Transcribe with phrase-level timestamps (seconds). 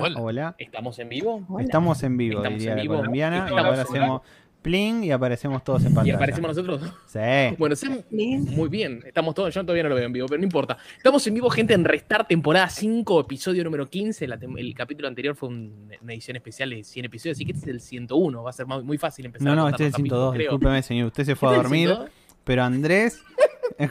[0.00, 0.20] Hola.
[0.20, 0.54] Hola.
[0.58, 1.44] ¿Estamos en vivo?
[1.48, 1.64] Hola.
[1.64, 2.96] Estamos en vivo, Estamos diría en la vivo.
[2.96, 3.46] colombiana.
[3.50, 4.22] Y ahora hacemos
[4.62, 6.16] pling y aparecemos todos en ¿Y pantalla.
[6.16, 6.92] aparecemos nosotros?
[7.06, 7.18] Sí.
[7.58, 7.76] Bueno,
[8.10, 9.00] muy bien.
[9.06, 10.76] Estamos todos, yo todavía no lo veo en vivo, pero no importa.
[10.96, 14.26] Estamos en vivo, gente, en Restar, temporada 5, episodio número 15.
[14.26, 17.52] La tem- el capítulo anterior fue un- una edición especial de 100 episodios, así que
[17.52, 18.42] este es el 101.
[18.42, 19.46] Va a ser muy fácil empezar.
[19.46, 20.34] No, a no, este es el los capítulos, 102.
[20.34, 20.50] creo.
[20.50, 21.06] Discúlpeme, señor.
[21.06, 21.88] Usted se fue a ¿Este es el dormir.
[21.88, 22.10] 102?
[22.44, 23.22] Pero Andrés.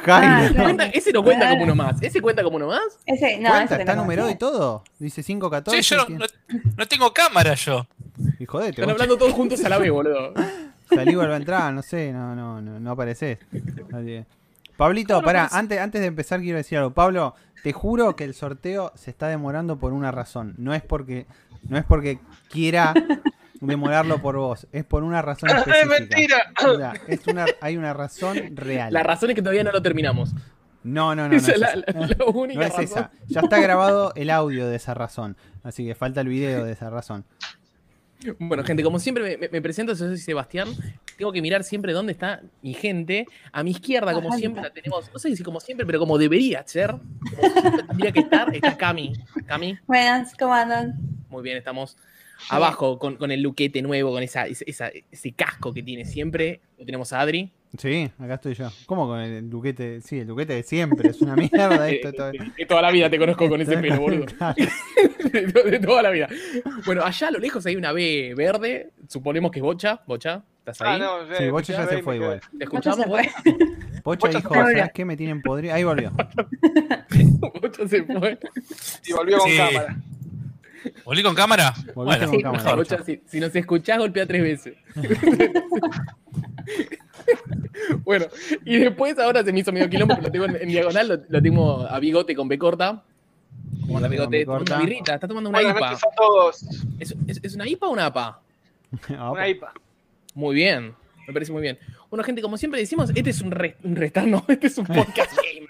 [0.07, 0.49] Ah.
[0.55, 1.55] Cuenta- ese no cuenta Claro.
[1.59, 2.01] como uno más.
[2.01, 2.81] ¿Ese cuenta como uno más?
[3.05, 3.73] Ese, no, ¿Cuenta?
[3.75, 4.83] ese ¿Está no numerado y todo?
[4.99, 5.83] Dice 514.
[5.83, 6.25] Sí, yo no, no-
[6.77, 7.85] no tengo cámara yo.
[8.39, 10.33] Y jodete, Están vos hablando todos juntos a la vez, boludo.
[10.93, 13.37] salí vuelve a entrar, no sé, no, no, no, no apareces.
[14.77, 16.91] Pablito, pará, antes, antes de empezar quiero decir algo.
[16.91, 17.33] Pablo,
[17.63, 20.53] te juro que el sorteo se está demorando por una razón.
[20.57, 21.25] No es porque,
[21.69, 22.19] no es porque
[22.49, 22.93] quiera
[23.67, 25.79] demorarlo por vos, es por una razón específica.
[25.81, 26.37] ¡Es mentira!
[26.65, 28.91] O sea, es una, hay una razón real.
[28.93, 30.31] La razón es que todavía no lo terminamos.
[30.83, 31.35] No, no, no, no.
[31.37, 32.83] Esa es la, la- la única No es razón.
[32.83, 33.11] esa.
[33.27, 35.35] Ya está grabado el audio de esa razón.
[35.63, 37.25] Así que falta el video de esa razón.
[38.39, 40.69] Bueno, gente, como siempre me, presento, yo soy Sebastián.
[41.17, 43.27] Tengo que mirar siempre dónde está mi gente.
[43.51, 44.37] A mi izquierda, como Ajá.
[44.37, 48.11] siempre, la tenemos, no sé si como siempre, pero como debería ser, como siempre tendría
[48.11, 49.13] que estar, está Cami.
[49.45, 50.95] Cami, Buenas, ¿cómo andan?
[51.29, 51.97] muy bien, estamos
[52.49, 56.61] abajo con, con el luquete nuevo, con esa, ese casco que tiene siempre.
[56.77, 57.51] Lo tenemos a Adri.
[57.77, 58.69] Sí, acá estoy yo.
[58.85, 59.99] ¿Cómo con el duquete?
[60.01, 61.09] Sí, el duquete de siempre.
[61.09, 62.13] Es una mierda esto.
[62.13, 62.31] todo.
[62.69, 64.25] Toda la vida te conozco con ese pelo, boludo.
[65.35, 66.29] De, to- de toda la vida.
[66.85, 68.91] Bueno, allá a lo lejos hay una B verde.
[69.09, 70.01] Suponemos que es Bocha.
[70.07, 70.95] Bocha, ¿estás ahí?
[71.01, 72.39] Ah, no, ya, Sí, Bocha ya se fue igual.
[72.57, 72.99] ¿Te Bocha escuchamos?
[72.99, 73.29] se fue.
[74.03, 74.53] Pocha Bocha dijo.
[74.53, 75.73] ¿sabes qué me tienen podrido?
[75.73, 76.13] Ahí volvió.
[77.61, 78.39] Bocha se fue.
[79.05, 79.57] Y volvió con Sí.
[79.57, 79.97] cámara.
[81.03, 81.73] ¿Volví con cámara?
[81.93, 82.63] Bueno, con Sí, cámara.
[82.63, 82.77] mejor.
[82.79, 84.75] Bocha, si, si nos escuchás, golpea tres veces.
[88.03, 88.25] bueno,
[88.63, 91.17] y después ahora se me hizo medio quilombo, pero lo tengo en, en diagonal, lo,
[91.27, 93.03] lo tengo a bigote con B corta.
[93.81, 95.95] Como la Bigote con una birrita, está tomando una Bueno, IPA.
[95.97, 96.63] son todos
[96.99, 98.41] ¿Es, es, es una IPA o una APA?
[99.17, 99.73] Ah, una IPA.
[100.33, 100.93] Muy bien,
[101.27, 101.77] me parece muy bien.
[102.09, 104.01] Bueno, gente, como siempre decimos, este es un, re- un
[104.47, 105.69] este es un podcast gamer.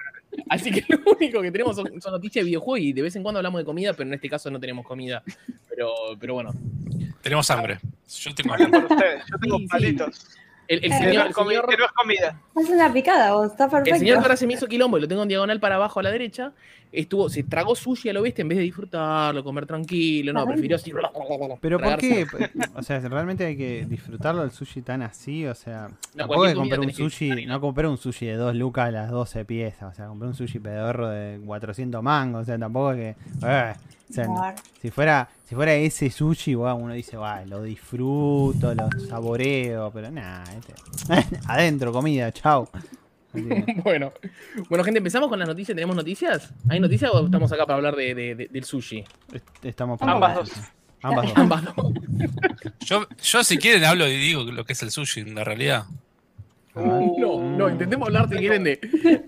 [0.50, 3.24] Así que lo único que tenemos son, son noticias de videojuegos y de vez en
[3.24, 5.24] cuando hablamos de comida, pero en este caso no tenemos comida.
[5.70, 6.54] Pero, pero bueno,
[7.22, 7.80] Tenemos hambre.
[8.08, 9.22] Yo tengo hambre.
[9.32, 9.98] Yo tengo Sí, sí.
[10.68, 12.42] El, el señor, no el señor- no es comida.
[12.56, 14.00] Es una picada, vos, está el perfecto.
[14.00, 16.04] señor que ahora se me hizo quilombo y lo tengo en diagonal para abajo a
[16.04, 16.52] la derecha.
[16.92, 20.32] Estuvo, se tragó sushi a lo bestia en vez de disfrutarlo, comer tranquilo.
[20.32, 20.94] No, prefirió así.
[21.60, 22.26] Pero ¿por qué?
[22.76, 26.60] O sea, realmente hay que disfrutarlo el sushi tan así, o sea, tampoco cualquier que
[26.60, 29.92] compré un que sushi, no compré un sushi de 2 lucas a las 12 piezas,
[29.92, 33.16] o sea, compré un sushi pedorro de 400 mangos, o sea, tampoco es que
[33.46, 33.74] eh,
[34.10, 34.58] o sea, no- Claro.
[34.82, 40.10] si fuera si fuera ese sushi, bueno, uno dice, "Va, lo disfruto, lo saboreo", pero
[40.12, 40.74] nada, este-
[41.48, 42.42] adentro comida, que-
[43.84, 44.14] Bueno,
[44.70, 45.76] bueno, gente, empezamos con las noticias.
[45.76, 46.52] ¿Tenemos noticias?
[46.70, 49.04] ¿Hay noticias o estamos acá para hablar de, de- de- del sushi?
[49.34, 50.56] est- estamos Ambas por- dos.
[51.04, 51.38] Ambas dos.
[51.38, 51.76] Ambas dos.
[52.80, 55.84] Yo, yo si quieren hablo y digo lo que es el sushi en la realidad.
[56.76, 58.80] No, no, intentemos hablar si quieren de,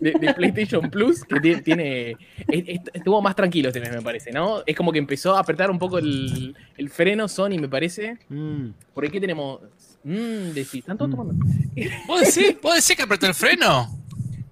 [0.02, 2.12] de- de PlayStation Plus, que tie- tiene.
[2.48, 4.64] es- es- Estuvo más tranquilo este mes, me parece, ¿no?
[4.66, 8.18] Es como que empezó a apretar un poco el, el freno Sony, me parece.
[8.30, 8.70] Mm.
[8.94, 9.62] Por aquí tenemos.
[10.04, 11.34] Mmm, decís, ¿están todos tomando?
[12.08, 13.90] ¿Vos decís, ¿Vos decís que apretó el freno?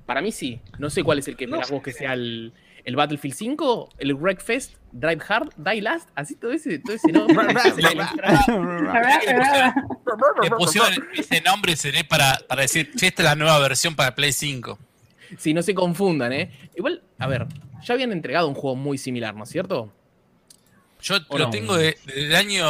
[0.06, 0.60] Para mí sí.
[0.80, 2.54] No sé cuál es el que No vos que sea el,
[2.86, 7.28] el Battlefield 5, el Wreckfest, Drive Hard, Die Last, así todo ese, todo ese ¿no?
[10.42, 14.14] Le pusieron ese nombre seré para, para decir, che, esta es la nueva versión para
[14.16, 14.78] Play 5.
[15.38, 16.52] Sí, no se confundan, ¿eh?
[16.76, 17.48] Igual, a ver,
[17.84, 19.92] ya habían entregado un juego muy similar, ¿no es cierto?
[21.02, 21.50] Yo ¿O lo no?
[21.52, 22.66] tengo de- desde el año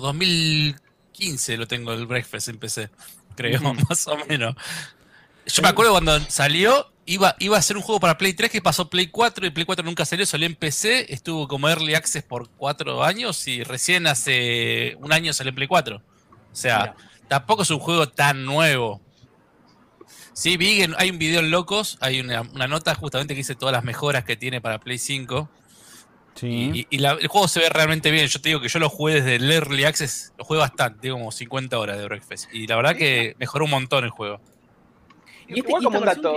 [0.00, 2.88] 2015, lo tengo el Breakfast en PC,
[3.34, 4.54] creo, más o menos.
[5.46, 8.60] Yo me acuerdo cuando salió, iba, iba a ser un juego para Play 3 que
[8.60, 12.24] pasó Play 4 y Play 4 nunca salió, salió en PC, estuvo como Early Access
[12.24, 15.96] por 4 años y recién hace un año salió en Play 4.
[15.96, 16.02] O
[16.52, 16.96] sea, Mira.
[17.28, 19.00] tampoco es un juego tan nuevo.
[20.32, 23.54] Sí, vi que hay un video en Locos, hay una, una nota justamente que dice
[23.54, 25.48] todas las mejoras que tiene para Play 5.
[26.34, 26.86] Sí.
[26.90, 28.26] Y, y la- el juego se ve realmente bien.
[28.26, 31.32] Yo te digo que yo lo jugué desde el Early Access, lo jugué bastante, como
[31.32, 32.52] 50 horas de Breakfast.
[32.52, 34.40] Y la verdad que mejoró un montón el juego.
[35.48, 36.34] Y este- Igual como un dato.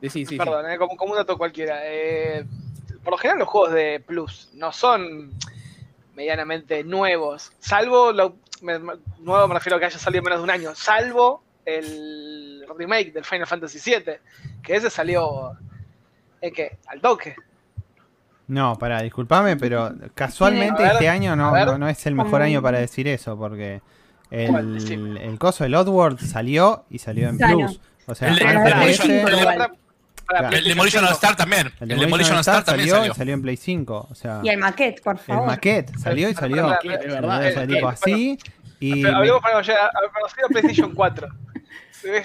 [0.00, 0.36] que- sí, sí.
[0.36, 1.80] Perdón, eh, como, como un dato cualquiera.
[1.84, 2.44] eh,
[3.02, 5.30] por lo general los juegos de Plus no son
[6.14, 7.52] medianamente nuevos.
[7.58, 8.78] Salvo, lo, me-
[9.20, 10.74] nuevo me refiero a que haya salido menos de un año.
[10.74, 14.14] Salvo el remake del Final Fantasy VII.
[14.62, 15.52] Que ese salió...
[16.40, 16.78] ¿En qué?
[16.88, 17.34] Al toque.
[18.48, 22.62] No, pará, disculpame, pero casualmente ver, este año no, no, no es el mejor año
[22.62, 23.80] para decir eso, porque
[24.30, 27.38] el, el coso del Oddworld salió y salió en.
[27.38, 27.80] Plus.
[28.06, 29.70] O sea, El el el.
[30.52, 31.72] El Demolition All Star también.
[31.80, 33.34] El Demolition All Star también salió, salió.
[33.34, 34.08] en Play 5.
[34.10, 35.46] O sea, Y el maquette, por el favor.
[35.46, 36.68] maquette salió y salió.
[36.68, 38.38] Salió eh, eh, así.
[38.80, 39.62] Y hablemos para
[40.48, 41.28] PlayStation 4.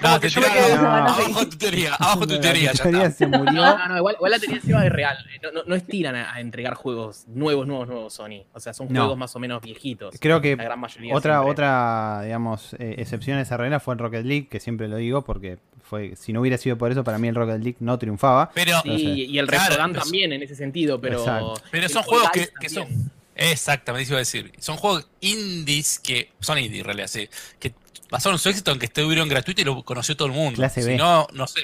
[0.02, 0.72] No, te yo quedé-.
[0.74, 2.72] Abajo tu teoría, abajo tu teoría.
[2.72, 3.18] ya teoría está.
[3.18, 3.52] se murió.
[3.52, 5.16] No, no, no, igual, igual la teoría encima es real.
[5.42, 8.44] No, no, no estiran a, a entregar juegos nuevos, nuevos, nuevos Sony.
[8.52, 9.00] O sea, son No.
[9.00, 10.14] juegos más o menos viejitos.
[10.20, 11.50] Creo que La gran mayoría otra, siempre.
[11.52, 15.22] otra, digamos, eh, excepción a esa regla fue en Rocket League, que siempre lo digo
[15.22, 18.50] porque fue, si no hubiera sido por eso, para mí el Rocket League no triunfaba.
[18.54, 19.04] Pero, Sí, No sé.
[19.04, 21.18] y el Claro, Restaurant pero- también en ese sentido, pero.
[21.18, 21.54] Exacto.
[21.70, 22.30] pero el son juegos
[22.60, 22.86] que, son.
[23.34, 24.52] Exactamente, eso iba a decir.
[24.58, 26.30] Son juegos indies que.
[26.40, 27.28] Son indies en realidad, sí.
[27.58, 27.72] Que
[28.12, 30.56] pasaron su éxito en que estuvieron gratuitos y lo conoció todo el mundo.
[30.56, 30.96] Clase si B.
[30.96, 31.62] no, no sé.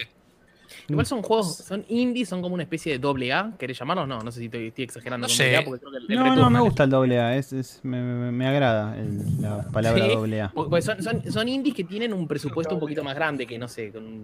[0.89, 4.09] Igual son juegos, son indies, son como una especie de doble A, ¿querés llamarlos?
[4.09, 5.45] No, no sé si estoy, estoy exagerando No con sé.
[5.45, 7.53] doble A, porque creo que el- el No, no, me gusta el doble A, es,
[7.53, 10.11] es- me, me- me agrada el- la palabra Sí.
[10.15, 10.49] doble A.
[10.49, 13.69] Pues son, son, son indies que tienen un presupuesto un poquito más grande que, no
[13.69, 14.23] sé, con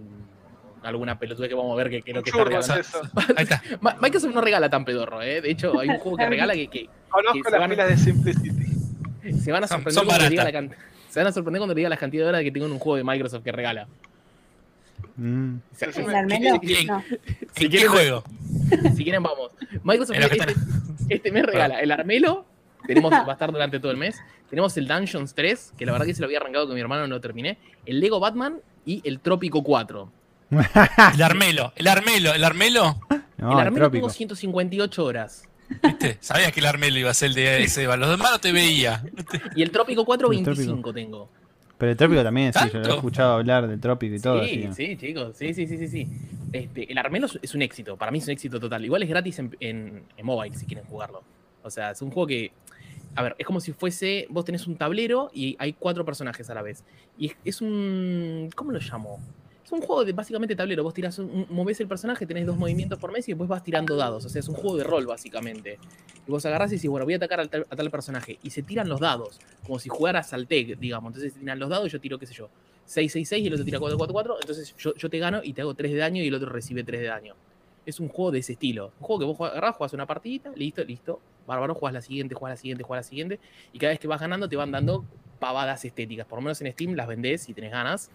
[0.81, 3.11] alguna pelotuda que vamos a ver que creo que está Churros, regalando.
[3.37, 3.61] Ahí está.
[4.01, 5.41] Microsoft no regala tan pedorro, ¿eh?
[5.41, 7.97] De hecho, hay un juego que regala que, que Conozco que las van- pilas de
[7.97, 8.65] Simplicity.
[9.39, 10.81] se van a sorprender son cuando diga la cantidad.
[11.15, 12.77] Se van a sorprender cuando le diga la cantidad de horas que tengo en un
[12.79, 13.87] juego de Microsoft que regala.
[15.15, 15.55] Mm.
[15.55, 16.03] O sea, ¿El.
[16.05, 16.11] No.
[16.27, 16.59] Si ¿En
[17.55, 18.23] qué quieren- juego?
[18.97, 19.53] si quieren, vamos.
[19.81, 20.55] Microsoft este,
[21.15, 22.45] este mes regala el Armelo.
[22.85, 24.17] Tenemos, va a estar durante todo el mes.
[24.49, 27.07] Tenemos el Dungeons 3, que la verdad que se lo había arrancado con mi hermano,
[27.07, 27.59] no lo terminé.
[27.85, 30.11] El Lego Batman y el Trópico 4.
[31.15, 32.99] El Armelo, el Armelo, el Armelo.
[33.37, 35.47] No, el el Armelo tuvo 158 horas.
[35.83, 36.17] ¿Viste?
[36.21, 37.85] Sabías que el Armelo iba a ser el de ese.
[37.85, 39.03] Los demás no te veía.
[39.55, 40.57] Y el Trópico 4, El Trópico.
[40.57, 41.29] 25 tengo.
[41.77, 44.41] Pero el trópico también, sí, yo lo he escuchado hablar del trópico y todo.
[44.45, 44.85] sí, así.
[44.87, 45.35] sí, chicos.
[45.37, 45.87] Sí, sí, sí, sí.
[45.89, 46.07] sí.
[46.53, 47.97] Este, el Armelo es- es un éxito.
[47.97, 48.85] Para mí es un éxito total.
[48.85, 51.21] Igual es gratis en, en- en mobile si quieren jugarlo.
[51.63, 52.53] O sea, es un juego que.
[53.15, 54.25] A ver, es como si fuese.
[54.29, 56.85] Vos tenés un tablero y hay cuatro personajes a la vez.
[57.17, 58.49] Y es, es un.
[58.55, 59.19] ¿Cómo lo llamo?
[59.65, 60.83] Es un juego de básicamente tablero.
[60.83, 63.95] Vos tirás un, movés el personaje, tenés dos movimientos por mes y después vas tirando
[63.95, 64.23] dados.
[64.23, 65.79] O sea, es un juego de rol, básicamente.
[66.27, 68.37] Y vos agarrás y decís, bueno, voy a atacar al tal- a tal personaje.
[68.43, 69.39] Y se tiran los dados.
[69.65, 71.09] Como si jugaras al TEG, digamos.
[71.09, 72.47] Entonces se tiran los dados y yo tiro, qué sé yo,
[72.85, 74.37] 666 y el otro tira 444.
[74.39, 76.83] Entonces yo, yo te gano y te hago 3 de daño y el otro recibe
[76.83, 77.33] 3 de daño.
[77.87, 78.91] Es un juego de ese estilo.
[78.99, 81.19] Un juego que vos agarrás, jugás una partidita, listo, listo.
[81.47, 83.39] Bárbaro, jugás la siguiente, jugás la siguiente, jugás la siguiente.
[83.73, 85.03] Y cada vez que vas ganando te van dando
[85.39, 86.27] pavadas estéticas.
[86.27, 88.11] Por lo menos en Steam las vendés si tenés ganas.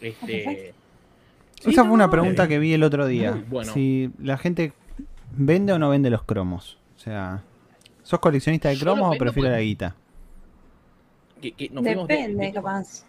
[0.00, 0.85] Este, Perfecto.
[1.60, 3.32] Sí, Esa no, fue una pregunta eh, que vi el otro día.
[3.32, 3.72] muy bueno.
[3.72, 4.72] Si la gente
[5.32, 6.78] vende o no vende los cromos.
[6.96, 7.42] O sea,
[8.02, 9.94] ¿sos coleccionista de cromos o prefieres la guita?
[11.40, 13.04] que- que nos fuimos de- Depende, de- capaz.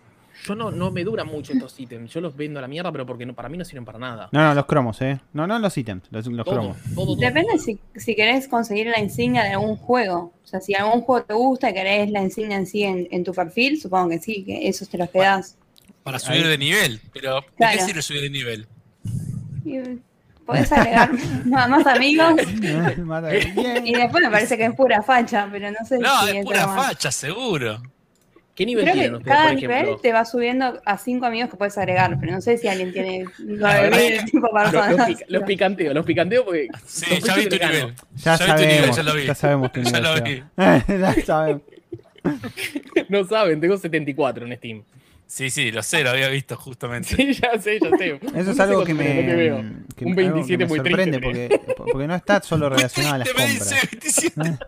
[0.45, 2.13] Yo no, no me duran mucho estos ítems.
[2.13, 4.29] Yo los vendo a la mierda, pero porque no- para mí no sirven para nada.
[4.31, 5.19] No, no, los cromos, ¿eh?
[5.33, 6.77] No, no los ítems, los, los Todo, cromos.
[6.93, 7.15] todo, todo.
[7.15, 10.33] Depende si, si querés conseguir la insignia de algún juego.
[10.43, 13.23] O sea, si algún juego te gusta y querés la insignia en sí en, en
[13.23, 15.57] tu perfil, supongo que sí, que esos te los quedás.
[16.07, 16.49] Para subir Ahí.
[16.49, 17.01] de nivel.
[17.13, 18.67] Pero, ¿de qué sirve subir de nivel?
[20.45, 21.11] Podés agregar
[21.45, 22.33] más, más amigos.
[23.83, 26.43] Y después me parece que es pura facha, pero no sé No, si es entra
[26.45, 26.85] pura más.
[26.87, 27.81] facha, seguro.
[28.55, 31.49] ¿Qué nivel Creo tienen que ustedes, cada por nivel te va subiendo a cinco amigos
[31.51, 35.19] que puedes agregar, pero no sé si alguien tiene verdad 9000 que- tipo Los, los
[35.27, 36.67] los picanteo, los picanteo porque.
[36.85, 37.93] Sí, ya vi tu nivel.
[38.15, 39.25] Ya, vi tu nivel, sabemos, ya lo vi.
[39.27, 40.03] ya sabemos tu Ya nivel.
[40.03, 40.85] lo Seba.
[40.87, 41.61] ya sabemos.
[43.09, 44.83] No saben, tengo 74 en Steam.
[45.27, 47.09] Sí, sí, lo sé, lo había visto justamente.
[47.15, 48.19] Sí, ya sé, ya sé.
[48.35, 49.05] Eso es algo que me,
[49.95, 52.69] que Un me- algo 27 que me muy sorprende triste, porque, porque no está solo
[52.69, 53.53] relacionado a las compras.
[53.59, 54.57] dice 27.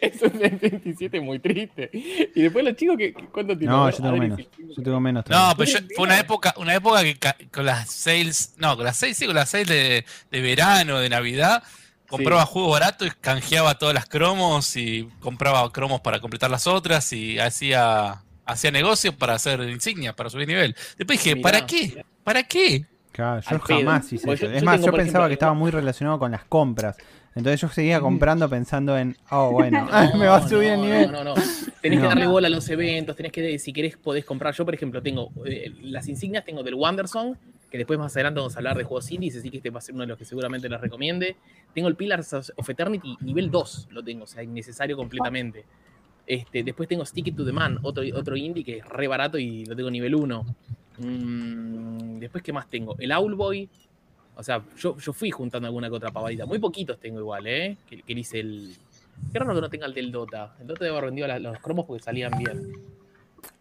[0.00, 1.90] Es un 27 muy triste.
[1.92, 3.12] Y después los chicos que.
[3.12, 3.76] ¿Cuánto tienen?
[3.76, 4.40] No, yo tengo menos.
[4.74, 5.24] Yo tengo menos.
[5.28, 8.96] No, pero yo- fue una época, una época que con las sales, no, con las
[8.96, 11.62] sales, sí, con las sales de, de verano, de Navidad,
[12.08, 17.12] compraba juegos baratos y canjeaba todas las cromos y compraba cromos para completar las otras
[17.12, 20.74] y hacía, hacía negocios para hacer insignias, para subir nivel.
[20.96, 21.50] Después dije, Mirá.
[21.50, 22.04] ¿para qué?
[22.24, 22.86] ¿Para qué?
[23.12, 23.78] Claro, yo al pedo.
[23.78, 24.46] jamás hice eso.
[24.46, 26.96] yo- es yo más, tengo, yo pensaba ejemplo, que estaba muy relacionado con las compras.
[27.34, 30.80] Entonces yo seguía comprando pensando en, oh, bueno, No, me va a subir no, el
[30.80, 31.12] nivel.
[31.12, 31.42] No, no, no.
[31.82, 34.54] Tenés que darle bola a los eventos, tenés que, si querés, podés comprar.
[34.54, 37.36] Yo, por ejemplo, tengo eh, las insignias, tengo del Wandersong,
[37.70, 39.82] que después más adelante vamos a hablar de juegos indies, así que este va a
[39.82, 41.36] ser uno de los que seguramente les recomiende.
[41.74, 45.64] Tengo el Pillars of Eternity, nivel 2 lo tengo, o sea, innecesario completamente.
[46.26, 49.38] Este, después tengo Stick It to the Man, otro, otro indie que es re barato
[49.38, 50.44] y lo tengo nivel 1.
[50.98, 52.96] Mm, después, ¿qué más tengo?
[52.98, 53.68] El Owlboy.
[54.38, 56.44] O sea, yo, yo fui juntando alguna que otra pavadita.
[56.46, 57.76] Muy poquitos tengo igual, ¿eh?
[57.88, 58.74] Que, que hice el.
[59.32, 60.54] Qué raro que no tenga el del Dota.
[60.60, 62.72] El Dota debe haber vendido la- los cromos porque salían bien.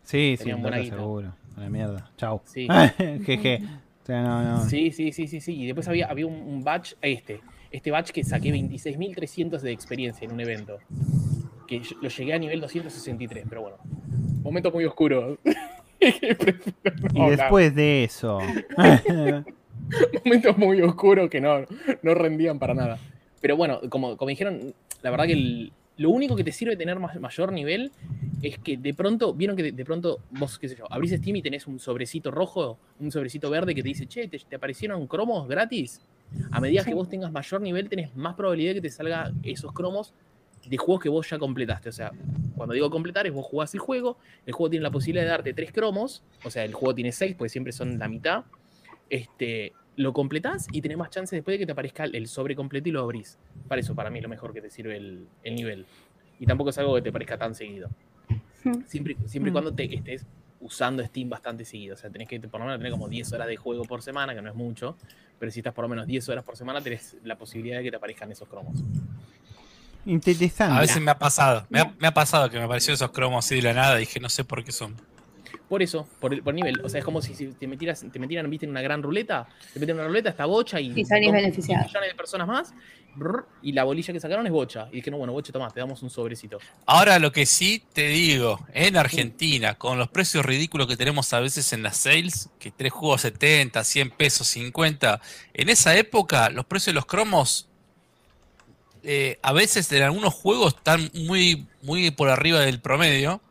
[0.03, 1.33] Sí, sí, buena Dota seguro.
[1.55, 2.11] A la mierda.
[2.17, 2.41] Chau.
[2.45, 2.67] Sí.
[3.25, 3.61] Jeje.
[4.03, 4.65] O sea, no, no.
[4.65, 5.61] Sí, sí, sí, sí, sí.
[5.61, 7.39] Y después había, había un, un batch, este.
[7.71, 10.77] Este batch que saqué 26.300 de experiencia en un evento.
[11.67, 13.77] Que yo- lo llegué a nivel 263, pero bueno.
[14.43, 15.37] Momento muy oscuro.
[17.13, 18.39] Y después de eso.
[20.25, 21.65] momentos muy oscuros que no,
[22.01, 22.99] no rendían para nada.
[23.41, 26.99] Pero bueno, como, como dijeron, la verdad que el- lo único que te sirve tener
[26.99, 27.91] más, mayor nivel
[28.41, 31.37] es que de pronto, vieron que de, de pronto vos, qué sé yo, abrís Steam
[31.37, 35.07] y tenés un sobrecito rojo, un sobrecito verde que te dice, che, te, te aparecieron
[35.07, 36.01] cromos gratis.
[36.51, 39.71] A medida que vos tengas mayor nivel, tenés más probabilidad de que te salga esos
[39.71, 40.13] cromos
[40.69, 41.89] de juegos que vos ya completaste.
[41.89, 42.11] O sea,
[42.55, 45.53] cuando digo completar es vos jugás el juego, el juego tiene la posibilidad de darte
[45.53, 48.43] tres cromos, o sea, el juego tiene seis, porque siempre son la mitad.
[49.09, 52.89] Este, lo completás y tenés más chances después de que te aparezca el sobre completo
[52.89, 53.37] y lo abrís.
[53.67, 55.85] Para eso, para mí, lo mejor que te sirve el, el nivel.
[56.39, 57.89] Y tampoco es algo que te parezca tan seguido.
[58.63, 58.81] Hmm.
[58.87, 59.53] Siempre, siempre y Mm.
[59.53, 60.25] cuando te estés
[60.59, 61.93] usando Steam bastante seguido.
[61.93, 64.33] O sea, tenés que por lo menos tener como 10 horas de juego por semana,
[64.33, 64.97] que no es mucho.
[65.37, 67.91] Pero si estás por lo menos 10 horas por semana, tenés la posibilidad de que
[67.91, 68.83] te aparezcan esos cromos.
[70.05, 70.77] Interesante.
[70.77, 71.65] A veces me ha pasado.
[71.69, 73.95] Me ha, me ha pasado que me aparecieron esos cromos así de la nada.
[73.95, 74.95] Dije, no sé por qué son.
[75.67, 76.79] Por eso, por, el, por nivel.
[76.83, 79.47] O sea, es como si, si te, metieras, te metieran, viste, en una gran ruleta.
[79.73, 80.93] Te meten en una ruleta, está bocha y.
[80.95, 81.85] Y salís beneficiado.
[81.85, 82.73] millones de personas más.
[83.15, 84.87] brr, y la bolilla que sacaron es bocha.
[84.91, 86.59] Y dije, no, bueno, bocha, toma, te damos un sobrecito.
[86.85, 91.39] Ahora lo que sí te digo, en Argentina, con los precios ridículos que tenemos a
[91.39, 95.19] veces en las sales, que tres juegos 70, 100 pesos, 50,
[95.53, 97.69] en esa época los precios de los cromos
[99.05, 103.41] eh, a veces en algunos juegos están muy, muy por arriba del promedio.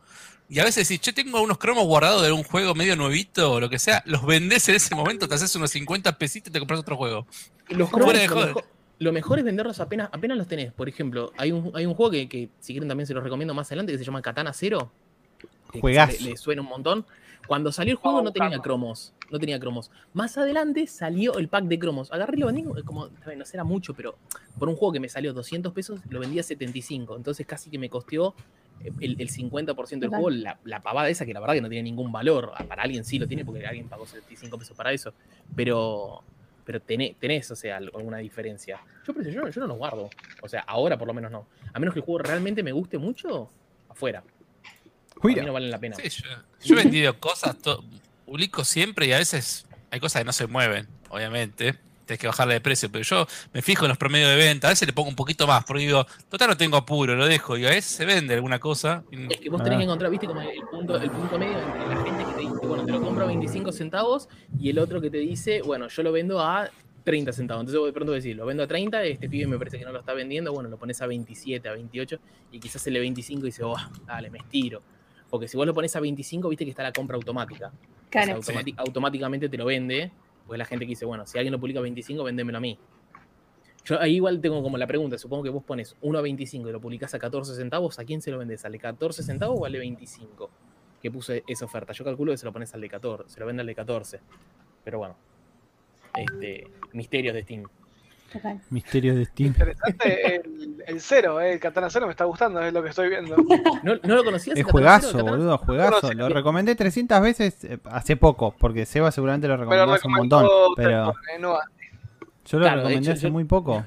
[0.47, 3.59] Y a veces si yo tengo unos cromos guardados de un juego medio nuevito o
[3.59, 6.59] lo que sea, los vendés en ese momento, te haces unos 50 pesitos y te
[6.59, 7.25] compras otro juego.
[7.69, 8.65] Los cromos, de lo, mejor,
[8.99, 10.71] lo mejor es venderlos apenas, apenas los tenés.
[10.73, 13.53] Por ejemplo, hay un, hay un juego que, que, si quieren también se los recomiendo
[13.53, 14.91] más adelante, que se llama Katana Zero.
[15.73, 17.05] Le, le suena un montón.
[17.47, 19.13] Cuando salió el juego no tenía cromos.
[19.31, 19.91] No tenía cromos.
[20.13, 22.11] Más adelante salió el pack de cromos.
[22.11, 24.15] Agarré y lo vendí como, no sé, era mucho, pero
[24.59, 27.15] por un juego que me salió 200 pesos, lo vendí a 75.
[27.15, 28.33] Entonces casi que me costeó
[28.99, 30.09] el, el 50% del Total.
[30.09, 32.51] juego, la, la pavada esa que la verdad que no tiene ningún valor.
[32.55, 35.13] Ah, Para alguien sí lo tiene porque alguien pagó 75 pesos para eso.
[35.55, 36.23] Pero,
[36.65, 38.79] pero tenés, tenés, o sea, alguna diferencia.
[39.05, 40.09] Yo, por eso, yo, no- yo no los guardo.
[40.41, 41.47] O sea, ahora por lo menos no.
[41.73, 43.49] A menos que el juego realmente me guste mucho,
[43.89, 44.23] afuera.
[45.23, 45.95] Mí no valen la pena.
[45.95, 46.23] Sí, yo,
[46.63, 47.83] yo he vendido cosas, to-
[48.25, 51.75] publico siempre y a veces hay cosas que no se mueven, obviamente.
[52.05, 54.67] Tienes que bajarle de precio, pero yo me fijo en los promedios de venta.
[54.67, 57.57] A veces le pongo un poquito más, porque digo, total no tengo apuro, lo dejo.
[57.57, 59.03] Y a veces se vende alguna cosa.
[59.11, 59.63] y- Es que vos Ah.
[59.63, 62.39] tenés que encontrar, viste, como el punto, el punto medio entre la gente que te
[62.41, 64.29] dice, bueno, te lo compro a 25 centavos
[64.59, 66.69] y el otro que te dice, bueno, yo lo vendo a
[67.03, 67.61] 30 centavos.
[67.61, 69.91] Entonces vos de pronto decís, lo vendo a 30, este pibe me parece que no
[69.91, 72.19] lo está vendiendo, bueno, lo pones a 27, a 28
[72.51, 74.83] y quizás el de 25 dice, oh, dale, me estiro.
[75.29, 77.67] Porque si vos lo pones a 25, viste que está la compra automática.
[77.67, 78.39] O sea, Claro.
[78.41, 80.11] automati- automáticamente te lo vende,
[80.47, 82.77] pues la gente que dice, bueno, si alguien lo publica a 25, véndemelo a mí.
[83.83, 86.71] Yo ahí igual tengo como la pregunta, supongo que vos pones uno a 25 y
[86.71, 88.65] lo publicás a 14 centavos, ¿a quién se lo vendes?
[88.65, 90.49] ¿Al de 14 centavos o al de 25?
[91.01, 91.93] Que puse esa oferta.
[91.93, 94.19] Yo calculo que se lo pones al de 14, se lo vende al de 14.
[94.83, 95.15] Pero bueno,
[96.15, 97.63] este, misterios de Steam.
[98.35, 98.61] Total.
[98.69, 99.47] Misterio de Steam.
[99.49, 103.09] Interesante el, el cero, eh, el Katana Cero me está gustando, es lo que estoy
[103.09, 103.35] viendo.
[103.83, 104.57] ¿No, no lo conocías?
[104.57, 105.31] Es juegazo, Katana?
[105.31, 106.13] boludo, juegazo.
[106.13, 110.07] Lo recomendé 300 veces eh, hace poco, porque Seba seguramente lo Me lo recomendó hace
[110.07, 110.47] un montón.
[110.75, 111.13] Pero
[112.45, 113.83] yo lo Claro, recomendé hecho, hace yo- muy poco.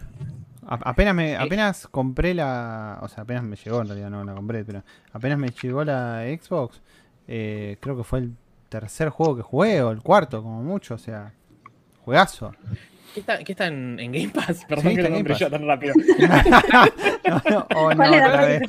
[0.67, 1.37] A- apenas me, Eh.
[1.37, 2.99] apenas compré la.
[3.03, 6.23] O sea, apenas me llegó, en realidad no la compré, pero apenas me llegó la
[6.41, 6.81] Xbox.
[7.31, 8.33] eh, creo que fue el
[8.71, 11.33] tercer juego que jugué, o el cuarto, como mucho, o sea.
[12.05, 12.53] Juegazo.
[13.19, 14.65] ¿Qué está, qué está en, en Game Pass?
[14.69, 15.95] Perdón Sí, que está lo nombre yo tan rápido.
[17.29, 18.63] no, no, oh, no, ¿Cuál es la vez.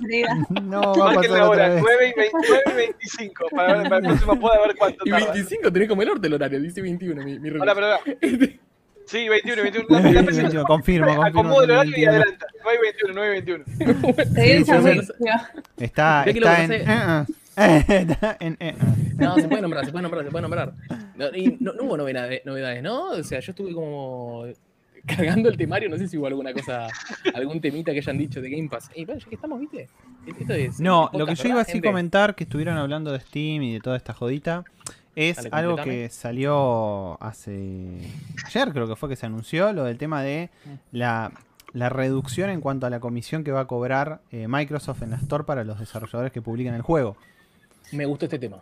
[0.64, 1.84] No, va a Marquen pasar la otra hora, vez.
[1.84, 5.10] 9 y, 20 9 y 25, para, ver, para el próximo pueda ver cuánto Y
[5.12, 5.26] tarda.
[5.34, 8.00] 25 tenés como el orte el horario, dice 21 mi, mi Hola, reloj.
[8.20, 8.48] pero
[9.06, 9.88] Sí, 21, 21.
[9.90, 11.26] No, la PC- 21, confirmo, confirmo.
[11.26, 12.12] Acomodo el horario y 21.
[12.12, 12.46] adelanta.
[12.64, 13.66] 9 y 21, 9 y 21.
[14.36, 14.74] Te vi el Sí.
[15.78, 16.72] Está, lo está en.
[16.74, 17.39] Está en.
[18.40, 18.76] eh.
[19.18, 20.74] No, se puede nombrar, se puede nombrar, se puede nombrar.
[21.16, 23.10] No, y no, no hubo novedades, novedades, ¿no?
[23.10, 24.46] O sea, yo estuve como
[25.06, 26.88] cargando el temario, no sé si hubo alguna cosa,
[27.34, 28.90] algún temita que hayan dicho de Game Pass.
[28.96, 29.90] Y bueno, ya que estamos, ¿viste?
[30.28, 33.12] Esto es No, podcast, lo que yo ¿verdad, iba así a comentar, que estuvieron hablando
[33.12, 34.64] de Steam y de toda esta jodita,
[35.16, 37.98] es Dale, algo que salió hace.
[38.46, 40.70] Ayer creo que fue que se anunció, lo del tema de Mm.
[40.98, 41.32] la,
[41.74, 45.18] la reducción en cuanto a la comisión que va a cobrar eh, Microsoft en la
[45.18, 47.18] Store para los desarrolladores que publican el juego.
[47.92, 48.58] Me gustó este tema.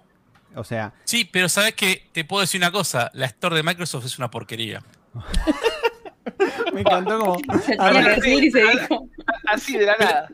[0.55, 4.05] O sea, Sí, pero sabes que te puedo decir una cosa, la Store de Microsoft
[4.05, 4.81] es una porquería.
[6.73, 7.37] me encantó como.
[7.65, 8.09] Se tenía bueno.
[8.09, 9.07] que decir y se dijo.
[9.45, 10.29] Así de la nada.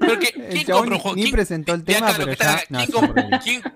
[0.00, 1.16] Pero que, El ¿quién compró un juego?
[1.16, 2.62] ni ¿Quién- presentó el de tema, pero ya-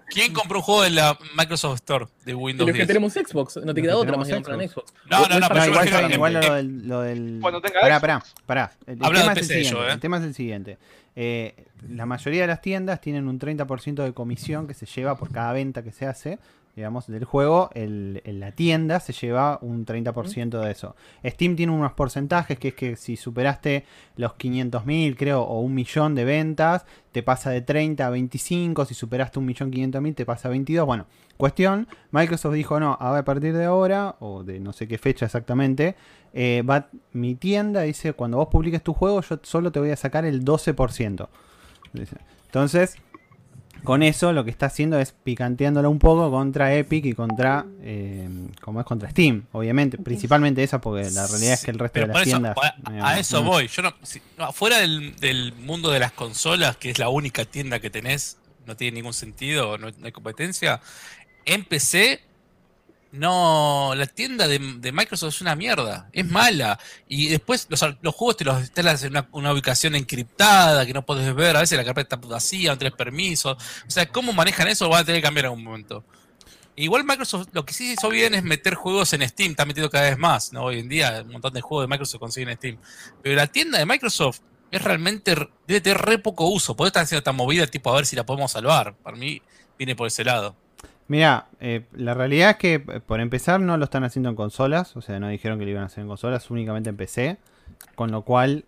[0.09, 2.87] ¿quién, compró un juego de la Microsoft Store de Windows los que 10?
[2.89, 4.93] tenemos Xbox, no te queda que otra más que comprar en Xbox.
[5.07, 8.23] No, no, no, para- pero igual, eh, lo del, lo del- Cuando tenga Pará, pará,
[8.47, 8.73] pará.
[8.87, 10.79] El, el tema es el siguiente.
[11.21, 11.67] Eh.
[11.89, 15.53] La mayoría de las tiendas tienen un 30% de comisión que se lleva por cada
[15.53, 16.39] venta que se hace
[16.78, 20.94] digamos, del juego, el, el- la tienda se lleva un 30% de eso.
[21.25, 23.85] Steam tiene unos porcentajes que es que si superaste
[24.16, 28.85] los 500.000, creo, o un millón de ventas, te pasa de 30 a 25.
[28.85, 30.87] Si superaste un millón 500.000, te pasa a 22.
[30.87, 31.06] Bueno,
[31.37, 35.97] cuestión, Microsoft dijo, no, a partir de ahora, o de no sé qué fecha exactamente,
[36.32, 39.97] eh, va mi tienda, dice, cuando vos publiques tu juego, yo solo te voy a
[39.97, 41.28] sacar el 12%.
[41.92, 42.16] Dice.
[42.47, 42.97] Entonces,
[43.85, 48.28] con eso lo que está haciendo es picanteándolo un poco contra Epic y contra, eh,
[48.61, 52.06] como es contra Steam, obviamente, principalmente esa porque la realidad es que el resto Pero
[52.08, 52.56] de las eso, tiendas...
[53.02, 53.68] a, eso voy.
[53.68, 57.44] Yo no, si- no, fuera del, del mundo de las consolas, que es la única
[57.44, 60.80] tienda que tenés, no tiene ningún sentido, no, no hay competencia.
[61.47, 62.20] En PC,
[63.11, 66.79] no, la tienda de, de Microsoft es una mierda, es mala.
[67.09, 71.05] Y después los, los juegos te los instalas en una, una ubicación encriptada que no
[71.05, 73.53] podés ver, a veces la carpeta está vacía, no tenés permiso.
[73.53, 74.85] O sea, ¿cómo manejan eso?
[74.85, 76.05] Lo van a tener que cambiar en algún momento.
[76.77, 80.11] Igual Microsoft lo que sí hizo bien es meter juegos en Steam, está metiendo cada
[80.11, 80.65] vez más, ¿no?
[80.65, 82.79] Hoy en día un montón de juegos de Microsoft consiguen en Steam.
[83.23, 85.35] Pero la tienda de Microsoft es realmente,
[85.67, 88.15] debe tener re poco uso, por eso están haciendo tan movida tipo a ver si
[88.15, 88.95] la podemos salvar.
[88.95, 89.43] Para mí
[89.77, 90.55] viene por ese lado.
[91.09, 94.95] Mira, eh, la realidad es que eh, por empezar no lo están haciendo en consolas,
[94.95, 97.38] o sea, no dijeron que lo iban a hacer en consolas, únicamente en PC,
[97.95, 98.67] con lo cual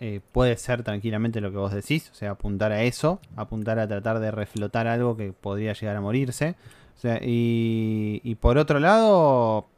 [0.00, 3.86] eh, puede ser tranquilamente lo que vos decís, o sea, apuntar a eso, apuntar a
[3.86, 6.56] tratar de reflotar algo que podría llegar a morirse.
[6.96, 9.68] O sea, y, y por otro lado,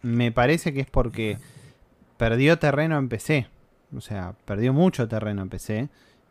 [0.00, 1.38] me parece que es porque
[2.16, 3.46] perdió terreno en PC,
[3.94, 5.88] o sea, perdió mucho terreno en PC.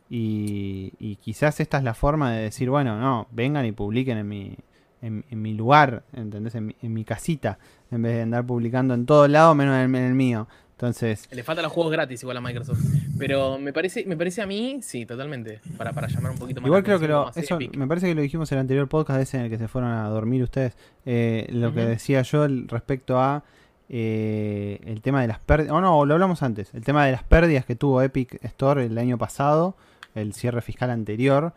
[0.10, 4.28] Y, y quizás esta es la forma de decir, bueno, no, vengan y publiquen en
[4.28, 4.58] mi,
[5.02, 6.56] en, en mi lugar, ¿entendés?
[6.56, 7.58] En mi, en mi casita,
[7.92, 10.48] en vez de andar publicando en todos lados menos en, el- en el mío.
[10.74, 12.80] Entonces, Le faltan los juegos gratis igual a Microsoft.
[13.20, 15.62] Pero me parece, me parece a mí, sí, totalmente.
[15.78, 17.76] Para, para llamar un poquito más igual creo que lo, eso Epic.
[17.78, 19.92] me parece que lo dijimos en el anterior podcast ese en el que se fueron
[19.92, 20.76] a dormir ustedes.
[21.06, 23.44] eh, lo que decía yo respecto a
[23.90, 27.24] eh, el tema de las pérdidas, o no, lo hablamos antes, el tema de las
[27.24, 29.76] pérdidas que tuvo Epic Store el año pasado,
[30.16, 31.54] el cierre fiscal anterior,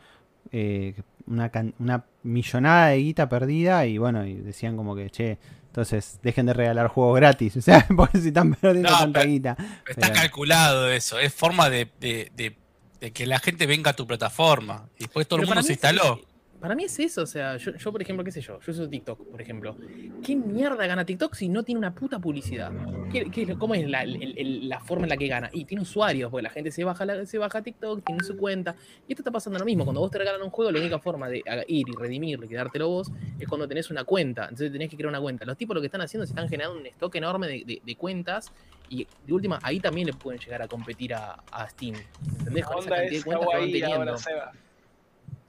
[0.53, 0.95] eh,
[1.27, 6.47] una, una millonada de guita perdida y bueno, y decían como que, che, entonces dejen
[6.47, 9.57] de regalar juegos gratis, o sea, porque si están perdiendo No, tanta pero- guita.
[9.89, 12.57] Está Pero- calculado eso, es forma de, de- de-
[13.01, 14.89] de que la gente venga a tu plataforma.
[14.97, 16.21] Y después todo el mundo se instaló.
[16.65, 18.89] Para mí es eso, o sea, yo, yo, por ejemplo, qué sé yo, yo uso
[18.89, 19.77] TikTok, por ejemplo.
[20.25, 22.73] ¿Qué mierda gana TikTok si no tiene una puta publicidad?
[23.13, 25.51] ¿Qué, qué es lo- ¿Cómo es la, el- el- la forma en la que gana?
[25.53, 28.75] Y tiene usuarios, porque la gente se baja, la- se baja TikTok, tiene su cuenta.
[29.07, 29.85] Y esto está pasando lo mismo.
[29.85, 32.89] Cuando vos te regalan un juego, la única forma de ir y redimirlo y quedártelo
[32.89, 34.45] vos es cuando tenés una cuenta.
[34.45, 35.45] Entonces tenés que crear una cuenta.
[35.45, 37.97] Los tipos lo que están haciendo es están generando un stock enorme de, de- de
[37.97, 38.51] cuentas.
[38.89, 41.95] Y de última, ahí también le pueden llegar a competir a, a Steam.
[42.39, 42.65] ¿Entendés?
[42.65, 44.13] Con esa cantidad de cuentas que van teniendo.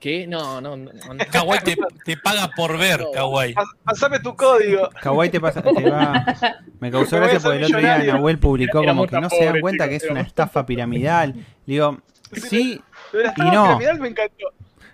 [0.06, 0.24] ¿Qué?
[0.28, 0.92] No, no, no.
[0.92, 1.24] no.
[1.32, 3.10] Kawaii te, te paga por ver, No.
[3.10, 3.54] Kawaii.
[3.54, 4.88] Pas- Pasame tu código.
[5.02, 6.24] Kawaii te pasa, te va.
[6.78, 7.98] Me causó gracia porque el otro día.
[7.98, 11.34] Nahuel publicó como que no se dan cuenta que es una estafa piramidal.
[11.34, 11.98] Le digo,
[12.34, 12.80] sí,
[13.12, 13.64] la Y no.
[13.64, 14.46] piramidal me encantó.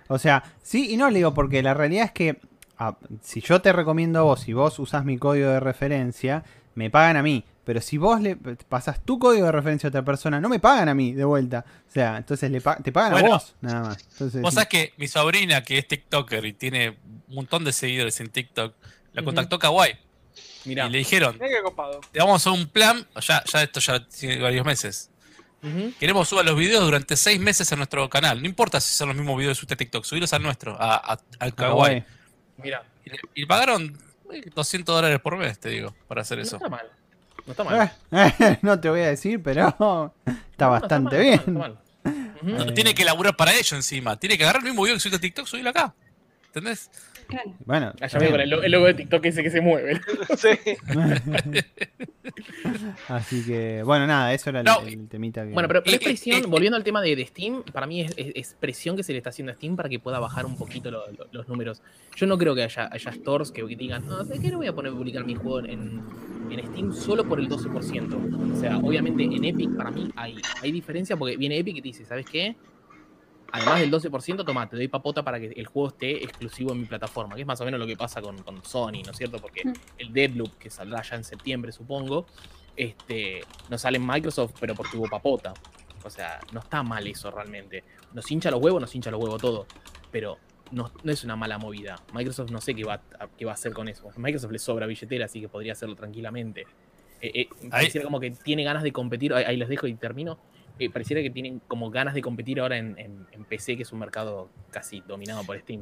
[0.07, 2.39] o sea, sí y no le digo porque la realidad es que
[2.79, 6.89] ah, si yo te recomiendo a vos y vos usás mi código de referencia, me
[6.89, 7.45] pagan a mí.
[7.65, 8.35] Pero si vos le
[8.67, 11.63] pasas tu código de referencia a otra persona, no me pagan a mí de vuelta.
[11.87, 14.05] O sea, entonces le pa- te pagan Bueno, a vos, nada más.
[14.11, 16.97] Entonces, Vos sabés que mi sobrina, que es TikToker y tiene
[17.29, 18.75] un montón de seguidores en TikTok,
[19.13, 19.97] la contactó Kawaii.
[20.65, 20.87] Mirá.
[20.87, 21.57] Y le dijeron, Mira
[22.11, 25.09] te vamos a un plan, ya, ya esto ya tiene varios meses.
[25.97, 28.41] Queremos subar los videos durante seis meses a nuestro canal.
[28.41, 30.95] No importa si son los mismos videos que subiste a TikTok, subirlos al nuestro, a,
[30.95, 32.01] a- al Kawaii.
[32.01, 32.03] Kawaii.
[32.57, 32.83] Mirá.
[33.05, 33.97] Y, le- y pagaron
[34.33, 36.57] eh, 200 dólares por mes, te digo, para hacer No eso.
[36.57, 36.85] está mal.
[37.45, 37.91] No está mal.
[38.11, 40.13] Eh, no te voy a decir, pero está No,
[40.59, 41.41] no bastante mal, bien.
[41.47, 41.79] no está mal,
[42.59, 44.17] está tiene que laburar para ello encima.
[44.19, 45.93] Tiene que agarrar el mismo video que subiste a TikTok, subirlo acá.
[46.47, 46.89] ¿Entendés?
[47.33, 47.53] Claro.
[47.65, 49.99] Bueno, Allá Ah, el, lo- el logo de TikTok ese que se mueve.
[50.37, 50.47] Sí.
[53.07, 54.81] así que, bueno, nada, eso era el, No.
[54.81, 55.51] el temita que.
[55.51, 58.31] Bueno, pero, pero es presión, volviendo al tema de, de Steam, para mí es, es-
[58.35, 60.89] es presión que se le está haciendo a Steam para que pueda bajar un poquito
[60.91, 61.81] lo- lo- los números.
[62.15, 64.49] Yo no creo que haya, haya stores que, que digan, no, ¿sabes qué?
[64.51, 66.01] No voy a poner a publicar mi juego en,
[66.49, 68.53] en Steam solo por el 12%.
[68.53, 71.87] O sea, obviamente en Epic para mí hay, hay diferencia porque viene Epic y te
[71.89, 72.55] dice, ¿sabes qué?
[73.55, 76.85] Además del 12%, toma, te doy papota para que el juego esté exclusivo en mi
[76.85, 79.37] plataforma, que es más o menos lo que pasa con, con Sony, ¿no es cierto?
[79.37, 79.73] Porque Mm.
[79.99, 82.25] el Deadloop, que saldrá ya en septiembre, supongo,
[82.75, 85.53] este, no sale en Microsoft, pero porque hubo papota.
[86.03, 87.83] O sea, no está mal eso realmente.
[88.13, 89.67] Nos hincha los huevos, nos hincha los huevos todo.
[90.11, 90.37] Pero
[90.71, 91.95] no, no es una mala movida.
[92.11, 94.09] Microsoft no sé qué va, a, qué va a hacer con eso.
[94.09, 96.65] A Microsoft le sobra billetera, así que podría hacerlo tranquilamente.
[97.21, 99.33] Eh, eh, como que tiene ganas de competir.
[99.33, 100.39] Ahí, ahí les dejo y termino.
[100.79, 103.91] Eh, pareciera que tienen como ganas de competir ahora en, en- en PC, que es
[103.91, 105.81] un mercado casi dominado por Steam.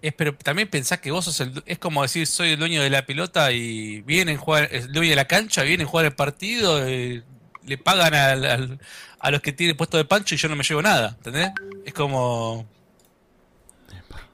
[0.00, 1.62] Es, pero también pensás que vos sos el.
[1.66, 4.68] Es como decir, soy el dueño de la pelota y vienen a jugar.
[4.72, 7.22] El dueño de la cancha, vienen a jugar el partido, eh,
[7.66, 8.80] le pagan al- al-
[9.18, 11.10] a los que tienen puesto de pancho y yo no me llevo nada.
[11.18, 11.50] ¿Entendés?
[11.84, 12.66] Es como.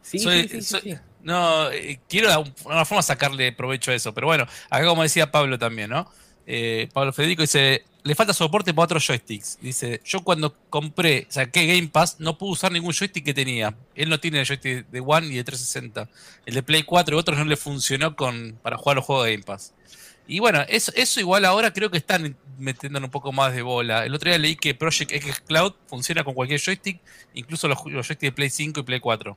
[0.02, 0.98] Sí, soy- sí, sí, sí, soy- sí.
[1.22, 4.14] No, eh, quiero de alguna forma sacarle provecho a eso.
[4.14, 6.09] Pero bueno, acá como decía Pablo también, ¿no?
[6.47, 7.85] Eh, Pablo Federico dice.
[8.03, 9.59] Le falta soporte para otros joysticks.
[9.61, 13.77] Dice, yo cuando compré, saqué Game Pass, no pude usar ningún joystick que tenía.
[13.97, 16.09] Él no tiene el joystick de One y de 360.
[16.47, 19.33] El de Play 4 y otros no le funcionó con, para jugar los juegos de
[19.33, 19.75] Game Pass.
[20.29, 24.05] Y bueno, eso, igual ahora creo que están metiendo un poco más de bola.
[24.05, 27.01] El otro día leí que Project X Cloud funciona con cualquier joystick,
[27.35, 29.37] incluso los, los joysticks de Play 5 y Play 4.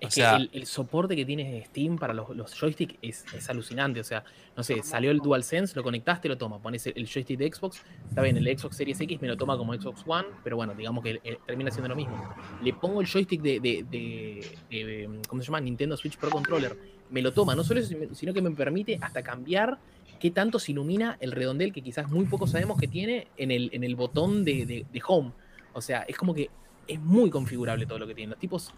[0.00, 3.24] Es O que sea- el, el soporte que tiene Steam para los, los joysticks es,
[3.34, 4.00] es alucinante.
[4.00, 4.24] O sea,
[4.56, 6.58] no sé, salió el DualSense, lo conectaste, lo toma.
[6.60, 7.82] Pones el, el joystick de Xbox.
[8.08, 11.02] Está bien, el Xbox Series X me lo toma como Xbox One, pero bueno, digamos
[11.04, 12.34] que eh, termina siendo lo mismo.
[12.62, 15.60] Le pongo el joystick de, de, de- de, ¿cómo se llama?
[15.60, 16.76] Nintendo Switch Pro Controller.
[17.10, 17.54] Me lo toma.
[17.54, 19.78] No solo eso, sino que me permite hasta cambiar
[20.20, 23.70] qué tanto se ilumina el redondel que quizás muy poco sabemos que tiene en el,
[23.72, 25.30] en el botón de, de- de home.
[25.72, 26.50] O sea, es como que
[26.88, 28.30] es muy configurable todo lo que tienen.
[28.30, 28.72] Los tipos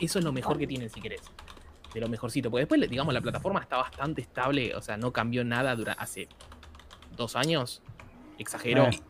[0.00, 1.20] eso es lo mejor que tienen si querés.
[1.94, 2.50] De lo mejorcito.
[2.50, 4.74] Porque después, digamos, la plataforma está bastante estable.
[4.76, 6.28] O sea, no cambió nada durante hace
[7.16, 7.82] dos años.
[8.38, 8.84] Exagero.
[8.86, 9.00] Eh,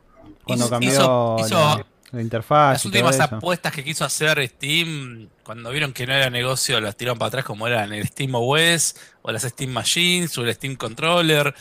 [0.45, 3.37] Cuando Hizo- cambió hizo- hizo- la, la interfaz Las y todo últimas eso.
[3.37, 7.45] apuestas que quiso hacer Steam, cuando vieron que no era negocio, las tiraron para atrás
[7.45, 11.55] como eran el Steam OS o las Steam Machines o el Steam Controller.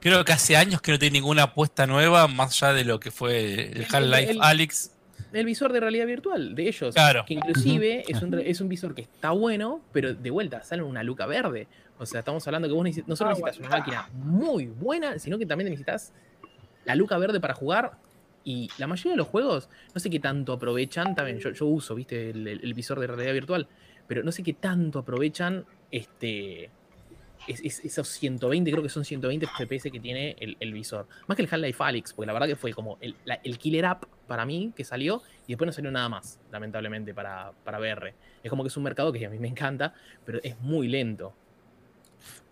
[0.00, 3.10] Creo que hace años que no tiene ninguna apuesta nueva, más allá de lo que
[3.10, 4.90] fue el Half-Life el- Alyx.
[5.32, 6.94] El visor de realidad virtual de ellos.
[6.94, 7.24] Claro.
[7.26, 11.02] Que inclusive es, un, es un visor que está bueno, pero de vuelta sale una
[11.02, 11.66] luca verde.
[11.98, 15.38] O sea, estamos hablando que vos necesi- no solo necesitas una máquina muy buena, sino
[15.38, 16.12] que también necesitas
[16.84, 17.92] la luca verde para jugar.
[18.44, 21.14] Y la mayoría de los juegos, no sé qué tanto aprovechan.
[21.14, 23.68] También yo, yo uso, viste, el, el- el visor de realidad virtual.
[24.08, 26.70] Pero no sé qué tanto aprovechan este.
[27.48, 31.06] Es- es- esos 120, creo que son 120 FPS que tiene el, el visor.
[31.26, 33.86] Más que el Half-Life Alyx, porque la verdad que fue como el, la- el killer
[33.86, 38.14] app para mí que salió y después no salió nada más, lamentablemente, para, para VR.
[38.42, 41.34] Es como que es un mercado que a mí me encanta, pero es muy lento.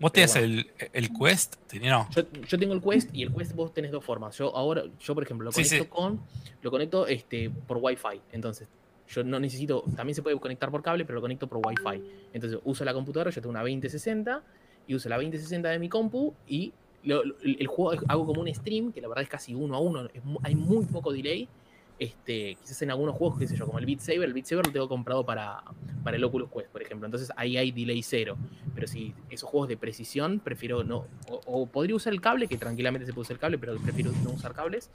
[0.00, 1.56] ¿Vos tenías el, el Quest?
[1.80, 2.08] No.
[2.10, 4.36] Yo, yo tengo el Quest y el Quest vos tenés dos formas.
[4.36, 5.90] Yo ahora, yo por ejemplo, lo Sí, conecto sí.
[5.90, 6.20] con,
[6.62, 8.20] lo conecto este, por Wi-Fi.
[8.32, 8.68] Entonces,
[9.08, 12.02] yo no necesito, también se puede conectar por cable, pero lo conecto por Wi-Fi.
[12.32, 14.42] Entonces, uso la computadora, yo tengo una 2060
[14.90, 16.72] y uso la 2060 de mi compu y
[17.04, 20.08] el, juego hago como un stream, que la verdad es casi uno a uno,
[20.42, 21.48] hay muy poco delay.
[21.96, 24.66] Este, quizás en algunos juegos, qué sé yo, como el Beat Saber, el Beat Saber
[24.66, 25.62] lo tengo comprado para,
[26.02, 27.06] para el Oculus Quest, por ejemplo.
[27.06, 28.36] Entonces ahí hay delay cero.
[28.74, 31.06] Pero si esos juegos de precisión, prefiero no.
[31.28, 34.30] O, podría usar el cable, que tranquilamente se puede usar el cable, pero prefiero no
[34.30, 34.90] usar cables.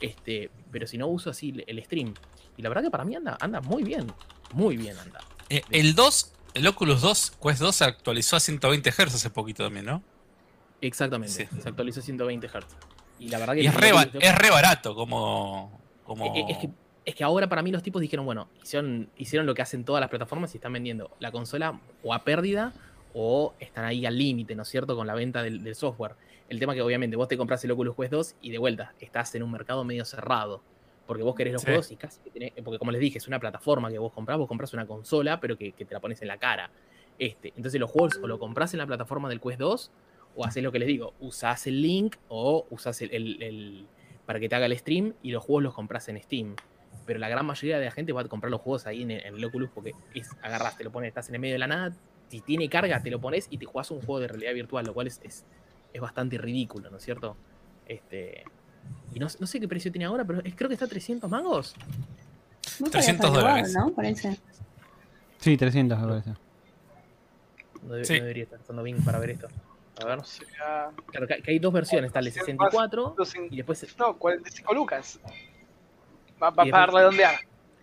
[0.00, 2.14] Este, pero si no uso así el- el stream.
[2.56, 4.06] Y la verdad que para mí anda, anda muy bien.
[4.52, 5.20] Muy bien anda.
[5.48, 9.64] Eh, el 2, el Oculus 2, Quest 2 se actualizó a 120 Hz hace poquito
[9.64, 10.02] también, ¿no?
[10.80, 11.32] Exactamente.
[11.32, 11.60] Sí.
[11.60, 12.66] Se actualizó a 120 Hz.
[13.18, 13.62] Y la verdad que.
[13.62, 15.80] Y es re, es re barato como...
[16.04, 16.34] como...
[16.48, 16.70] Es que,
[17.04, 20.00] es que ahora para mí los tipos dijeron, bueno, hicieron, hicieron lo que hacen todas
[20.00, 22.72] las plataformas y están vendiendo la consola o a pérdida
[23.14, 26.14] o están ahí al límite, ¿no es cierto?, con la venta del, del software.
[26.48, 29.34] El tema que obviamente vos te compras el Oculus Quest 2 y de vuelta estás
[29.34, 30.62] en un mercado medio cerrado.
[31.10, 31.66] Porque vos querés los Sí.
[31.66, 34.38] juegos y casi que tenés, porque como les dije, es una plataforma que vos comprás,
[34.38, 36.70] vos compras una consola, pero que, que te la pones en la cara.
[37.18, 39.90] Este, entonces los juegos o lo compras en la plataforma del Quest 2
[40.36, 43.86] o haces lo que les digo, usás el link o usás el, el- el-
[44.24, 46.54] para que te haga el stream y los juegos los compras en Steam.
[47.06, 49.26] Pero la gran mayoría de la gente va a comprar los juegos ahí en el,
[49.26, 51.66] en el Oculus porque es agarras, te lo pones, estás en el medio de la
[51.66, 51.92] nada,
[52.28, 54.94] si tiene carga, te lo pones y te jugás un juego de realidad virtual, lo
[54.94, 55.44] cual es, es,
[55.92, 57.36] es bastante ridículo, ¿no es cierto?
[57.86, 58.44] Este,
[59.14, 61.28] y no, no sé qué precio tiene ahora, pero es- creo que está a 300
[61.30, 61.74] mangos.
[62.80, 63.74] No 300 sabía dólares.
[63.74, 63.90] ¿no?
[63.90, 64.38] Parece.
[65.38, 66.30] Sí, 300 me parece.
[67.82, 68.14] No, debe- Sí.
[68.14, 69.48] no debería estar estando bien para ver esto.
[70.02, 70.18] A ver.
[71.10, 73.14] Claro, que, que hay dos versiones, está el de 64
[73.50, 75.20] y después no, 45 lucas.
[76.42, 77.34] Va, va para redondear.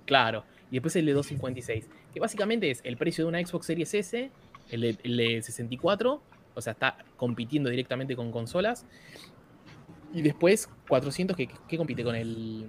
[0.06, 0.43] Claro.
[0.72, 1.88] Y después el de 256.
[2.13, 4.32] Que básicamente es el precio de una Xbox Series S,
[4.70, 6.22] el de, el de 64.
[6.56, 8.86] O sea, está compitiendo directamente con consolas.
[10.13, 12.65] Y después 400 que, que compite con el.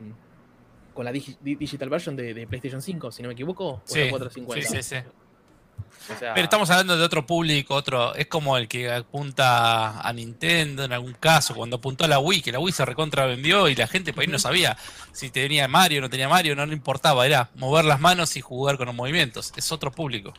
[0.94, 3.68] Con la digi- di- digital version de, de PlayStation 5, si no me equivoco.
[3.68, 4.68] O Sí, está 450.
[4.68, 6.12] sí, sí, sí.
[6.12, 8.14] O sea, Pero estamos hablando de otro público, otro.
[8.14, 12.42] Es como el que apunta a Nintendo en algún caso, cuando apuntó a la Wii,
[12.42, 14.77] que la Wii se recontra vendió y la gente por ahí no sabía
[15.12, 18.40] si tenía Mario o no tenía Mario, no le importaba, era mover las manos y
[18.40, 19.53] jugar con los movimientos.
[19.57, 20.33] Es otro público.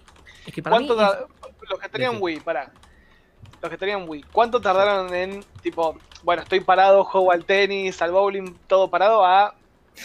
[0.46, 0.88] es que para mí.
[0.88, 1.30] ¿Cuánto
[1.70, 2.18] los que tenían.
[2.20, 2.72] Wii, pará.
[3.62, 8.12] Los que tenían Wii, ¿cuánto tardaron en, tipo, bueno, estoy parado, juego al tenis, al
[8.12, 9.56] bowling, todo parado, a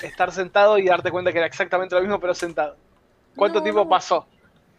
[0.03, 2.77] estar sentado y darte cuenta que era exactamente lo mismo, pero sentado?
[3.37, 3.88] ¿Cuánto No, tiempo no.
[3.88, 4.27] pasó?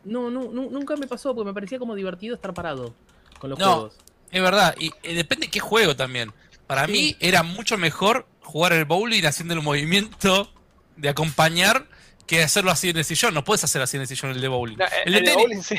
[0.03, 2.93] No, no, nu- nunca me pasó porque me parecía como divertido estar parado
[3.39, 3.65] con los No.
[3.73, 3.97] juegos.
[4.31, 6.31] Es verdad, y eh, depende de qué juego también.
[6.67, 6.91] Para Sí.
[6.91, 10.51] mí era mucho mejor jugar el bowling haciendo el movimiento
[10.97, 11.85] de acompañar
[12.27, 13.33] que hacerlo así en el sillón.
[13.33, 14.77] No puedes hacer así en el sillón el de bowling.
[14.77, 15.75] No, el de el tenis, bowling sí.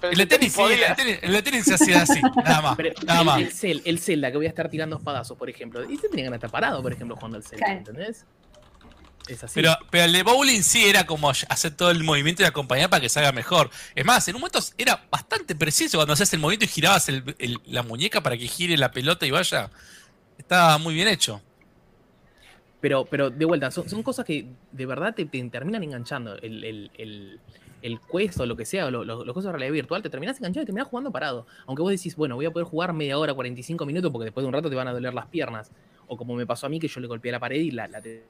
[0.00, 2.76] Pero el de tenis sí, el tenis, el de tenis se hacía así, nada más.
[2.76, 3.40] Pero Nada el, más.
[3.40, 5.88] el Cel- el Zelda que voy a estar tirando espadazos, por ejemplo.
[5.90, 7.78] Y te tenían que estar parado, por ejemplo, jugando al Zelda, Claro.
[7.78, 8.24] ¿entendés?
[9.28, 9.52] Es así.
[9.54, 13.00] Pero, pero el de bowling sí era como hacer todo el movimiento y acompañar para
[13.02, 13.70] que salga mejor.
[13.94, 17.36] Es más, en un momento era bastante preciso cuando hacías el movimiento y girabas el-
[17.38, 19.70] el- la muñeca para que gire la pelota y vaya.
[20.38, 21.40] Estaba muy bien hecho.
[22.80, 26.34] Pero, pero de vuelta, son, son cosas que de verdad te, te terminan enganchando.
[26.38, 27.40] El, el,
[27.82, 30.10] el, quest o lo que sea, o lo- lo- los cosas de realidad virtual, te
[30.10, 31.46] terminas enganchando y terminas jugando parado.
[31.66, 34.48] Aunque vos decís, bueno, voy a poder jugar media hora, 45 minutos, porque después de
[34.48, 35.70] un rato te van a doler las piernas.
[36.08, 38.00] O como me pasó a mí, que yo le golpeé la pared y la, la
[38.00, 38.24] te-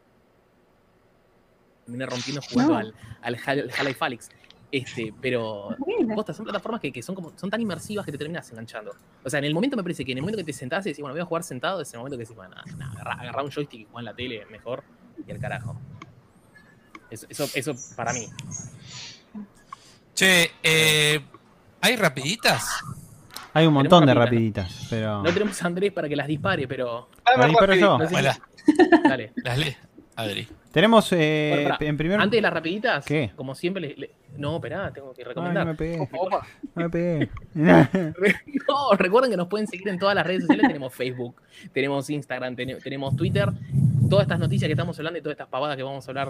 [1.85, 2.79] terminé rompiendo jugando No.
[2.79, 4.29] al, al Hal- Half-Life Alyx.
[4.73, 5.77] Este, pero.
[6.15, 8.93] Posta, son plataformas que, que son como son tan inmersivas que te terminas enganchando.
[9.25, 10.91] O sea, en el momento me parece que en el momento que te sentás y
[10.91, 13.43] decís, bueno, voy a jugar sentado, es el momento que decís, bueno, nada, agarrá, agarrá
[13.43, 14.85] un joystick y jugar en la tele mejor
[15.27, 15.77] y al carajo.
[17.11, 18.29] Eso, eso, eso para mí.
[20.21, 21.19] Che, eh,
[21.81, 22.83] ¿hay rapiditas?
[23.55, 24.65] Hay un montón de rapiditas.
[24.67, 25.23] rapiditas, pero.
[25.23, 27.81] No tenemos a Andrés para que las dispare, pero pero rapidito.
[27.81, 27.99] yo.
[27.99, 28.39] no sé
[29.09, 29.33] dale.
[29.37, 29.77] las lee,
[30.17, 30.47] Adri.
[30.73, 33.33] Tenemos eh, Bueno, en primer Antes de las rapiditas, ¿Qué?
[33.35, 35.67] como siempre, le- le- no, esperá, tengo que Ay, recomendar.
[35.67, 37.29] no me pegué, Opa, no me pegué.
[38.69, 40.67] No, recuerden que nos pueden seguir en todas las redes sociales.
[40.69, 43.49] tenemos Facebook, tenemos Instagram, tene- tenemos Twitter.
[44.09, 46.29] Todas estas noticias que estamos hablando y todas estas pavadas que vamos a hablar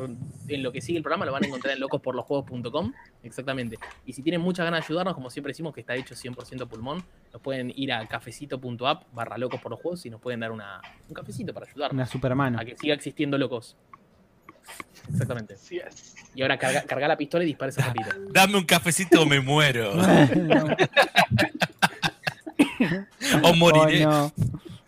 [0.48, 2.92] en lo que sigue el programa lo van a encontrar en locosporlosjuegos.com.
[3.22, 3.78] Exactamente.
[4.06, 7.02] Y si tienen muchas ganas de ayudarnos, como siempre decimos que está hecho 100% pulmón,
[7.32, 10.80] nos pueden ir a cafecito.app barra locos por los juegos y nos pueden dar una,
[11.08, 12.58] un cafecito para ayudarnos Una supermano.
[12.58, 13.76] a que siga existiendo locos.
[15.10, 15.54] Exactamente.
[15.54, 16.14] Es.
[16.34, 18.10] Y ahora carga, carga la pistola y dispara ese rapidito.
[18.32, 19.92] Dame un cafecito o me muero.
[23.42, 24.06] o moriré.
[24.06, 24.32] Oh no.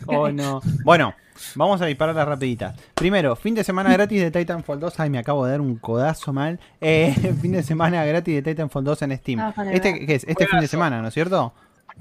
[0.07, 0.61] Oh no.
[0.85, 1.15] Bueno,
[1.55, 2.75] vamos a disparar las rapiditas.
[2.95, 5.01] Primero, fin de semana gratis de Titanfall 2.
[5.01, 6.59] Ay, me acabo de dar un codazo mal.
[6.81, 9.41] Eh, fin de semana gratis de Titanfall 2 en Steam.
[9.41, 10.07] Ah, vale, Este.
[10.07, 10.25] ¿qué es?
[10.25, 11.53] Este fin de semana, ¿no es cierto?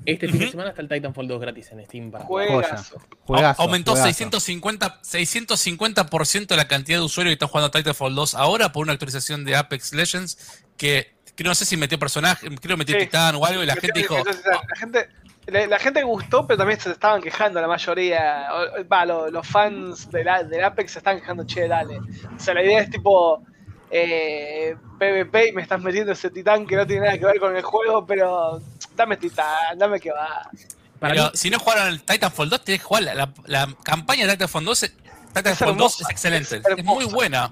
[0.05, 2.99] Este fin de semana está el Titanfall 2 gratis en Steam para Juegazo.
[3.25, 3.61] Juegazo.
[3.61, 4.07] Aumentó juegazo.
[4.09, 8.93] 650, 650% la cantidad de usuarios que están jugando a Titanfall 2 ahora por una
[8.93, 13.05] actualización de Apex Legends que, que no sé si metió personaje, creo que metió Sí.
[13.05, 15.09] Titán o algo y la gente dijo, la gente
[15.47, 18.47] la, la gente gustó, pero también se estaban quejando la mayoría.
[18.53, 21.97] O- Va, lo- los fans de la- del Apex se están quejando, che, dale.
[21.97, 23.43] O sea, la idea es tipo
[23.89, 27.55] eh, PvP y me estás metiendo ese titán que no tiene nada que ver con
[27.57, 28.61] el juego, pero
[29.01, 30.49] dame titán, dame que va.
[30.99, 33.75] Para pero mí- si no jugaron el Titanfall 2, tenés que jugar la, la- la
[33.83, 34.83] campaña de Titanfall 2.
[34.83, 34.93] es-
[35.33, 37.51] Titanfall 2 hermosa, es excelente, es es, muy buena.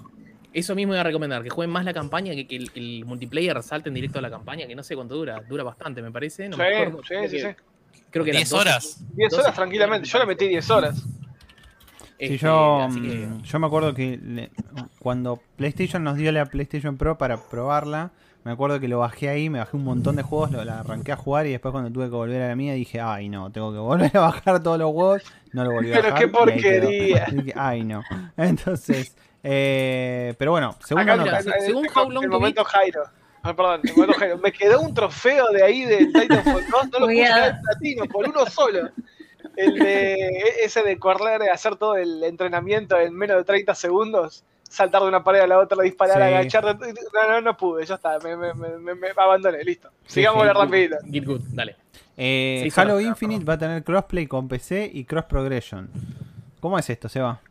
[0.54, 3.62] Eso mismo voy a recomendar, que jueguen más la campaña, que, que el, el multiplayer
[3.64, 6.50] salten directo a la campaña, que no sé cuánto dura, dura bastante, me parece.
[6.50, 8.00] No Sí, me acuerdo, sí, creo sí, que- sí.
[8.12, 8.98] Creo que eran 10 12, horas.
[9.16, 10.08] 10 12 horas tranquilamente.
[10.10, 10.96] Yo le metí 10 horas.
[12.18, 14.52] este, Sí, yo, que- mm, yo me acuerdo que le-
[15.00, 18.12] cuando PlayStation nos dio la PlayStation Pro para probarla,
[18.44, 21.12] me acuerdo que lo bajé ahí, me bajé un montón de juegos, lo, la arranqué
[21.12, 23.72] a jugar y después cuando tuve que volver a la mía dije, ay no, tengo
[23.72, 25.24] que volver a bajar todos los juegos,
[25.54, 26.20] no lo volví a Pero bajar.
[26.20, 26.82] qué ahí quedó.
[26.82, 27.26] porquería.
[27.32, 28.02] Dije, ay no.
[28.38, 31.52] Entonces, eh, pero bueno, segunda Acá, mira, nota.
[31.60, 33.04] se- según How Long el momento Jairo.
[33.42, 33.82] Ah, perdón,
[34.18, 34.38] Jairo.
[34.38, 38.06] Me quedó un trofeo de ahí del Titanfall 2, no lo pude sacar el platino
[38.06, 38.90] por uno solo.
[39.56, 43.76] El de e- ese de correr, de hacer todo el entrenamiento en menos de 30
[43.76, 46.22] segundos, saltar de una pared a la otra, disparar, Sí.
[46.24, 46.64] agachar.
[46.80, 49.90] No, no, no pude, ya está, me, me, me, me- me abandoné, listo.
[50.06, 50.48] Sigamos sí.
[50.48, 50.96] la rapidito.
[51.12, 51.76] Get good, dale.
[52.16, 55.90] Eh, Halo Infinite va a tener crossplay con PC y cross progression.
[56.60, 57.42] ¿Cómo es esto, Seba?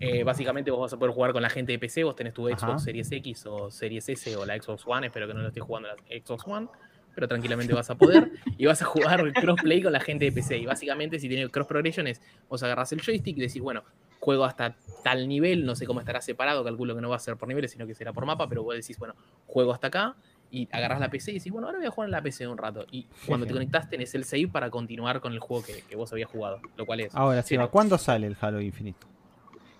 [0.00, 2.46] Eh, básicamente vos vas a poder jugar con la gente de PC, vos tenés tu
[2.48, 2.78] Xbox Ajá.
[2.78, 5.88] Series X o Series S o la Xbox One, espero que no lo estés jugando
[5.88, 6.66] la Xbox One,
[7.14, 10.56] pero tranquilamente vas a poder y vas a jugar crossplay con la gente de PC.
[10.58, 13.84] Y básicamente si tiene cross progression es, vos agarrás el joystick y decís, bueno,
[14.22, 17.36] juego hasta tal nivel, no sé cómo estará separado, calculo que no va a ser
[17.36, 19.16] por niveles, sino que será por mapa, pero vos decís, bueno,
[19.48, 20.14] juego hasta acá
[20.48, 22.56] y agarrás la PC y decís, bueno, ahora voy a jugar en la PC un
[22.56, 22.86] rato.
[22.92, 23.54] Y cuando te Jeje.
[23.64, 26.86] conectás tenés el save para continuar con el juego que, que vos habías jugado, lo
[26.86, 27.12] cual es...
[27.16, 27.68] Ahora, genial.
[27.70, 29.00] ¿cuándo sale el Halo Infinite?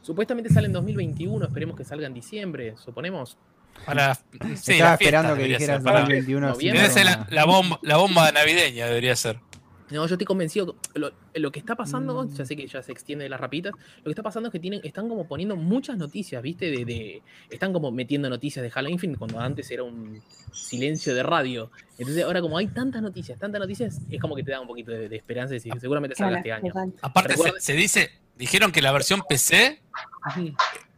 [0.00, 3.36] Supuestamente sale en 2021, esperemos que salga en diciembre, suponemos.
[3.86, 6.48] Para, sí, Estaba la fiesta esperando que dijeras ser, para- 2021.
[6.48, 6.82] noviembre.
[6.82, 9.38] Debe ser la, la bomba, la bomba navideña, debería ser.
[9.92, 10.76] No, yo estoy convencido.
[10.94, 12.34] Lo, lo que está pasando, Mm.
[12.34, 14.58] ya sé que ya se extiende de las rapitas, lo que está pasando es que
[14.58, 16.70] tienen, están como poniendo muchas noticias, ¿viste?
[16.70, 20.20] De, de- están como metiendo noticias de Halo Infinite cuando antes era un
[20.52, 21.70] silencio de radio.
[21.98, 24.90] Entonces ahora como hay tantas noticias, tantas noticias, es como que te da un poquito
[24.92, 26.72] de, de esperanza y decís, seguramente salga Claro, este año.
[26.72, 26.92] total.
[27.02, 29.80] Aparte, se, dice, dijeron que la versión PC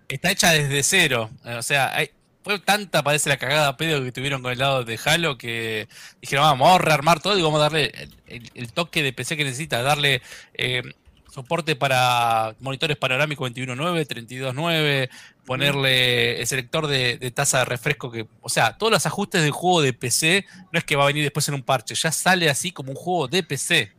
[0.09, 1.30] está hecha desde cero.
[1.44, 2.11] O sea, hay-
[2.44, 5.88] fue tanta, parece la cagada pedo que tuvieron con el lado de Halo que
[6.20, 9.83] dijeron, vamos a rearmar todo y vamos a darle el, toque de PC que necesita,
[9.83, 10.20] darle
[10.52, 10.83] eh,
[11.33, 15.09] soporte para monitores panorámicos 21.9, 32.9,
[15.46, 19.50] ponerle el selector de, de tasa de refresco que, o sea, todos los ajustes del
[19.50, 22.50] juego de PC no es que va a venir después en un parche, ya sale
[22.50, 23.92] así como un juego de PC.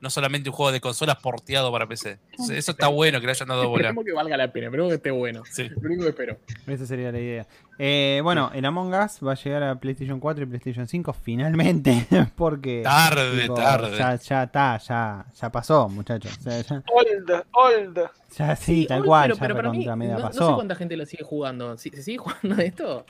[0.00, 2.18] No solamente un juego de consolas porteado para PC.
[2.30, 3.82] Entonces, Eso está bueno que le hayan dado bola.
[3.88, 5.42] Esperemos que valga la pena, esperemos que esté bueno.
[5.50, 5.68] Sí.
[5.68, 6.38] Lo único que espero.
[6.66, 7.46] Esa sería la idea.
[7.78, 12.06] Eh, bueno, el Among Us va a llegar a PlayStation 4 y PlayStation 5 finalmente.
[12.36, 12.80] Porque.
[12.82, 13.96] Tarde, tipo, tarde.
[13.98, 16.32] Ya, ya está, ya, ya pasó, muchachos.
[16.38, 17.98] O sea, ya, Old, old.
[18.36, 20.54] ya sí, tal cual, pero, ya pero para mí, media no, no sé pasó.
[20.54, 21.76] cuánta gente lo sigue jugando.
[21.76, 23.04] ¿Si- ¿Se sigue jugando esto?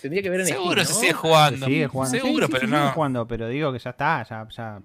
[0.00, 0.98] Tendría que ver en Seguro Steam, se ¿no?
[1.00, 1.58] sigue jugando.
[1.58, 2.10] Se sigue jugando.
[2.18, 2.92] Seguro, Sí, sí, pero se sigue no.
[2.92, 4.80] jugando, pero digo que ya está, ya, ya,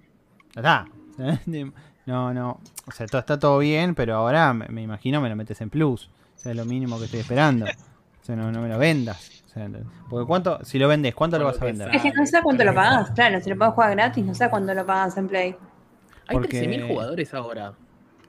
[0.53, 0.85] ya está.
[2.05, 2.59] No, no.
[2.87, 5.69] O sea, todo, está todo bien, pero ahora me, me imagino me lo metes en
[5.69, 6.09] plus.
[6.37, 7.65] O sea, es lo mínimo que estoy esperando.
[7.65, 9.43] O sea, no, no me lo vendas.
[9.45, 9.67] O sea,
[10.09, 11.93] porque cuánto, si lo vendes, ¿cuánto lo vas a vender?
[11.93, 14.49] Es que no sé cuánto lo pagas, claro, si lo puedes jugar gratis, no sé
[14.49, 15.55] cuánto lo pagas en Play.
[16.27, 17.73] Hay Porque- 13.000 jugadores ahora.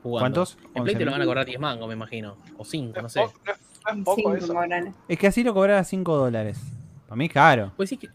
[0.02, 0.20] Jugando.
[0.22, 0.58] ¿Cuántos?
[0.74, 1.26] En Play te lo van a 11.000.
[1.28, 2.36] cobrar 10 mangos, me imagino.
[2.56, 3.22] O 5, no sé.
[3.22, 4.54] es- no es- no es poco Cinco, eso.
[4.54, 4.94] morales.
[5.06, 6.58] Es que así lo cobraba 5 dólares.
[7.06, 7.72] Para mí es caro.
[7.76, 8.08] Pues sí que.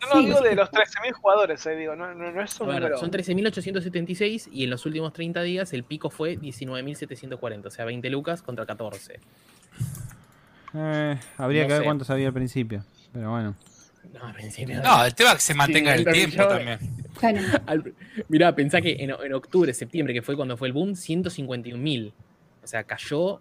[0.00, 2.68] No, no, Sí, digo de los 13.000 jugadores, eh, digo, no, no, no es un
[2.68, 2.98] ver, número.
[2.98, 7.66] son 13.876 y en los últimos 30 días el pico fue 19.740.
[7.66, 9.20] O sea, 20 lucas contra 14.
[10.74, 11.84] Eh, habría No que ver sé.
[11.84, 12.84] cuánto había al principio.
[13.12, 13.54] Pero bueno.
[14.12, 14.80] No, al principio.
[14.82, 16.78] No, el tema es que se mantenga el 50 tiempo también.
[17.18, 17.38] Claro.
[17.66, 17.94] Al-
[18.28, 22.12] Mirá, pensá que en, en octubre, septiembre, que fue cuando fue el boom, 151.000.
[22.62, 23.40] O sea, cayó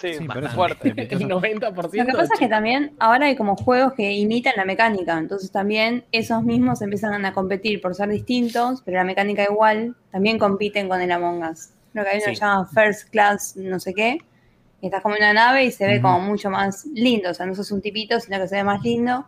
[0.00, 0.94] Sí, Sí, bastante fuerte.
[1.10, 1.74] el un- 90%.
[1.98, 5.50] Lo que pasa es que también ahora hay como juegos que imitan la mecánica, entonces
[5.50, 10.88] también esos mismos empiezan a competir por ser distintos, pero la mecánica igual, también compiten
[10.88, 11.70] con el Among Us.
[11.92, 12.40] Creo que hay uno que Sí.
[12.40, 14.18] llama First Class no sé qué,
[14.80, 17.46] y estás como en una nave y se ve como mucho más lindo, o sea,
[17.46, 19.26] no sos un tipito, sino que se ve más lindo,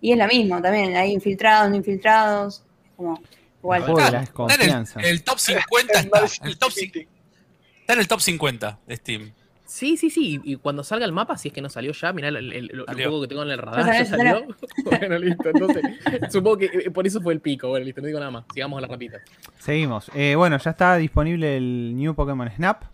[0.00, 2.62] y es lo mismo también, hay infiltrados, no infiltrados,
[2.96, 3.20] como
[3.60, 3.82] igual.
[3.82, 4.24] Está
[4.54, 6.46] en el, el top 50 Es está.
[6.46, 9.32] El top, está en el top 50 de Steam.
[9.66, 10.40] Sí, sí, sí.
[10.44, 12.70] Y cuando salga el mapa, si es que no salió ya, mirá el, el- el-
[12.70, 13.08] el Salió.
[13.08, 14.46] juego que tengo en el radar, Ya ya salió,
[14.84, 15.48] bueno, listo.
[15.50, 15.82] Entonces,
[16.32, 17.68] supongo que eh, por eso fue el pico.
[17.68, 18.44] Bueno, listo, no digo nada más.
[18.54, 19.18] Sigamos a la rapita.
[19.58, 20.10] Seguimos.
[20.14, 22.84] Eh, bueno, ya está disponible el New Pokémon Snap.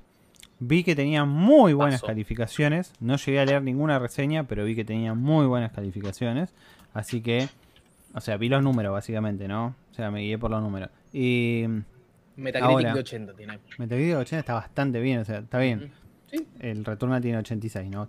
[0.61, 2.07] Vi que tenía muy buenas Paso.
[2.07, 2.93] calificaciones.
[3.01, 6.55] No llegué a leer ninguna reseña, pero vi que tenía muy buenas calificaciones.
[6.95, 7.49] Así que,
[8.15, 9.75] o sea, vi los números básicamente, ¿no?
[9.91, 10.89] O sea, me guié por los números.
[11.13, 11.65] Y
[12.37, 12.95] Metacritic Ahora.
[12.95, 13.59] de 80 tiene.
[13.77, 15.91] Metacritic 80 está bastante bien, o sea, está bien.
[16.33, 18.09] Sí, El Returnal tiene 86, ¿no?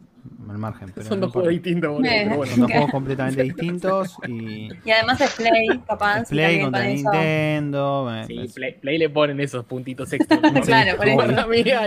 [0.50, 0.92] Al margen.
[0.96, 2.10] Pero son no dos juegos distintos, boludo.
[2.10, 2.22] Eh.
[2.24, 2.52] Pero bueno.
[2.54, 6.22] Son dos juegos completamente distintos y Y además es Play, capaz.
[6.22, 8.10] y Play contra con eso- Nintendo.
[8.10, 10.38] me- Sí, Play, Play le ponen esos puntitos extra.
[10.40, 10.42] ¿no?
[10.62, 11.46] Claro, por eso.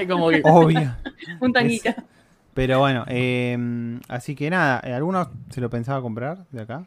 [0.09, 0.43] Como que.
[0.45, 0.95] Obvio.
[1.41, 1.91] Un tanguito.
[2.53, 6.87] Pero bueno, eh, así que nada, eh, ¿alguno se lo pensaba comprar de acá?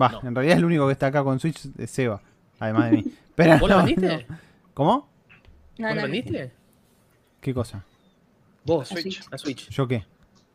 [0.00, 0.28] Va, No.
[0.28, 2.20] en realidad el único que está acá con Switch es Seba,
[2.58, 3.04] además de mí.
[3.34, 4.26] Pero ¿Vos lo vendiste?
[4.28, 4.36] no.
[4.74, 5.08] ¿Cómo?
[5.78, 6.52] No, ¿Vos lo vendiste?
[7.40, 7.84] ¿Qué cosa?
[8.64, 9.30] Vos, La Switch.
[9.30, 9.68] la Switch.
[9.70, 10.04] ¿Yo qué?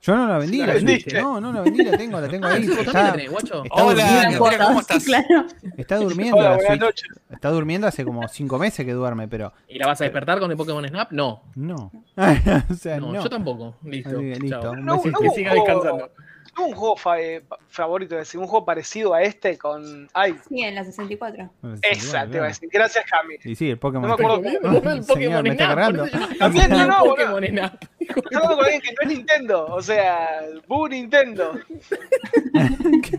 [0.01, 1.21] Yo no la vendí, La la.
[1.21, 2.67] No, no la vendí, la tengo, la tengo Ah, ahí.
[2.67, 3.63] también la Está, tenés, guacho.
[3.63, 5.03] está Hola, durmiendo, ¿cómo estás?
[5.05, 5.45] Claro.
[5.77, 6.79] está durmiendo Hola, la Switch.
[6.79, 7.07] noches.
[7.31, 10.51] Está durmiendo hace como 5 meses que duerme, pero ¿Y la vas a despertar con
[10.51, 11.11] el Pokémon Snap?
[11.11, 11.41] No.
[11.55, 11.91] no.
[12.69, 13.23] o sea, No, no.
[13.23, 13.77] yo tampoco.
[13.83, 14.19] Listo.
[14.19, 14.61] Que listo.
[14.61, 14.75] Chao.
[14.75, 16.11] No, no Que siga descansando.
[16.57, 20.07] Un juego fa- eh, favorito, es decir, un juego parecido a este con.
[20.13, 21.49] Ay, Sí, en la 64.
[21.81, 22.69] esa te iba a decir.
[22.71, 23.35] Gracias, Cami.
[23.43, 24.09] Y sí, el Pokémon.
[24.09, 26.05] No me acuerdo comiendo el Señor, Pokémon me está cargando.
[26.39, 27.03] También, no, no.
[27.05, 27.83] Pokémon Snap.
[27.99, 29.65] Estoy hablando con alguien que no es Nintendo.
[29.67, 31.59] O sea, Bu Nintendo.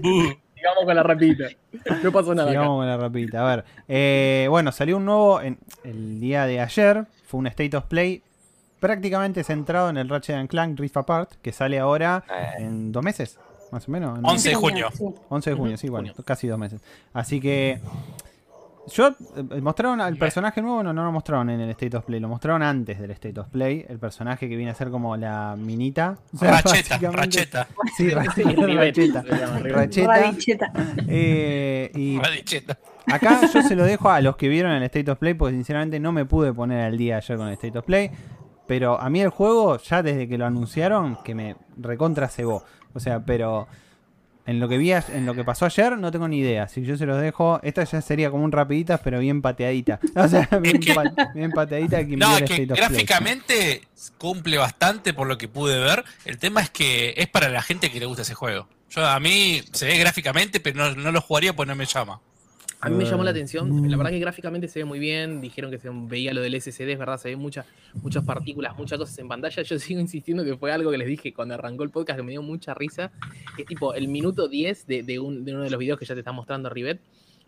[0.03, 1.45] Uh, Sigamos con la rapita.
[2.03, 2.61] No pasó nada acá.
[2.61, 3.43] Sigamos con la rapidita.
[3.53, 3.65] A ver.
[3.89, 7.05] eh, bueno, salió un nuevo en el día de ayer.
[7.27, 8.23] Fue un State of Play
[8.81, 12.63] prácticamente centrado en el Ratchet and Clank Rift Apart, que sale ahora Eh.
[12.65, 13.39] en dos meses,
[13.73, 14.19] más o menos.
[14.19, 14.89] en 11 de junio.
[14.93, 15.05] Sí.
[15.29, 16.25] 11 de junio, sí, bueno, junio.
[16.25, 16.81] casi dos meses.
[17.13, 17.81] Así que.
[18.93, 22.21] Yo, eh, mostraron al personaje nuevo, no, no lo mostraron en el State of Play,
[22.21, 23.85] lo mostraron antes del State of Play.
[23.89, 26.17] El personaje que viene a ser como la minita.
[26.33, 27.67] O sea, Racheta, Racheta.
[27.97, 28.53] Sí, Racheta.
[28.65, 29.23] Racheta.
[29.25, 30.07] Racheta.
[30.07, 30.73] Radicheta.
[31.09, 32.79] Eh, y Racheta.
[33.13, 35.99] Acá yo se lo dejo a los que vieron el State of Play, porque sinceramente
[35.99, 38.11] no me pude poner al día ayer con el State of Play.
[38.67, 42.65] Pero a mí el juego, ya desde que lo anunciaron, que me recontra cebó.
[42.95, 43.69] O sea, pero
[44.45, 46.67] en lo que vi, en lo que pasó ayer, no tengo ni idea.
[46.67, 47.61] Que yo se los dejo.
[47.63, 49.99] Esta ya sería como un rapiditas, pero bien pateadita.
[50.17, 52.67] O sea, bien, que- pa- bien pateadita No, es que Play.
[52.67, 53.83] gráficamente
[54.19, 56.05] cumple bastante por lo que pude ver.
[56.25, 58.69] El tema es que es para la gente que le gusta ese juego.
[58.91, 62.21] Yo a mí se ve gráficamente, pero no, no lo jugaría porque no me llama.
[62.81, 65.71] A mí me llamó la atención, la verdad que gráficamente se ve muy bien, dijeron
[65.71, 67.65] que se veía lo del SSD, es verdad, se ven muchas,
[68.03, 71.33] muchas partículas, muchas cosas en pantalla, yo sigo insistiendo que fue algo que les dije
[71.33, 73.11] cuando arrancó el podcast que me dio mucha risa,
[73.57, 76.05] que es tipo el minuto 10 de, de un- de uno de los videos que
[76.05, 77.01] ya te está mostrando Rivet,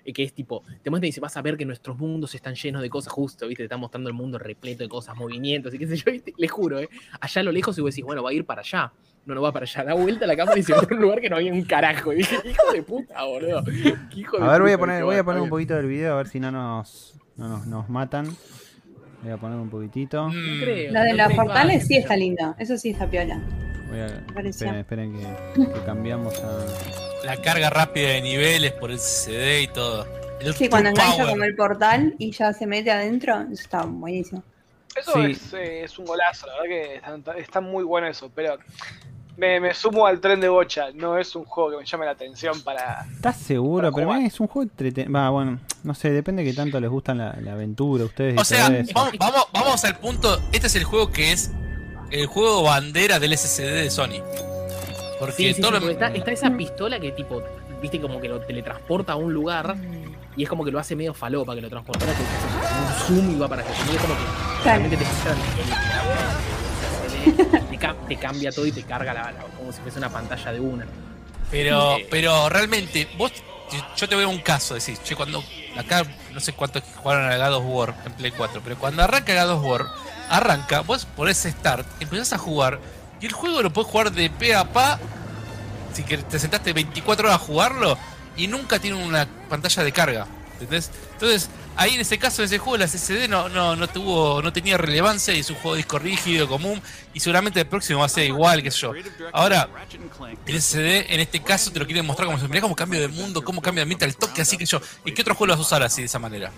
[0.05, 2.55] eh, que es tipo, te muestra y dice, vas a ver que nuestros mundos están
[2.55, 5.79] llenos de cosas justo, viste, te está mostrando el mundo repleto de cosas, movimientos y
[5.79, 6.33] qué sé yo, ¿viste?
[6.39, 6.89] les juro, eh,
[7.21, 8.93] allá a lo lejos y vos decís, bueno, va a ir para allá.
[9.29, 9.85] No, no va para allá.
[9.85, 12.13] Da vuelta la cámara y se ve en un lugar que no había un carajo.
[12.15, 13.63] Y dije, hijo de puta, boludo.
[14.11, 16.15] Qué hijo de A ver, voy a poner, voy a poner un poquito del video
[16.15, 18.35] a ver si no nos, no nos, nos matan.
[19.23, 20.29] Voy a poner un poquitito.
[20.29, 21.43] Mm, No creo, La de no las creo.
[21.45, 22.57] portales sí está linda.
[22.59, 23.39] Eso sí está piola.
[23.91, 24.07] Voy a,
[24.49, 25.13] esperen, esperen
[25.55, 26.65] que, que cambiamos a.
[27.27, 30.07] La carga rápida de niveles por el CD y todo.
[30.41, 34.43] El Sí, cuando engancha como el portal y ya se mete adentro, eso está buenísimo.
[34.97, 35.33] Eso Sí.
[35.33, 38.57] es, eh, es un golazo, la verdad que está, está muy bueno eso, pero
[39.39, 42.11] me, me sumo al tren de bocha, no es un juego que me llame la
[42.11, 43.07] atención para...
[43.15, 43.93] ¿Estás seguro?
[43.93, 45.13] Para Pero es un juego entretenido.
[45.13, 48.37] Va, bueno, no sé, depende de que tanto les gustan la, la aventura a ustedes.
[48.41, 50.41] O sea, vamos, vamos, vamos al punto.
[50.53, 51.53] Este es el juego que es
[52.11, 54.21] el juego bandera del SSD de Sony.
[55.21, 57.41] Porque Sí, sí, sí, todo lo- porque está, está esa pistola que tipo,
[57.81, 59.77] viste, como que lo teletransporta a un lugar
[60.37, 63.39] y es como que lo hace medio falopa que lo transportara, que un zoom y
[63.39, 63.71] va para allá.
[63.93, 64.21] Y es como que
[64.63, 64.81] Claro.
[64.81, 65.05] realmente te
[67.79, 70.53] te, ca- te cambia todo y te carga la, la- como si fuese una pantalla
[70.53, 70.87] de una.
[71.51, 73.33] Pero, pero realmente, vos,
[73.97, 75.43] yo te veo un caso, decís, che, cuando
[75.77, 79.45] acá no sé cuántos jugaron a God of War en Play 4, pero cuando arranca
[79.45, 79.87] God of War,
[80.29, 82.79] arranca, vos ponés Start, empezás a jugar,
[83.21, 84.99] y el juego lo podés jugar de pe a pa,
[85.95, 87.97] si que te sentaste 24 horas a jugarlo,
[88.37, 90.91] y nunca tiene una pantalla de carga, ¿entendés?
[91.15, 91.49] Entonces,
[91.79, 94.77] ahí en ese caso, en ese juego, la SSD no, no, no tuvo, no tenía
[94.77, 96.81] relevancia, y es un juego de disco rígido, común,
[97.15, 98.93] y seguramente el próximo va a ser igual, qué sé yo.
[99.33, 99.69] Ahora,
[100.47, 103.43] el SSD en este caso te lo quieren mostrar como mirá cómo cambio de mundo,
[103.43, 104.81] cómo cambia de ambiente al toque, así que yo.
[105.05, 106.51] ¿Y qué otro juego lo vas a usar así de esa manera?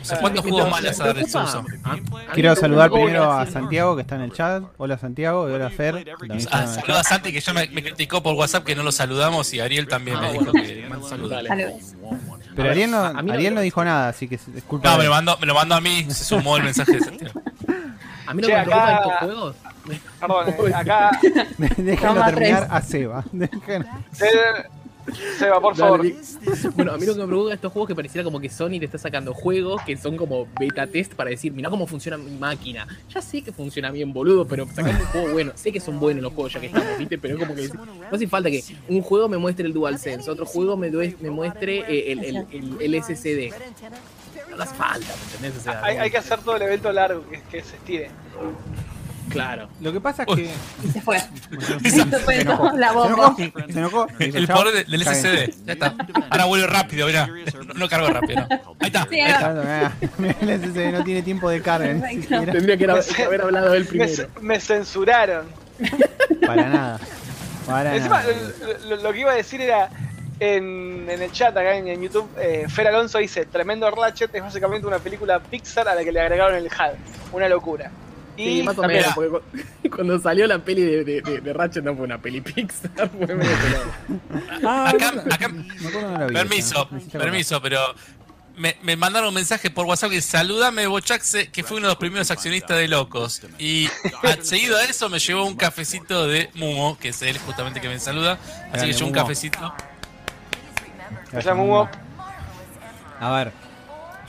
[0.00, 1.66] O sea, ¿cuántos Me- juegos más le vas a dar me ese preocupa- uso?
[1.84, 2.02] a- a mí
[2.32, 4.62] Quiero saludar primero a que- Santiago que está en el chat.
[4.78, 6.04] Hola Santiago y hola Fer.
[6.04, 6.12] que
[6.50, 9.52] Ah, saluda a Santi que yo me, me criticó por WhatsApp que no lo saludamos
[9.52, 10.52] y Ariel también Ah, me dijo bueno.
[10.62, 11.42] que saludos.
[12.56, 14.90] Pero Ariel no, A- a mí no- Ariel no dijo nada, así que es culpa
[14.92, 17.40] No, me lo, mandó, me lo mandó a mí, se sumó el mensaje de Santiago.
[18.26, 19.56] A mí lo Che, que me acá- estos juegos.
[20.20, 21.10] Perdón, eh, acá...
[21.78, 22.70] Déjenlo terminar tres.
[22.70, 23.24] a Seba.
[23.32, 23.86] Dejen-
[24.20, 24.68] eh,
[25.38, 26.06] Seba, por favor.
[26.74, 28.78] Bueno, a mí lo que me preocupa estos juegos es que pareciera como que Sony
[28.78, 32.30] te está sacando juegos que son como beta test para decir, mirá cómo funciona mi
[32.36, 32.86] máquina.
[33.12, 35.52] Ya sé que funciona bien, boludo, pero sacame un juego bueno.
[35.54, 37.18] Sé que son buenos los juegos ya que estamos, ¿viste?
[37.18, 40.46] Pero es como que no hace falta que un juego me muestre el DualSense, otro
[40.46, 43.52] juego me, me muestre eh, el, el, el, el SSD.
[44.56, 45.58] No hace falta, ¿me entendés?
[45.58, 48.10] O sea, Hay, hay que hacer todo el evento largo, que, que se estire.
[49.30, 49.68] Claro.
[49.80, 50.36] Lo que pasa es Uy.
[50.44, 50.50] que.
[50.86, 51.18] Y se fue.
[51.82, 52.70] Se Se fue enojó.
[52.76, 53.08] la Se bomba.
[53.14, 53.36] enojó.
[53.36, 54.06] Se enojó.
[54.18, 55.02] El de- del.
[55.02, 55.94] SSD, ya está.
[56.30, 57.26] Ahora vuelve rápido, mirá.
[57.66, 58.46] No, no cargo rápido, no.
[58.80, 59.38] Ahí está, Sí, ahí está.
[59.38, 61.88] Claro, mirá, El SSD no tiene tiempo de carga.
[62.08, 62.84] Tendría que
[63.24, 64.28] haber hablado él Me, primero.
[64.40, 65.46] me censuraron.
[66.46, 67.00] Para nada.
[67.66, 68.96] Para Encima, nada.
[69.02, 69.88] lo, que iba a decir era
[70.40, 74.42] en, en el chat acá en, en YouTube, eh, Fer Alonso dice, Tremendo Ratchet es
[74.42, 76.96] básicamente una película Pixar a la que le agregaron el HUD.
[77.32, 77.90] Una locura.
[78.36, 81.52] Y Sí, más o menos, porque cu- cuando salió la peli de, de, de- de
[81.52, 83.90] Ratchet no fue una peli Pixar, fue medio pelado.
[84.64, 87.80] Ah, Acá, acá, me acuerdo no Permiso, permiso, pero
[88.56, 91.98] me, me mandaron un mensaje por WhatsApp que saludame Bochaxe, que fue uno de los
[91.98, 93.42] primeros accionistas de Locos.
[93.58, 93.88] Y
[94.42, 97.98] seguido a eso me llevó un cafecito de Mumo, que es él justamente que me
[97.98, 98.38] saluda.
[98.72, 99.74] Así que yo un cafecito.
[101.32, 101.88] Gracias, Mumo.
[103.20, 103.52] A ver,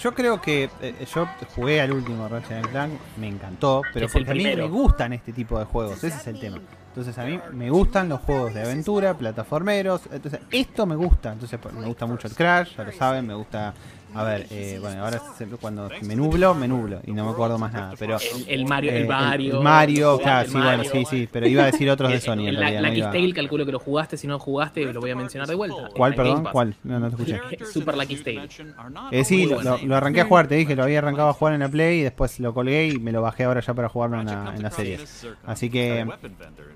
[0.02, 4.34] yo creo que eh, yo jugué al último Ratchet Clank, me encantó, pero porque a
[4.34, 6.60] mí me gustan este tipo de juegos, ese es el tema.
[6.88, 11.60] Entonces a mí me gustan los juegos de aventura, plataformeros, entonces esto me gusta, entonces
[11.74, 13.74] me gusta mucho el Crash, ya lo saben, me gusta,
[14.14, 15.22] a ver, eh, bueno, ahora
[15.60, 18.18] cuando me nublo, me nublo y no me acuerdo más nada, pero...
[18.20, 19.58] El, el Mario, eh, el Mario.
[19.58, 22.34] el Mario, claro, sí, bueno, sí, sí, pero iba a decir otros de El- Sony
[22.42, 22.82] en el- realidad.
[22.82, 24.18] La, no Tale, calculo que lo jugaste.
[24.18, 25.90] Si no lo jugaste, lo voy a mencionar de vuelta.
[25.96, 26.48] ¿Cuál, en perdón?
[26.52, 26.76] ¿Cuál?
[26.84, 27.66] No, no te escuché.
[27.72, 28.50] Super Lucky Tale.
[29.12, 31.54] Eh, sí, lo, lo- lo arranqué a jugar, te dije, lo había arrancado a jugar
[31.54, 34.20] en la Play y después lo colgué y me lo bajé ahora ya para jugarlo
[34.20, 35.00] en la, en la serie.
[35.46, 36.06] Así que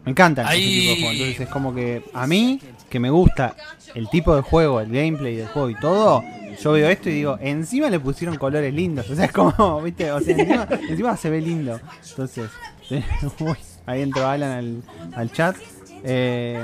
[0.06, 1.12] me encantan ese tipo de juegos.
[1.16, 2.60] Entonces es como que a mí,
[2.90, 3.56] que me gusta
[3.94, 6.24] el tipo de juego, el gameplay del juego y todo,
[6.62, 9.10] yo veo esto y digo, encima le pusieron colores lindos.
[9.10, 11.80] O sea, es como, viste, o sea, encima, encima se ve lindo.
[12.10, 12.50] Entonces,
[13.40, 14.84] uy, ahí entró Alan al,
[15.16, 15.56] al chat.
[16.04, 16.64] Eh,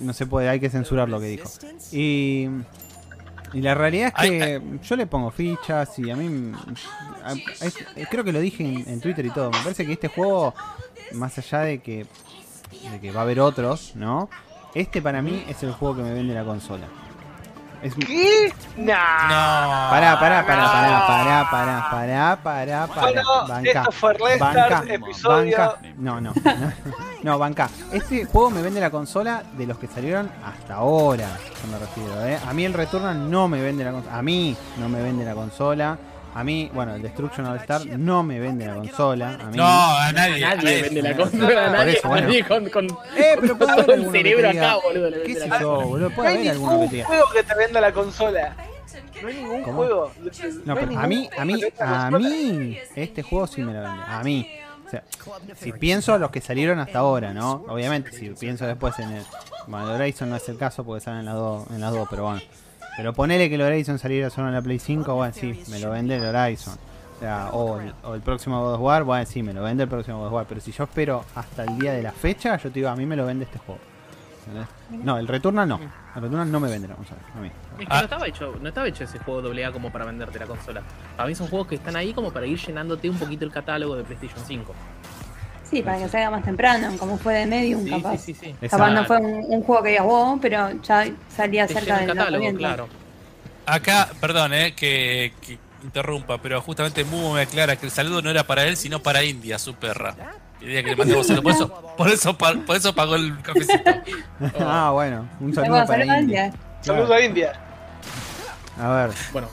[0.00, 1.48] no se puede, hay que censurar lo que dijo.
[1.92, 2.48] Y,
[3.52, 6.52] y la realidad es que yo le pongo fichas y a mí.
[7.24, 9.50] a- a- creo que lo dije en, en Twitter y todo.
[9.50, 10.54] Me parece que este juego,
[11.12, 12.06] más allá de que,
[12.92, 14.28] de que va a haber otros, ¿no?
[14.76, 16.86] Este para mí es el juego que me vende la consola.
[17.80, 18.52] ¿Qué?
[18.76, 18.92] No.
[18.92, 21.06] Pará, pará, pará, no.
[21.06, 23.22] pará, pará, pará, pará, pará, pará.
[25.96, 26.72] No, no, no.
[27.22, 27.70] No, banca.
[27.90, 31.38] Este juego me vende la consola de los que salieron hasta ahora,
[32.26, 32.38] ¿eh?
[32.46, 34.18] A mí el Returnal no me vende la consola.
[34.18, 35.98] A mí no me vende la consola.
[36.38, 39.38] A mí, bueno, el Destruction All Star no me vende la consola.
[39.40, 40.44] A mí, No, a nadie.
[40.44, 42.24] A a nadie vende la consola, a nadie, eso, bueno.
[42.24, 42.84] a nadie con, con,
[43.16, 45.10] Eh, pero puede haber con que cerebro acá, boludo.
[45.24, 46.10] ¿Qué sé yo, boludo?
[46.10, 47.06] No Puede hay haber alguno que ningún te diga.
[47.06, 48.56] juego que te venda la consola.
[49.22, 49.76] No hay ningún ¿Cómo?
[49.78, 50.12] juego.
[50.66, 54.02] No, pero a mí, a mí, a mí, este juego sí me lo vende.
[54.06, 54.46] A mí.
[54.86, 55.02] O sea,
[55.58, 57.64] si pienso los que salieron hasta ahora, ¿no?
[57.66, 59.22] Obviamente, si pienso después en el.
[59.66, 62.24] Bueno, el Horizon no es el caso porque salen las dos, en las dos, pero
[62.24, 62.40] bueno.
[62.96, 65.90] Pero ponele que el Horizon saliera solo en la Play 5, bueno, sí, me lo
[65.90, 66.74] vende el Horizon.
[67.16, 69.84] O sea, o el, o el próximo God of War, bueno, sí, me lo vende
[69.84, 70.46] el próximo God of War.
[70.48, 73.06] Pero si yo espero hasta el día de la fecha, yo te digo, a mí
[73.06, 73.80] me lo vende este juego.
[74.90, 75.80] No, el Returnal no.
[76.14, 77.20] El Returnal no me vende la consola.
[77.36, 77.50] A mí.
[77.80, 77.98] Es que Ah.
[77.98, 80.82] no estaba hecho, no estaba hecho ese juego AA como para venderte la consola.
[81.16, 83.96] Para mí son juegos que están ahí como para ir llenándote un poquito el catálogo
[83.96, 84.72] de PlayStation 5.
[85.70, 88.18] Sí, para que salga más temprano, como fue de Medium, Sí, capaz.
[88.18, 88.68] sí, sí, sí.
[88.68, 92.14] Capaz no fue un, un juego que digas wow, pero ya salía Te cerca del
[92.14, 92.88] catálogo, claro.
[93.66, 98.30] Acá, perdón, eh, que, que interrumpa, pero justamente Mumo me aclara que el saludo no
[98.30, 100.14] era para él, sino para India, su perra.
[100.60, 101.42] Quería que le mandemos saludo.
[101.42, 103.90] Por eso, por eso, por eso pagó el cafecito.
[104.60, 106.18] Ah, bueno, un saludo bueno, para India.
[106.46, 106.52] India.
[106.80, 107.52] Saludos a India.
[108.80, 109.48] A ver, Bueno,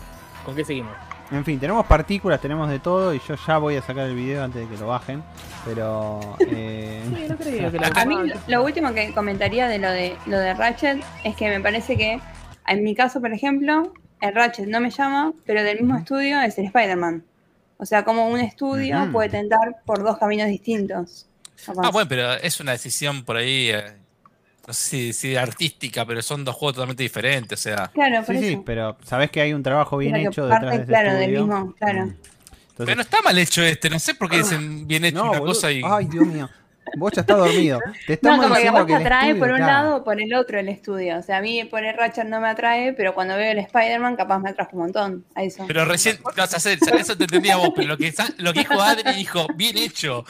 [0.46, 0.94] ¿con qué seguimos?
[1.32, 4.44] En fin, tenemos partículas, tenemos de todo y yo ya voy a sacar el video
[4.44, 5.24] antes de que lo bajen.
[5.66, 9.80] Pero, eh, Sí, no creo que la A mí lo- lo último que comentaría de
[9.80, 12.20] lo de lo de Ratchet es que me parece que
[12.68, 16.58] en mi caso, por ejemplo, el Ratchet no me llama, pero del mismo estudio es
[16.58, 17.24] el Spider-Man.
[17.78, 21.28] O sea, como un estudio puede tentar por dos caminos distintos.
[21.66, 21.82] capaz.
[21.86, 23.84] Ah, bueno, pero es una decisión por ahí, eh,
[24.68, 27.60] no sé si, si artística, pero son dos juegos totalmente diferentes.
[27.60, 30.84] O sea, Claro, sí, pero sabes que hay un trabajo bien hecho parte, detrás de
[30.84, 31.40] ese claro, del estudio.
[31.48, 32.06] mismo, claro.
[32.06, 32.16] Mm.
[32.78, 35.40] pero no está mal hecho este, no sé por qué dicen bien hecho no, una
[35.40, 35.54] boludo.
[35.54, 35.82] cosa y.
[35.86, 36.50] Ay, Dios mío.
[36.96, 37.80] Vos ya estás dormido.
[38.06, 39.72] Te No, estamos como que diciendo vos te que el atrae estudio, por un claro.
[39.74, 41.18] lado o por el otro el estudio.
[41.18, 44.16] O sea, a mí por el Ratchet no me atrae, pero cuando veo el Spider-Man
[44.16, 45.66] capaz me atrae un montón a eso.
[45.68, 49.48] Pero recién, no, eso te entendía vos, pero lo que, lo que dijo Adri dijo,
[49.56, 50.26] bien hecho.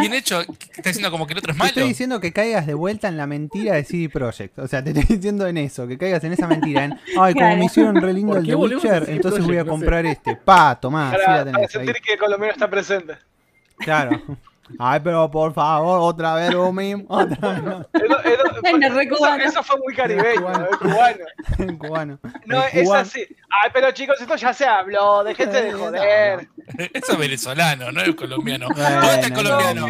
[0.00, 1.68] Bien hecho, está diciendo como que el otro es Te malo.
[1.68, 4.58] estoy diciendo que caigas de vuelta en la mentira de CD Projekt.
[4.58, 6.84] O sea, te estoy diciendo en eso, que caigas en esa mentira.
[6.84, 9.64] En, Ay, como me hicieron re lindo ¿Por el The Witcher, entonces voy a?
[9.64, 9.70] No sé.
[9.70, 10.36] comprar este.
[10.36, 11.76] Pa, tomá, sí Para, la para tenés.
[11.76, 11.86] ahí.
[11.86, 13.14] sentir que Colombiano está presente.
[13.78, 14.22] Claro.
[14.78, 17.04] Ay, pero por favor, otra vez lo mismo.
[17.08, 17.86] Otra vez.
[19.46, 20.64] Eso, fue muy caribeño, Cubano.
[20.64, 21.24] eh, cubano.
[21.58, 22.18] En cubano.
[22.46, 23.02] No, es cubano.
[23.02, 23.20] así.
[23.62, 26.48] Ay, pero chicos, esto ya se habló, déjense de joder.
[26.92, 28.68] Eso es venezolano, no es colombiano.
[28.74, 29.86] Bueno, ¿Dónde está no, colombiano?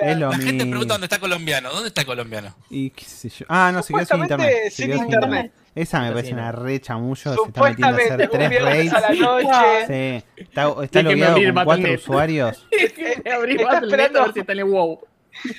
[0.00, 1.70] Es lo La gente pregunta dónde está colombiano.
[1.70, 2.54] ¿Dónde está colombiano?
[2.70, 3.46] Y qué sé yo.
[3.48, 4.70] Ah, no, se quedó sin internet.
[4.70, 5.52] Sin internet.
[5.74, 7.14] Esa me parece una re chamullo.
[7.16, 8.92] Se está metiendo a hacer tres raids.
[8.92, 9.86] a la noche.
[9.86, 12.66] Sí, está, está logueado con cuatro usuarios.
[12.72, 15.00] Está Battle.net a esperando- ver si está en el WoW.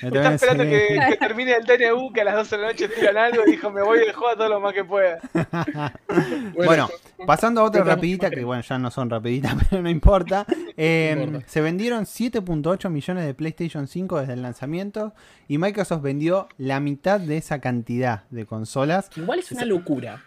[0.02, 3.16] Está esperando que, que termine el TNU, que a las 12 de la noche tiran
[3.16, 5.18] algo y dijo, me voy del juego todo lo más que pueda.
[6.54, 6.88] Bueno,
[7.26, 10.46] pasando a otra rapidita, que bueno, ya no son rapiditas, pero no importa.
[10.76, 11.48] Eh, No importa.
[11.48, 15.12] Se vendieron 7.8 millones de PlayStation 5 desde el lanzamiento
[15.48, 19.10] y Microsoft vendió la mitad de esa cantidad de consolas.
[19.16, 20.22] Igual es una locura.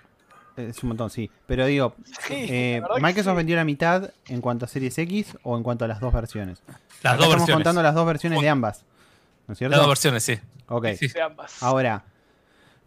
[0.58, 1.30] Es un montón, sí.
[1.46, 1.96] Pero digo,
[2.28, 3.38] Sí, eh, Microsoft sí.
[3.38, 6.62] vendió la mitad en cuanto a Series X o en cuanto a las dos versiones.
[7.04, 7.54] Las Acá dos estamos versiones.
[7.56, 8.84] contando las dos versiones de ambas.
[9.48, 9.72] ¿No es cierto?
[9.72, 10.40] Las dos versiones, sí.
[10.68, 10.88] Ok.
[10.98, 11.08] Sí.
[11.62, 12.04] Ahora,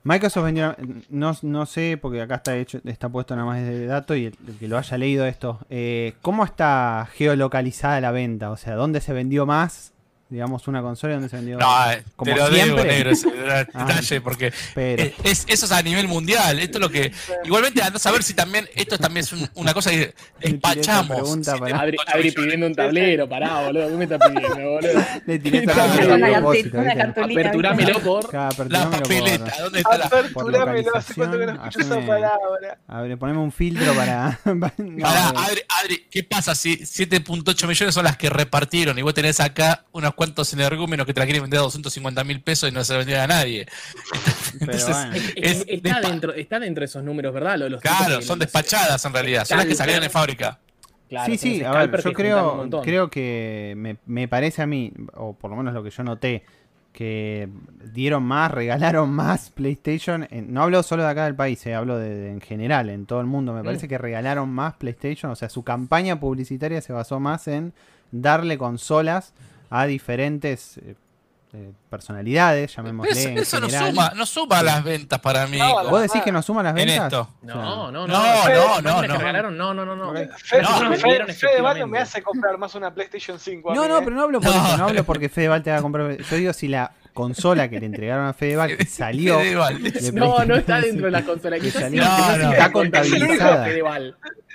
[0.03, 0.77] Microsoft vendió,
[1.11, 4.37] no, no sé, porque acá está hecho, está puesto nada más de dato y el,
[4.47, 8.51] el que lo haya leído esto, eh, ¿cómo está geolocalizada la venta?
[8.51, 9.93] O sea, ¿dónde se vendió más?
[10.31, 12.85] Digamos, una consola y dónde se vendió No, eh, como te lo debo, siempre.
[12.85, 13.29] negro, ese
[13.75, 13.85] Ah.
[13.85, 16.61] detalle, porque Pero, eh, es, eso es a nivel mundial.
[16.61, 17.11] Esto es lo que.
[17.45, 18.69] Igualmente, anda a saber si también.
[18.77, 21.17] Esto también es un- una cosa que despachamos.
[21.21, 22.35] pregunta para- Abri, 7.8 Abri millones.
[22.45, 23.89] pidiendo un tablero, pará, boludo.
[23.89, 25.05] ¿Qué me estás pidiendo, boludo?
[25.27, 27.11] le tiré cartulina.
[27.23, 28.33] Aperturámelo por.
[28.33, 30.07] La papeleta, ¿dónde está la.?
[30.07, 32.79] Aperturámelo, hace cuánto que no escucho esa palabra.
[32.87, 34.39] A ver, poneme un filtro para...
[34.45, 39.41] Pará, Adri, Adri, ¿qué pasa si 7.8 millones son las que repartieron y vos tenés
[39.41, 42.85] acá unos cuantos energúmenos que te la quieren vender a 250 mil pesos y no
[42.85, 43.67] se la vendieron a nadie?
[44.59, 45.15] pero Entonces, bueno.
[45.35, 47.57] Es- Es está, dentro, está dentro de esos números, ¿verdad?
[47.57, 50.59] Los Claro, son despachadas en realidad, son las que salieron de fábrica.
[51.09, 55.33] Claro, sí, sí, a ver, yo creo, creo que me, me parece a mí, o
[55.33, 56.45] por lo menos lo que yo noté,
[56.93, 57.49] que
[57.95, 60.29] dieron más, regalaron más PlayStation.
[60.31, 63.07] en- no hablo solo de acá del país, eh, hablo de, de en general, en
[63.07, 63.55] todo el mundo.
[63.55, 63.65] Me Mm.
[63.65, 67.73] parece que regalaron más PlayStation, o sea, su campaña publicitaria se basó más en
[68.13, 69.33] darle consolas
[69.71, 70.95] a diferentes eh,
[71.53, 73.13] eh, personalidades, Pero llamémosle.
[73.13, 75.59] eso, en eso no suma, no suma las ventas para mí.
[75.59, 77.05] No, ¿Vos decís que no suman las En ventas?
[77.07, 77.21] esto.
[77.43, 78.07] O sea, No, no, no.
[78.07, 79.17] No, no, no, no.
[79.19, 80.13] regalaron, no, no, no, no.
[80.13, 80.29] Fede,
[80.97, 83.71] Fede- Fede me hace comprar más una PlayStation 5.
[83.71, 84.01] a No, mí, no, eh.
[84.05, 84.65] pero no hablo por No.
[84.67, 86.17] eso, no hablo porque Fedeval te va a comprar.
[86.19, 89.39] Yo digo si la consola que le entregaron a Fedeval que salió.
[89.41, 89.83] Fedeval.
[89.83, 91.59] de No, no está dentro de la consola.
[91.59, 92.53] Que salió- No, no.
[92.53, 93.67] Está contabilizada.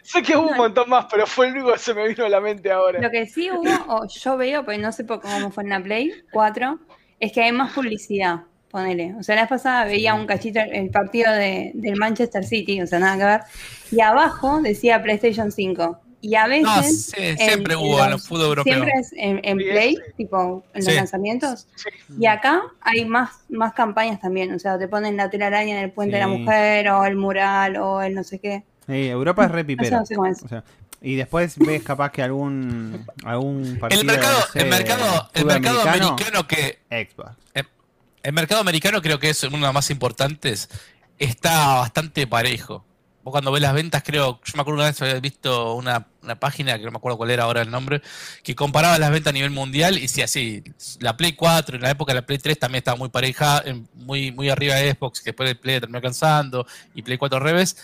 [0.04, 2.30] Sé que hubo un montón más, pero fue el único que se me vino a
[2.30, 3.02] la mente ahora.
[3.02, 5.82] Lo que sí hubo, o yo veo, porque no sé por cómo fue en la
[5.82, 6.80] Play 4,
[7.20, 9.16] es que hay más publicidad, ponele.
[9.20, 12.82] O sea, la vez pasada veía un cachito el- el partido de, del Manchester City,
[12.84, 13.42] o sea, nada que ver.
[13.92, 16.00] Y abajo decía PlayStation 5.
[16.28, 16.64] Y a veces.
[16.66, 18.74] No, sí, siempre en hubo en los- fútbol europeo.
[18.74, 20.02] Siempre es en, en Sí, Play, sí.
[20.18, 20.96] tipo en los Sí.
[20.98, 21.68] lanzamientos.
[21.76, 21.90] Sí.
[22.20, 24.52] Y acá hay más, más campañas también.
[24.54, 26.38] O sea, te ponen la telaraña en el puente de la Sí.
[26.40, 28.64] mujer, o el mural, o el no sé qué.
[28.88, 30.00] Eh, Europa es re pipera.
[30.00, 30.42] no sé cómo es.
[30.42, 30.64] O sea,
[31.02, 35.46] y después ves capaz que algún algún partido El mercado, no sé, el mercado, el
[35.46, 37.32] mercado americano, americano que Xbox.
[38.24, 40.70] el mercado americano creo que es uno de los más importantes.
[41.20, 42.84] Está bastante parejo.
[43.26, 46.40] Vos cuando ves las ventas, creo, yo me acuerdo una vez había visto una, una
[46.40, 48.04] página, que no me acuerdo cuál era ahora el nombre,
[48.44, 50.64] que comparaba las ventas a nivel mundial y sí, así,
[51.00, 53.64] la Play 4 en la época de la Play 3 también estaba muy pareja,
[53.96, 57.44] muy, muy arriba de Xbox, que después de Play terminó alcanzando, y Play 4 al
[57.44, 57.78] revés.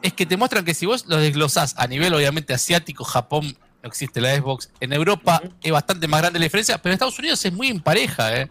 [0.00, 3.88] Es que te muestran que si vos lo desglosás a nivel obviamente asiático, Japón, no
[3.90, 7.44] existe la Xbox, en Europa es bastante más grande la diferencia, pero en Estados Unidos
[7.44, 8.48] es muy impareja, ¿eh?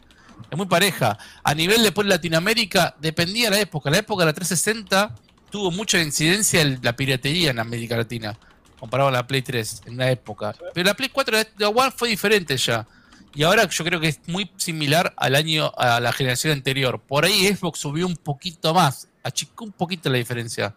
[0.52, 1.18] Es muy pareja.
[1.44, 3.90] A nivel después de Latinoamérica, dependía la época.
[3.90, 5.16] La época de la 360
[5.50, 8.38] tuvo mucha incidencia en la piratería en América Latina,
[8.80, 10.56] comparado a la Play 3 en una época.
[10.74, 12.88] Pero la Play 4 de la One fue diferente ya.
[13.34, 17.02] Y ahora yo creo que es muy similar al año, a la generación anterior.
[17.02, 20.74] Por ahí Xbox subió un poquito más, achicó un poquito la diferencia.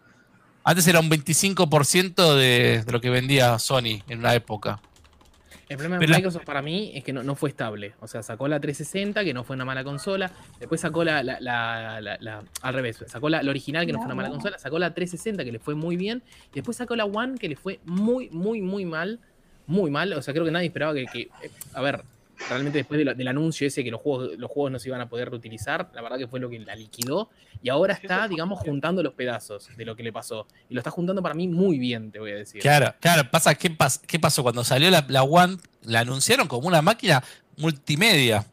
[0.63, 4.81] Antes era un 25% de, de lo que vendía Sony en una época.
[5.69, 7.93] El problema de la- Microsoft para mí es que no, no fue estable.
[8.01, 10.31] O sea, sacó la 360, que no fue una mala consola.
[10.59, 11.21] Después sacó la.
[11.23, 13.03] la- la- la- la- al revés.
[13.07, 14.57] Sacó la, la original, que no fue una mala consola.
[14.57, 16.23] Sacó la 360, que le fue muy bien.
[16.51, 19.19] Y después sacó la One, que le fue muy, muy, muy mal.
[19.67, 20.11] Muy mal.
[20.13, 21.05] O sea, creo que nadie esperaba que.
[21.05, 22.03] que- eh, a ver,
[22.47, 25.01] realmente después de lo- del anuncio ese que los juegos, los juegos no se iban
[25.01, 27.29] a poder reutilizar, la verdad que fue lo que la liquidó.
[27.61, 30.47] Y ahora está, digamos, juntando los pedazos de lo que le pasó.
[30.69, 32.61] Y lo está juntando para mí muy bien, te voy a decir.
[32.61, 34.43] Claro, claro, pasa, ¿qué, pas- qué pasó?
[34.43, 37.23] Cuando salió la, la One, la anunciaron como una máquina
[37.57, 38.45] multimedia.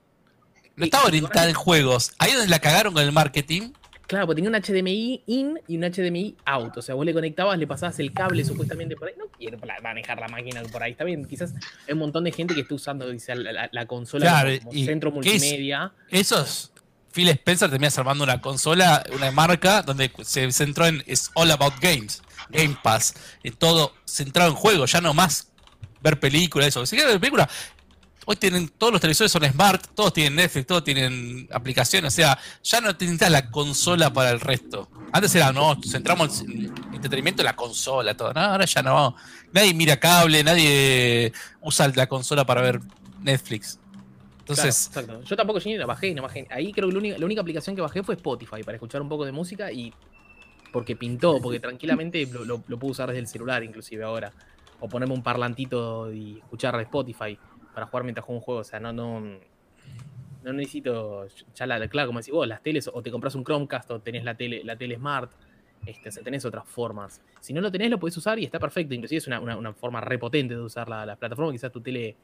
[0.74, 2.12] No estaba orientada en juegos.
[2.18, 3.72] Ahí donde la cagaron con el marketing.
[4.06, 6.76] Claro, porque tenía un HDMI in y un HDMI out.
[6.76, 9.14] O sea, vos le conectabas, le pasabas el cable supuestamente por ahí.
[9.18, 10.92] No quiero manejar la máquina por ahí.
[10.92, 11.52] Está bien, quizás
[11.86, 14.72] hay un montón de gente que está usando dice, la, la- la consola Claro, como,
[14.72, 15.42] y centro ¿qué es?
[15.42, 15.92] multimedia.
[16.10, 16.70] Esos,
[17.12, 21.74] Phil Spencer terminas armando una consola, una marca donde se centró en es all about
[21.80, 25.48] games, Game Pass, en todo centrado en juegos, ya no más
[26.00, 26.86] ver películas, eso.
[26.86, 27.48] Si quieres ver películas,
[28.26, 32.38] hoy tienen, todos los televisores son smart, todos tienen Netflix, todos tienen aplicaciones, o sea,
[32.62, 34.88] ya no necesitas la consola para el resto.
[35.12, 38.34] Antes era, no, centramos en entretenimiento en la consola, todo.
[38.34, 39.14] No, ahora ya no.
[39.52, 42.80] Nadie mira cable, nadie usa la consola para ver
[43.22, 43.78] Netflix.
[44.40, 45.28] Entonces, Claro, exacto.
[45.28, 46.46] Yo tampoco ni la bajé, no bajé.
[46.50, 49.08] Ahí creo que la única, la única aplicación que bajé fue Spotify para escuchar un
[49.08, 49.94] poco de música y
[50.72, 54.32] porque pintó, porque tranquilamente lo, lo, lo puedo usar desde el celular inclusive ahora.
[54.80, 57.38] O ponerme un parlantito y escuchar Spotify
[57.76, 58.60] para jugar mientras juego un juego.
[58.62, 63.02] O sea, no, no, no necesito, ya la, claro, como decís vos, las teles, o
[63.02, 65.30] te compras un Chromecast o tenés la tele, la tele Smart,
[65.84, 67.20] este, o sea, tenés otras formas.
[67.40, 68.94] Si no lo tenés, lo podés usar y está perfecto.
[68.94, 71.52] Inclusive es una, una, una forma repotente de usar la, la plataforma.
[71.52, 72.16] Quizás tu tele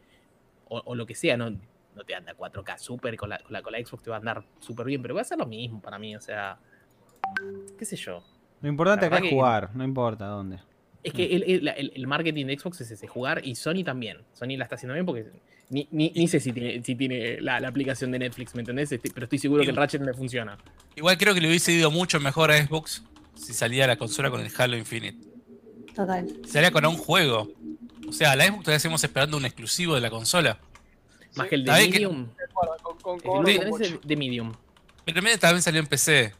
[0.71, 3.61] o, o lo que sea, no, no te anda 4K super, con la, con, la,
[3.61, 5.83] con la Xbox te va a andar súper bien, pero va a ser lo mismo
[5.83, 6.57] para mí, o sea,
[7.79, 8.25] qué sé yo.
[8.63, 10.61] Lo importante acá es que- jugar, no importa dónde.
[11.03, 14.19] Es que el, el- el- el marketing de Xbox es ese, jugar y Sony también.
[14.35, 15.27] Sony la está haciendo bien porque
[15.69, 18.93] ni, ni, ni sé si tiene, si tiene la, la aplicación de Netflix, ¿me entendés?
[18.93, 20.57] Este- pero estoy seguro que el Ratchet me funciona.
[20.95, 23.03] Igual creo que le hubiese ido mucho mejor a Xbox
[23.35, 25.17] si salía la consola con el Halo Infinite.
[25.95, 26.27] Total.
[26.47, 27.51] Salía con un juego.
[28.09, 30.59] O sea, la Xbox todavía seguimos esperando un exclusivo de la consola.
[31.35, 31.73] Más Sí, que el de.
[31.73, 32.29] Medium.
[32.55, 34.53] Bueno, con- con- El con- de Medium.
[35.05, 36.33] Pero también salió en PC.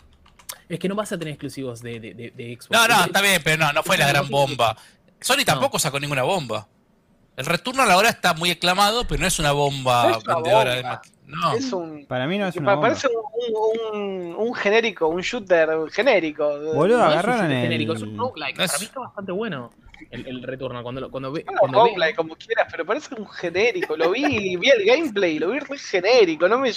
[0.69, 2.71] Es que no vas a tener exclusivos de, de, de- de Xbox.
[2.71, 4.77] No, no, Es- está bien, pero no, no fue la gran bomba.
[5.21, 6.67] Sony tampoco sacó ninguna bomba.
[7.37, 10.25] El retorno a la hora está muy aclamado, pero no es una bomba No es
[10.25, 10.95] una vendedora de bomba.
[10.97, 11.19] máquinas.
[11.27, 11.53] No.
[11.55, 12.05] Es un.
[12.07, 16.47] Para mí no es una parece un, un- un genérico, un shooter genérico.
[16.75, 17.63] Boludo, no es un agarraron shooter el...
[17.63, 18.59] genérico, es un roguelike.
[18.59, 19.71] No es- Para mí está bastante bueno.
[20.11, 20.83] el, el Returnal.
[20.83, 21.43] Cuando, lo- cuando ve.
[21.51, 23.97] No, Cuando ve- como quieras, pero parece un genérico.
[23.97, 26.49] Lo vi, vi el gameplay, lo vi re genérico.
[26.49, 26.71] No me.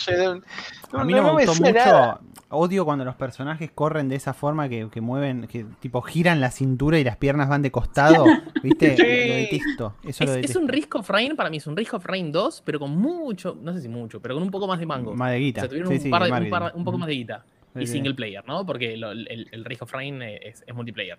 [0.96, 1.74] No, A mí no, me gustó mucho.
[1.74, 2.20] nada.
[2.50, 6.52] Odio cuando los personajes corren de esa forma que, que mueven, que tipo giran la
[6.52, 8.24] cintura y las piernas van de costado.
[8.64, 8.96] ¿Viste?
[8.96, 9.02] Sí.
[9.04, 9.96] Lo detesto.
[10.04, 10.60] Eso Es, lo es detesto.
[10.60, 13.58] un Risk of Rain, para mí es un Risk of Rain 2, pero con mucho,
[13.62, 15.14] no sé si mucho, pero con un poco más de mango.
[15.16, 15.62] Más de O guita.
[15.62, 16.52] sea, tuvieron Sí, un, sí, par de- un, marketing.
[16.52, 17.46] par- un poco más de guita.
[17.78, 18.66] Y single player, ¿no?
[18.66, 21.18] Porque lo- el, el Risk of Rain es, multiplayer.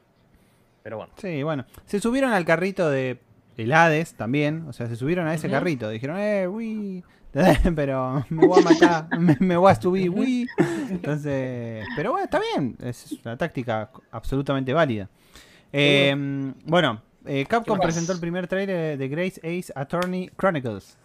[0.82, 1.12] Pero bueno.
[1.16, 1.66] Sí, bueno.
[1.84, 3.20] Se subieron al carrito de
[3.58, 4.64] el Hades también.
[4.68, 5.90] O sea, se subieron a ese carrito.
[5.90, 7.04] Dijeron, eh, uy.
[7.74, 9.18] Pero me voy a matar.
[9.18, 10.48] Me, me voy a subir, uy.
[10.90, 11.86] Entonces.
[11.94, 12.76] Pero bueno, está bien.
[12.82, 15.08] Es una táctica absolutamente válida.
[15.72, 16.14] Eh,
[16.64, 20.96] bueno, eh, Capcom presentó el primer trailer de Grace Ace Attorney Chronicles.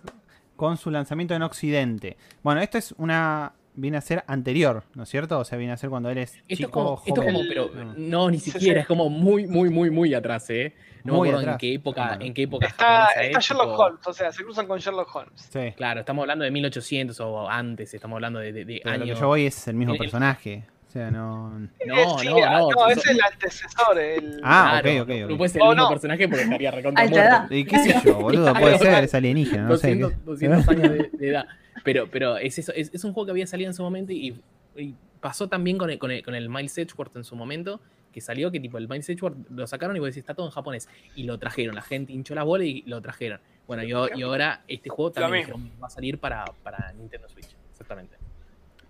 [0.55, 2.17] Con su lanzamiento en Occidente.
[2.43, 3.53] Bueno, esto es una.
[3.73, 5.39] Viene a ser anterior, ¿no es cierto?
[5.39, 7.33] O sea, viene a ser cuando eres Esto es chico, como, esto es joven.
[7.33, 7.93] como, pero No.
[7.95, 8.81] no, ni siquiera, sí.
[8.81, 10.73] es como muy, muy, muy, muy atrás, ¿eh?
[11.03, 11.53] No Muy me acuerdo atrás.
[11.55, 14.43] en qué época, en qué época Está, está es, Sherlock tipo- Holmes, o sea, se
[14.43, 15.49] cruzan con Sherlock Holmes.
[15.51, 15.71] Sí.
[15.77, 19.15] Claro, estamos hablando de 1800 o antes, estamos hablando de, de, de Pero lo años.
[19.17, 20.63] que yo voy es el mismo el- el- personaje.
[20.87, 21.57] O sea, no.
[21.57, 22.35] No, Eh, no, sí, no.
[22.45, 23.97] ah, no, es el antecesor.
[23.97, 24.41] El...
[24.43, 25.29] Ah, claro, ok, ok, ok.
[25.31, 25.89] No puede ser Oh, el mismo no.
[25.89, 27.55] personaje porque estaría recontra muerto.
[27.55, 28.53] ¿Y qué sé yo, boludo?
[28.59, 29.95] Puede ser, es alienígena, no sé.
[29.95, 30.17] 200, qué.
[30.25, 31.45] 200 años de, de edad.
[31.83, 34.39] Pero, pero es eso, es, es un juego que había salido en su momento y,
[34.75, 37.79] y pasó también con el, con, el, con el Miles Edgeworth en su momento,
[38.11, 40.51] que salió que tipo el Miles Edgeworth lo sacaron y vos decís, está todo en
[40.51, 40.89] japonés.
[41.15, 43.39] Y lo trajeron, la gente hinchó la bola y lo trajeron.
[43.67, 47.55] Bueno, y, y ahora este juego también dijeron, va a salir para, para Nintendo Switch.
[47.71, 48.17] Exactamente.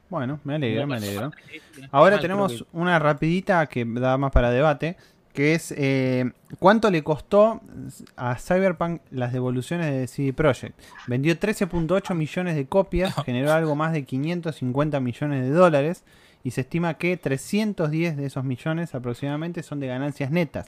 [0.09, 1.29] Bueno, me alegro, me alegro.
[1.29, 4.97] Mal, Ahora tenemos una rapidita que da más para debate,
[5.33, 7.61] que es eh, cuánto le costó
[8.15, 10.77] a Cyberpunk las devoluciones de CD Projekt.
[11.07, 16.03] Vendió 13.8 millones de copias, generó algo más de 550 millones de dólares
[16.43, 20.67] y se estima que 310 de esos millones aproximadamente son de ganancias netas.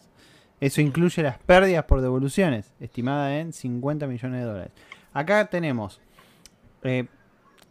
[0.59, 4.71] Eso incluye las pérdidas por devoluciones, estimada en 50 millones de dólares.
[5.11, 5.99] Acá tenemos
[6.83, 7.07] eh,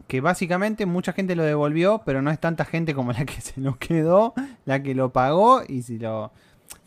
[0.08, 3.60] que básicamente mucha gente lo devolvió, pero no es tanta gente como la que se
[3.60, 4.34] lo quedó,
[4.64, 6.32] la que lo pagó y si lo...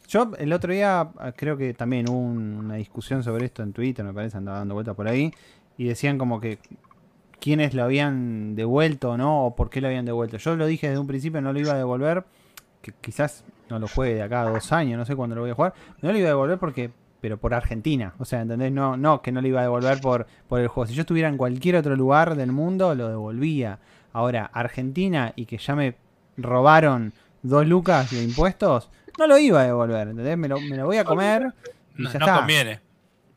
[0.08, 3.74] Yo el otro día ah, creo que también hubo un- una discusión sobre esto en
[3.74, 5.32] Twitter, me parece, andaba dando vueltas por ahí,
[5.78, 6.60] y decían como que
[7.40, 10.38] quiénes lo habían devuelto no, o por qué lo habían devuelto.
[10.38, 12.24] Yo lo dije desde un principio, no lo iba a devolver,
[12.82, 15.52] que quizás no lo juegue de acá a dos años, no sé cuándo lo voy
[15.52, 16.92] a jugar, no lo iba a devolver porque
[17.22, 18.14] pero por Argentina.
[18.20, 18.72] O sea, ¿entendés?
[18.72, 20.86] No, no, que no lo iba a devolver por, por el juego.
[20.88, 23.80] Si yo estuviera en cualquier otro lugar del mundo, lo devolvía.
[24.14, 25.96] Ahora, Argentina y que ya me
[26.38, 30.38] robaron dos lucas de impuestos, no lo iba a devolver, ¿entendés?
[30.38, 31.48] Me lo, me lo voy a comer
[31.98, 32.40] y No, ya no está.
[32.40, 32.80] conviene.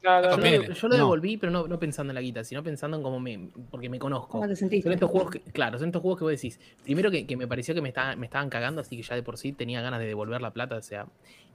[0.00, 1.04] No, Yo lo, yo lo No.
[1.04, 3.50] devolví, pero no, no pensando en la guita, sino pensando en cómo me.
[3.70, 4.28] porque me conozco.
[4.32, 4.92] ¿Cómo te Son sentiste?
[4.92, 6.60] estos juegos que, claro, son estos juegos que vos decís.
[6.84, 9.22] Primero que, que me pareció que me, estaba- me estaban cagando, así que ya de
[9.24, 11.06] por sí tenía ganas de devolver la plata, o sea.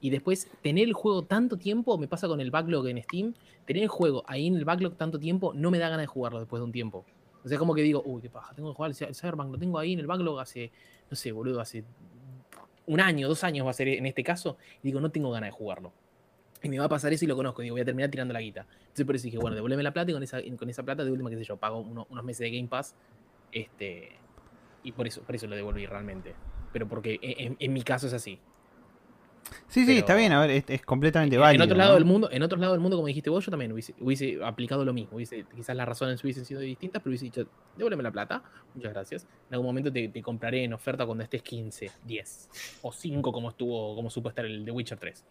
[0.02, 3.34] Y después, tener el juego tanto tiempo, me pasa con el backlog en Steam,
[3.66, 6.40] tener el juego ahí en el backlog tanto tiempo, no me da ganas de jugarlo
[6.40, 7.06] después de un tiempo.
[7.46, 9.80] O sea, como que digo, uy, qué paja, tengo que jugar el Cyberpunk, lo tengo
[9.80, 10.72] ahí en el backlog hace,
[11.10, 11.84] no sé, boludo, hace
[12.86, 15.48] un año, dos años va a ser en este caso, y digo, no tengo ganas
[15.50, 15.92] de jugarlo.
[16.62, 18.40] Y me va a pasar eso y lo conozco, digo, voy a terminar tirando la
[18.42, 18.66] guita.
[18.82, 21.12] Entonces por eso dije, bueno, devuélveme la plata y con esa, con esa plata de
[21.12, 22.96] última, qué sé yo, pago uno- unos meses de Game Pass.
[23.52, 24.14] Este,
[24.84, 26.34] y por eso, por eso lo devolví realmente.
[26.72, 28.40] Pero porque en, en- en mi caso es así.
[29.68, 31.64] Sí, sí, Pero- está bien, a ver, es, es completamente En- válido.
[31.64, 31.96] en otro lado ¿no?
[31.96, 34.86] del mundo, en otros lados del mundo, como dijiste vos, yo también hubiese, hubiese aplicado
[34.86, 35.16] lo mismo.
[35.18, 37.48] Hubiese, quizás las razones hubiesen sido distintas, pero hubiese dicho,
[37.78, 38.44] devuélveme la plata,
[38.76, 39.24] muchas gracias.
[39.50, 42.50] En algún momento te, te compraré en oferta cuando estés 15, 10
[42.84, 45.24] o 5 como estuvo, como supo estar el The Witcher 3.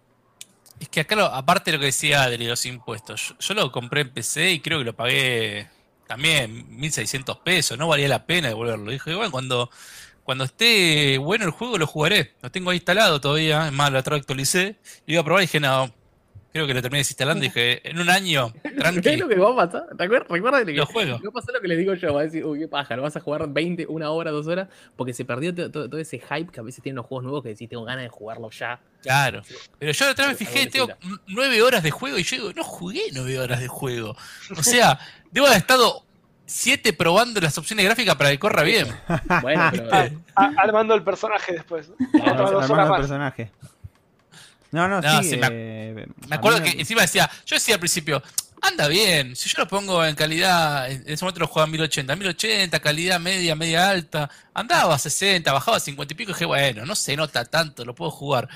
[0.81, 3.71] Es que acá, lo- aparte de lo que decía de los impuestos, yo, yo lo
[3.71, 5.69] compré en PC y creo que lo pagué
[6.07, 8.91] también 1.600 pesos, no valía la pena devolverlo.
[8.91, 9.71] Dije, bueno, cuando,
[10.25, 12.35] cuando esté bueno el juego lo jugaré.
[12.43, 14.77] Lo tengo ahí instalado todavía, es más, lo otra actualicé.
[15.07, 15.93] Lo iba a probar y dije, no,
[16.53, 18.53] creo que lo terminé desinstalando y dije, en un año,
[19.03, 19.87] ¿Qué es lo que va a pasar?
[19.97, 21.13] ¿Recuerda, que lo juego.
[21.13, 22.13] va a pasar lo que les digo yo?
[22.13, 24.69] Va a decir, uy, qué paja, lo vas a jugar 20, una hora, dos horas,
[24.97, 27.69] porque se perdió todo, ese hype que a veces tienen los juegos nuevos que decís,
[27.69, 28.81] tengo ganas de jugarlo ya.
[29.03, 29.43] Claro.
[29.79, 30.89] Pero yo otra vez me fijé, tengo
[31.27, 34.17] nueve horas de juego y yo digo, no jugué nueve horas de juego.
[34.57, 34.99] O sea,
[35.31, 36.05] debo haber estado
[36.47, 38.87] siete probando las opciones gráficas para que corra bien.
[39.43, 41.89] Bueno, pero Ah, ah, armando el personaje después.
[41.89, 43.51] Dos Armando el personaje.
[44.71, 45.31] No, no, No, sí.
[45.31, 48.23] sí, me ac- eh, Me acuerdo que encima decía, yo decía al principio,
[48.63, 52.17] anda bien, si yo lo pongo en calidad, en ese momento lo jugaba en 1080,
[52.17, 56.47] 1080, calidad media, media alta, andaba a 60, bajaba a 50 y pico, y dije,
[56.47, 58.49] bueno, no se nota tanto, lo puedo jugar.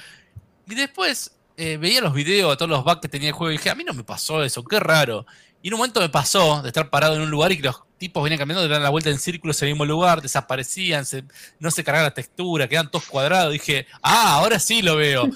[0.69, 3.69] Y después eh, veía los videos, todos los bugs que tenía el juego, y dije,
[3.69, 5.27] a mí no me pasó eso, qué raro.
[5.67, 7.83] Y en un momento me pasó de estar parado en un lugar y que los
[7.99, 11.25] tipos venían caminando, daban la vuelta en círculos en el mismo lugar, desaparecían, se-
[11.59, 13.53] no se cargaba la textura, quedaban todos cuadrados.
[13.53, 15.29] Dije, ah, ahora sí lo veo.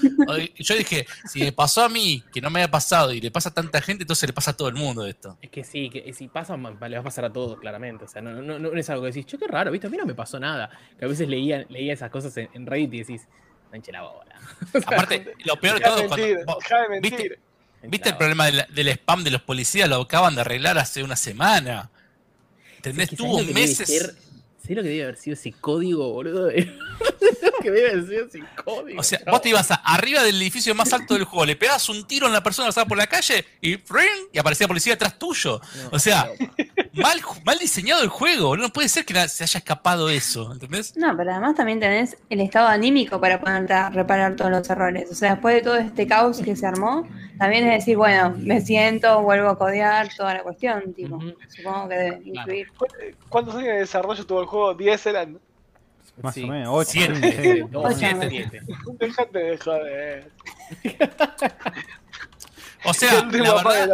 [0.57, 3.33] Y Yo dije, si me pasó a mí, que no me había pasado, y le
[3.33, 5.37] pasa a tanta gente, entonces le pasa a todo el mundo esto.
[5.43, 8.05] Es que sí, que si pasa, le va a pasar a todos, claramente.
[8.05, 9.89] O sea, no, no, no es algo que decís, che, qué raro, ¿viste?
[9.89, 10.70] A mí no me pasó nada.
[10.97, 13.26] Que a veces leía, leía esas cosas en, en Reddit y decís,
[13.72, 14.35] no la bola.
[14.87, 16.24] Aparte, lo peor de todo es cuando.
[16.24, 17.11] mentir, vos- deja de mentir.
[17.18, 17.41] ¿Viste,
[17.83, 19.89] ¿viste el problema del, del spam de los policías?
[19.89, 21.91] Lo acaban de arreglar hace una semana.
[22.76, 23.09] ¿Entendés?
[23.11, 23.89] ¿Sabés Tuvo meses.
[23.89, 24.14] ser?
[24.62, 26.51] ¿Sabés lo que debe haber sido ese código, boludo?
[26.51, 29.01] lo que debe haber sido ese código.
[29.01, 29.33] O sea, No.
[29.33, 32.26] vos te ibas a- arriba del edificio más alto del juego, le pegabas un tiro
[32.26, 34.28] a la persona que estaba por la calle y ¡fring!
[34.33, 35.61] y aparecía policía atrás tuyo.
[35.83, 36.47] No, O sea, no,
[36.95, 38.57] mal, mal diseñado el juego.
[38.57, 40.97] No puede ser que se haya escapado eso, ¿entendés?
[40.97, 45.11] No, pero además también tenés el estado anímico para ponerte a reparar todos los errores.
[45.11, 47.07] O sea, después de todo este caos que se armó,
[47.38, 51.18] también es decir, bueno, me siento, vuelvo a codear, toda la cuestión, tipo.
[51.49, 52.68] Supongo que debe incluir.
[53.28, 54.74] ¿Cuántos años de desarrollo tuvo el juego?
[54.74, 55.38] 10 eran.
[56.22, 56.45] Más Sí.
[56.45, 56.68] o menos.
[56.70, 57.14] Ocho, Siete.
[57.14, 57.64] sí, sí.
[57.70, 57.97] No, Ocho.
[57.97, 58.61] siete, siete.
[58.99, 60.30] Dejate de joder.
[62.85, 63.89] O sea, la verdad,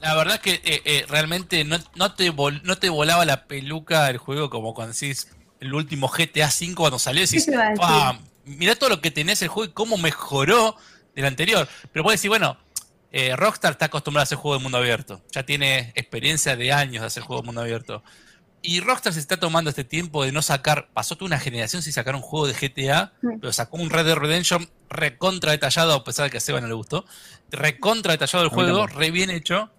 [0.00, 4.08] la verdad que eh, eh, realmente no, no, te vol- no te volaba la peluca
[4.10, 5.28] el juego como cuando decís
[5.60, 7.80] el último GTA V cuando salió y decís, Eso iba a decir.
[7.80, 10.76] "Pam, mirá todo lo que tenés el juego y cómo mejoró
[11.14, 11.68] del anterior.
[11.92, 12.56] Pero puedes decir, bueno,
[13.12, 15.20] eh, Rockstar está acostumbrado a hacer juegos de mundo abierto.
[15.32, 18.02] Ya tiene experiencia de años de hacer juegos de mundo abierto.
[18.62, 21.92] Y Rockstar se está tomando este tiempo de no sacar, pasó toda una generación sin
[21.94, 23.40] sacar un juego de GTA, Mm.
[23.40, 26.68] pero sacó un Red Dead Redemption recontra detallado, a pesar de que a Seba no
[26.68, 27.04] le gustó.
[27.50, 29.70] Recontra detallado el juego, re bien hecho.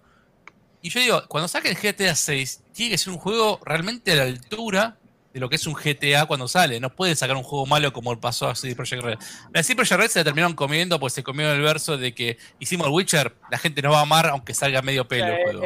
[0.82, 4.22] Y yo digo, cuando saquen GTA 6, tiene que ser un juego realmente a la
[4.24, 4.96] altura
[5.32, 6.78] de lo que es un GTA cuando sale.
[6.80, 9.18] No puede sacar un juego malo como pasó a CD Projekt Red.
[9.54, 12.36] La CD Projekt Red se la terminaron comiendo, pues se comieron el verso de que
[12.58, 15.62] hicimos el Witcher, la gente nos va a amar aunque salga medio pelo el juego.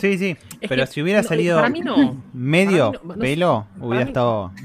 [0.00, 0.36] Sí, sí.
[0.60, 2.22] Es Pero que si hubiera no, salido Para mí no.
[2.32, 4.52] medio para mí no- no- pelo, hubiera estado.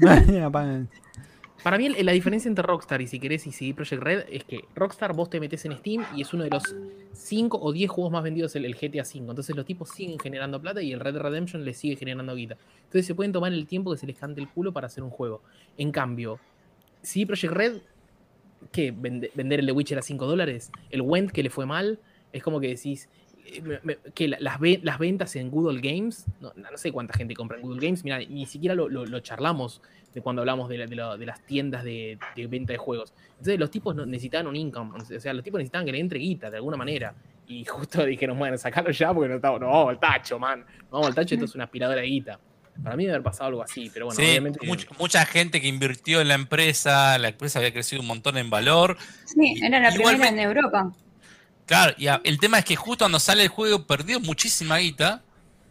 [1.62, 4.60] Para mí la diferencia entre Rockstar y si querés y CD Projekt Red es que
[4.74, 6.62] Rockstar vos te metes en Steam y es uno de los
[7.12, 9.18] 5 o 10 juegos más vendidos el, GTA V.
[9.28, 12.56] Entonces los tipos siguen generando plata y el Red Redemption les sigue generando guita.
[12.78, 15.10] Entonces se pueden tomar el tiempo que se les cante el culo para hacer un
[15.10, 15.42] juego.
[15.76, 16.40] En cambio,
[17.02, 17.80] CD Projekt Red.
[18.72, 20.70] Vende- ¿Vender el de Witcher a 5 dólares?
[20.90, 21.98] ¿El Went que le fue mal?
[22.32, 23.08] Es como que decís...
[23.46, 27.34] eh, que la- las, ve- las ventas en Google Games, no, no sé cuánta gente
[27.34, 29.82] compra en Google Games, mira, ni siquiera lo, lo- lo charlamos
[30.14, 33.12] de cuando hablamos de, la- de la- de las tiendas de, de venta de juegos.
[33.32, 36.50] Entonces los tipos necesitaban un income, o sea, los tipos necesitaban que le entre guita
[36.50, 37.14] de alguna manera.
[37.46, 40.60] Y justo dijeron, bueno, sacarlo ya porque no, estamos, no vamos al tacho, man.
[40.82, 42.38] No vamos al tacho, esto es una aspiradora de guita.
[42.82, 44.60] Para mí debe haber pasado algo así, pero bueno, Sí, obviamente...
[44.66, 48.48] much- mucha gente que invirtió en la empresa, la empresa había crecido un montón en
[48.48, 48.96] valor.
[49.26, 50.90] Sí, era la primera en Europa.
[51.70, 55.22] Claro, y a- el tema es que justo cuando sale el juego perdió muchísima guita,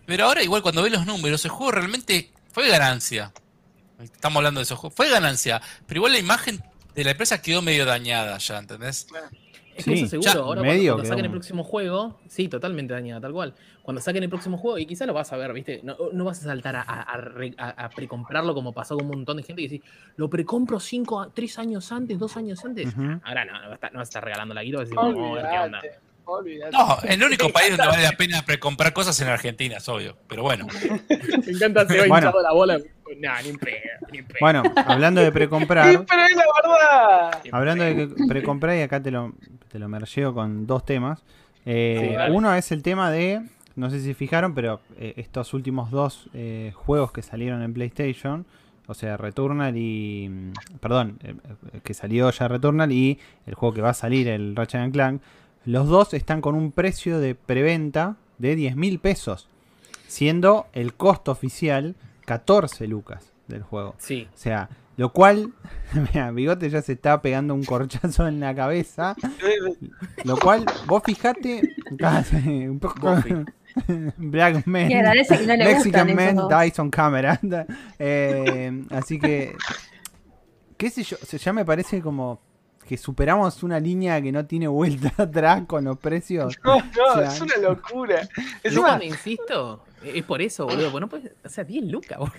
[0.06, 3.34] pero ahora igual cuando ves los números, el juego realmente fue ganancia.
[4.02, 6.64] Estamos hablando de eso, fue ganancia, pero igual la imagen
[6.96, 9.08] de la empresa quedó medio dañada ya, ¿entendés?
[9.80, 12.94] Es que eso seguro, ya, ahora cuando- medio cuando, saquen el próximo juego, sí, totalmente
[12.94, 13.54] dañada, tal cual.
[13.82, 15.82] Cuando saquen el próximo juego, y quizás lo vas a ver, ¿viste?
[15.84, 19.06] No, no vas a saltar a, a, a re- a- a precomprarlo como pasó con
[19.06, 19.82] un montón de gente y decir,
[20.16, 22.94] lo precompro cinco, tres años antes, dos años antes.
[23.24, 24.86] Ahora no, no vas a estar, no vas a estar regalando la guita, vas a
[24.86, 25.80] decir, vamos a ver qué onda.
[25.80, 26.00] Olvídate,
[26.72, 26.78] olvídate.
[26.78, 30.16] No, el único país donde vale la pena precomprar cosas es en Argentina, es obvio,
[30.28, 30.68] pero bueno.
[31.10, 32.28] Me encanta se va Bueno.
[32.28, 32.80] hinchado la bola.
[33.18, 33.76] Nah, ni pedo,
[34.12, 34.38] ni pedo.
[34.40, 37.40] Bueno, hablando de precomprar, pero es la verdad.
[37.44, 39.34] Ni en hablando de que precomprar, y acá te lo,
[39.72, 41.24] te lo mergeo con dos temas.
[41.66, 43.42] Eh, Sí, uno es el tema de,
[43.76, 48.46] no sé si fijaron, pero eh, estos últimos dos eh, juegos que salieron en PlayStation,
[48.88, 50.28] o sea, Returnal y.
[50.30, 51.20] mm, Perdón,
[51.84, 55.22] que salió ya Returnal y el juego que va a salir, el Ratchet and Clank,
[55.66, 59.48] los dos están con un precio de preventa de 10 mil pesos,
[60.08, 61.96] siendo el costo oficial
[62.26, 63.96] 14 lucas del juego.
[64.00, 64.28] Sí.
[64.34, 65.54] O sea, lo cual,
[66.14, 69.16] mira, Bigote ya se está pegando un corchazo en la cabeza.
[70.26, 71.74] Lo cual, vos fijate,
[72.68, 73.16] un poco.
[74.18, 76.62] Black agradece que no Mexican gustan Man esos dos.
[76.62, 77.40] dies on camera.
[77.98, 79.56] Eh, así que,
[80.76, 82.42] qué sé yo, o sea, ya me parece como
[82.86, 86.60] que superamos una línea que no tiene vuelta atrás con los precios.
[86.62, 88.24] No, no, O sea, es una locura.
[88.36, 90.92] Yo Encima, cuando insisto, es por eso, boludo.
[90.92, 92.34] Porque no puedes, o sea, 10 lucas, boludo.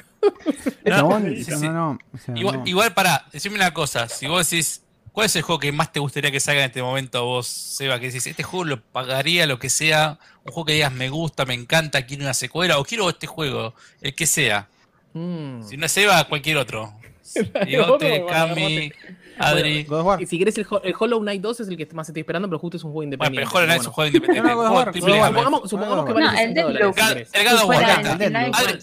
[0.85, 1.69] No, sí, no, sí.
[1.69, 2.67] no, o sea, Igual, no.
[2.67, 4.83] igual para, decime una cosa, si vos decís,
[5.13, 7.99] ¿cuál es el juego que más te gustaría que salga en este momento vos, Seba?
[8.01, 11.45] Que decís, este juego lo pagaría lo que sea, un juego que digas me gusta,
[11.45, 14.69] me encanta, quiero una secuela, o quiero este juego, el que sea.
[15.13, 15.63] Mm.
[15.63, 16.95] Si no es Seba, cualquier otro.
[17.33, 18.93] Bueno, Cami,
[19.41, 19.85] Adri.
[19.85, 20.23] God of War.
[20.23, 22.49] Y Si querés, el, Ho- el Hollow Knight 2 es el que más estoy esperando,
[22.49, 23.47] pero justo es un juego Bueno, independiente.
[23.51, 24.49] pero Hollow Knight es un juego independiente.
[24.49, 24.77] No, no, God God.
[24.77, 24.95] War.
[24.95, 26.81] Supongamos, supongamos que No, vale el 60 dólares.
[26.81, 26.95] Deathloop.
[26.97, 27.31] si Ga- querés.
[27.33, 28.37] El God of War, el.
[28.37, 28.79] Adri,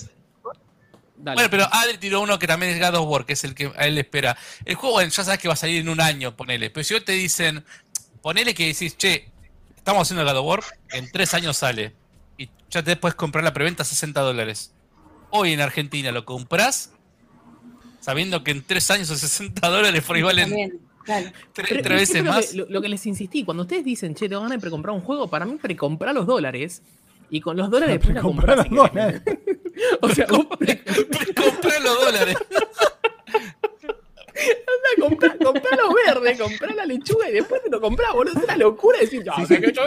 [1.20, 1.34] Dale.
[1.36, 3.72] Bueno, pero Adri tiró uno que también es God of War, que es el que
[3.76, 4.38] a él le espera.
[4.66, 6.70] El juego, bueno, ya sabes que va a salir en un año, ponele.
[6.70, 7.66] Pero si hoy te dicen,
[8.22, 9.28] ponele que decís, che,
[9.76, 11.93] estamos haciendo el God of War, en tres años sale.
[12.38, 14.74] Y ya te puedes comprar la preventa a 60 dólares.
[15.32, 16.91] Hoy en Argentina lo compras
[18.08, 21.30] sabiendo que en tres años a 60 dólares por igual en También, claro.
[21.53, 22.53] tres, Pero- tres veces más.
[22.53, 24.95] Lo que, lo- lo que les insistí, cuando ustedes dicen, che, tengo ganas de precomprar
[24.95, 26.82] un juego, para mí precomprar los dólares
[27.30, 28.72] y con los dólares después la Comprar comprar.
[28.72, 29.24] los si querés.
[29.26, 29.58] dólares.
[30.01, 30.82] O sea, vos pre-
[31.84, 32.38] los dólares.
[34.99, 38.38] Comprá, comprá los verdes, comprá la lechuga y después te lo comprás, boludo.
[38.38, 39.81] Es una locura decir, no, Sí, sí, que yo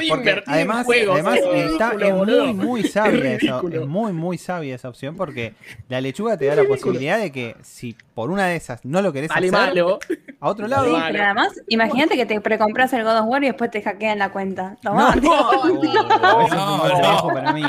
[0.47, 1.15] además, en juegos.
[1.15, 4.89] además es está, ridículo, es muy, muy sabia Es esa, es muy, muy sabia esa
[4.89, 5.55] opción porque
[5.89, 9.13] la lechuga te da la posibilidad de que si por una de esas no lo
[9.13, 9.99] querés Sale hacer, malo.
[10.41, 10.85] a otro lado.
[10.95, 14.19] Sí, pero además, imagínate que te precompras el God of War y después te hackean
[14.19, 14.77] la cuenta.
[14.83, 15.31] Tomá, No, tío.
[15.31, 17.01] no, ese fue un No, golpe no.
[17.03, 17.63] bajo para mí.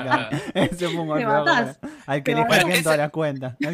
[0.53, 1.77] Ese fue un golpe bajo matás.
[1.77, 2.57] para- al que le matás.
[2.63, 3.55] hackeen todas las cuentas.
[3.59, 3.69] No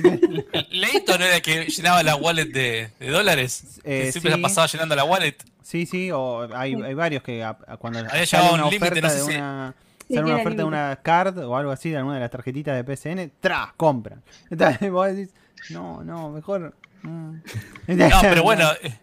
[1.15, 3.79] era el que llenaba la wallet de, de dólares.
[3.83, 4.37] Eh, que siempre sí.
[4.37, 5.35] se pasaba llenando la wallet.
[5.63, 8.71] Sí, sí, o hay, hay varios que a- a- cuando Había sale llegado una un
[8.71, 9.75] límite, oferta no sé de si- una
[10.09, 12.83] sale una oferta de una card o algo así de alguna de las tarjetitas de
[12.95, 13.73] PSN, ¡tra!
[13.75, 14.21] compran.
[14.49, 15.33] Entonces vos decís,
[15.69, 16.73] no, no, mejor.
[17.03, 17.33] mm.
[17.87, 18.69] No, pero bueno.
[18.81, 18.97] eh,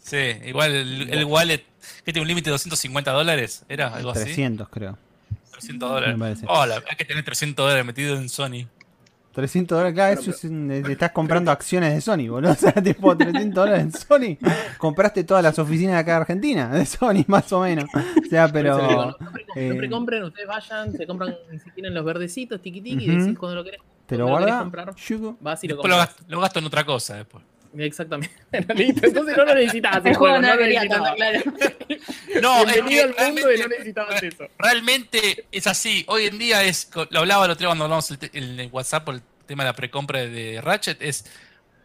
[0.00, 1.62] Sí, igual el, el wallet,
[2.04, 4.24] que tiene un límite de 250 dólares, ¿era algo así?
[4.24, 4.96] 300 creo.
[5.50, 6.16] 300 dólares.
[6.16, 6.46] Me parece.
[6.48, 8.66] Hola, hay que tener 300 dólares metido en Sony.
[9.38, 12.50] 300 dólares, claro, eso es eh, estás comprando acciones de Sony, boludo.
[12.52, 14.36] O sea, tipo 300 dólares en Sony.
[14.78, 17.84] Compraste todas las oficinas de acá de Argentina, de Sony, más o menos.
[17.94, 19.16] O sea, eso les digo, pero.
[19.72, 23.38] no, precompren, eh, ustedes vayan, se compran si quieren los verdecitos, tiqui tiqui, y decís
[23.38, 24.60] cuando lo querés, Te lo guardas.
[24.60, 25.36] comprar, yugo.
[25.40, 26.16] vas y lo Después lo compras.
[26.16, 27.44] gasto, lo gasto en otra cosa después.
[27.76, 28.34] Exactamente.
[28.52, 31.16] Entonces no lo necesitabas el El juego no no lo necesitabas.
[31.16, 31.42] tanto, claro.
[32.42, 34.44] No, es Bienvenido que al mundo y no necesitabas eso.
[34.58, 36.04] realmente es así.
[36.08, 38.70] Hoy en día es, lo hablaba el otro día cuando hablamos el, te- el- en
[38.72, 41.24] WhatsApp por el tema de la precompra de Ratchet, es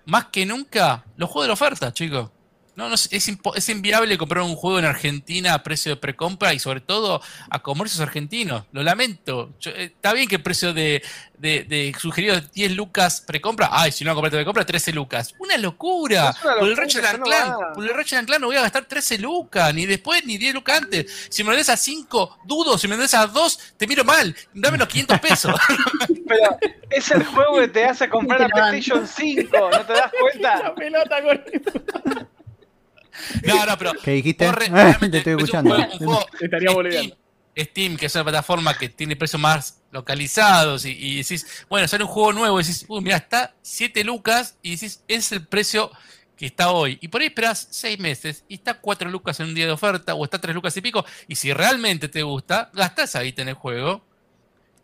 [0.05, 2.29] más que nunca los juegos de la oferta, chicos.
[2.75, 6.59] No, no, es, es inviable comprar un juego en Argentina a precio de precompra y
[6.59, 8.63] sobre todo a comercios argentinos.
[8.71, 9.53] Lo lamento.
[9.59, 11.03] Yo- eh, está bien que el precio de,
[11.37, 13.69] de, de sugerido de 10 lucas precompra.
[13.71, 15.35] Ay, si no compraste precompra, 13 lucas.
[15.37, 16.31] Una locura.
[16.31, 18.61] Es una por el locura, Ratchet no por el Ratchet and Clank no voy a
[18.61, 19.73] gastar 13 lucas.
[19.73, 21.27] Ni después, ni 10 lucas antes.
[21.29, 22.77] Si me lo des a 5, dudo.
[22.79, 24.35] Si me lo des a 2, te miro mal.
[24.53, 25.53] Dame los 500 pesos.
[26.27, 26.57] Pero
[26.89, 28.53] es el juego que te hace comprar la lo.
[28.55, 30.75] PlayStation 5, ¿no te das La cuenta?
[30.75, 31.43] pelota con.
[33.45, 33.93] No, no, pero.
[34.03, 34.45] ¿Qué dijiste?
[34.45, 35.75] corre- realmente Te estoy escuchando.
[35.75, 37.17] juego- un juego- Te estaría Steam, boludeando.
[37.57, 42.03] Steam, que es una plataforma que tiene precios más localizados y, y decís, bueno, sale
[42.03, 45.91] un juego nuevo y decís, uy, mira, está 7 lucas y decís, es el precio
[46.35, 46.97] que está hoy.
[47.01, 50.15] Y por ahí esperás 6 meses y está 4 lucas en un día de oferta
[50.15, 51.05] o está 3 lucas y pico.
[51.27, 54.03] Y si realmente te gusta, gastás ahí en el juego.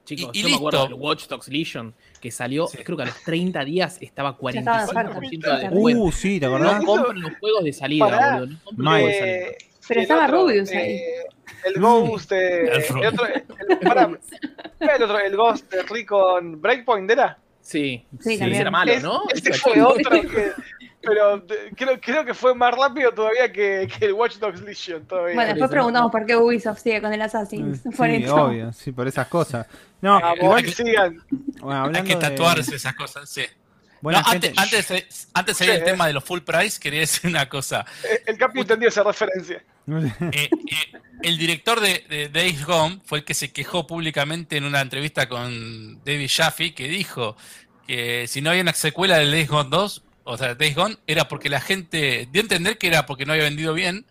[0.05, 0.93] Chicos, Y- y yo me acuerdo listo.
[0.95, 2.78] del Watch Dogs Legion, que salió, Sí.
[2.84, 6.03] creo que a los 30 días estaba Ya estaba en 45% de descuento.
[6.03, 6.80] Uh, sí, ¿te acordás?
[6.82, 8.39] No compren los juegos de salida, Pará.
[8.39, 8.45] boludo.
[8.53, 9.36] No compren los juegos de salida.
[9.49, 9.57] Eh,
[9.88, 10.91] Pero el estaba otro, Rubius ahí.
[10.93, 11.13] eh,
[11.65, 12.63] el Ghost, eh,
[13.01, 17.38] El otro, el, otro, el Ghost de Recon Breakpoint era.
[17.61, 18.61] Sí, Sí, sí, también.
[18.61, 19.24] era malo, ¿no?
[19.34, 20.51] Este fue otro que,
[21.02, 21.45] pero
[21.76, 25.36] creo, creo que fue más rápido todavía que, que el Watch Dogs Legion todavía.
[25.36, 27.82] Bueno, después preguntamos por qué Ubisoft sigue con el Assassin's.
[27.84, 28.36] Sí, Por eso.
[28.36, 29.66] obvio, sí, por esas cosas.
[30.02, 31.24] No, Vamos, igual, sigan.
[31.62, 33.43] bueno, Hay hablando que de- tatuarse esas cosas, sí.
[34.02, 35.86] buena No, gente- antes, antes, de- antes de ir Sí, el eh.
[35.86, 37.86] tema de los full price, quería decir una cosa.
[38.04, 39.64] Eh, El Capi entendió esa referencia.
[39.91, 40.50] Eh, eh,
[41.24, 45.28] el director de, de Days Gone fue el que se quejó públicamente en una entrevista
[45.28, 47.36] con David Jaffe, que dijo
[47.88, 51.27] que si no había una secuela de Days Gone 2, o sea, Days Gone, era
[51.27, 54.05] porque la gente dio a entender que era porque no había vendido bien,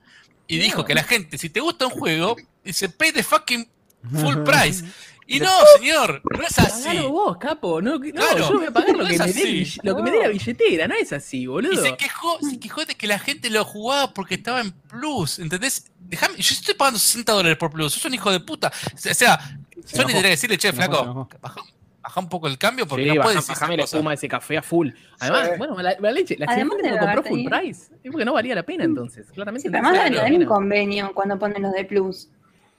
[0.46, 3.68] y dijo que la gente, si te gusta un juego, dice, pay the fucking
[4.12, 4.84] full price.
[5.30, 6.84] Y no, señor, no es así.
[6.84, 7.82] Pagalo vos, capo.
[7.82, 10.02] No, no Claro, yo voy a pagar lo, no que es me, dé, lo que
[10.02, 11.74] me dé la billetera, no es así, boludo.
[11.74, 15.38] Y se quejó, se quejó de que la gente lo jugaba porque estaba en Plus,
[15.38, 15.84] ¿entendés?
[15.98, 18.72] Déjame, yo estoy pagando 60 dólares por Plus, sos un hijo de puta.
[18.94, 19.38] O sea,
[19.84, 21.60] Sony tendría que decirle, che, flaco, baja,
[22.08, 24.14] baja un poco el cambio porque Sí, no baja- puedes decir bajame la espuma de
[24.16, 24.90] ese café a full.
[25.20, 25.52] Además, Sí.
[25.58, 27.92] bueno, la, la leche, la Además gente no compró full price.
[28.02, 29.26] Es porque no valía la pena entonces.
[29.32, 32.28] Claramente Sí, no pero además deben tener un convenio cuando ponen los de Plus.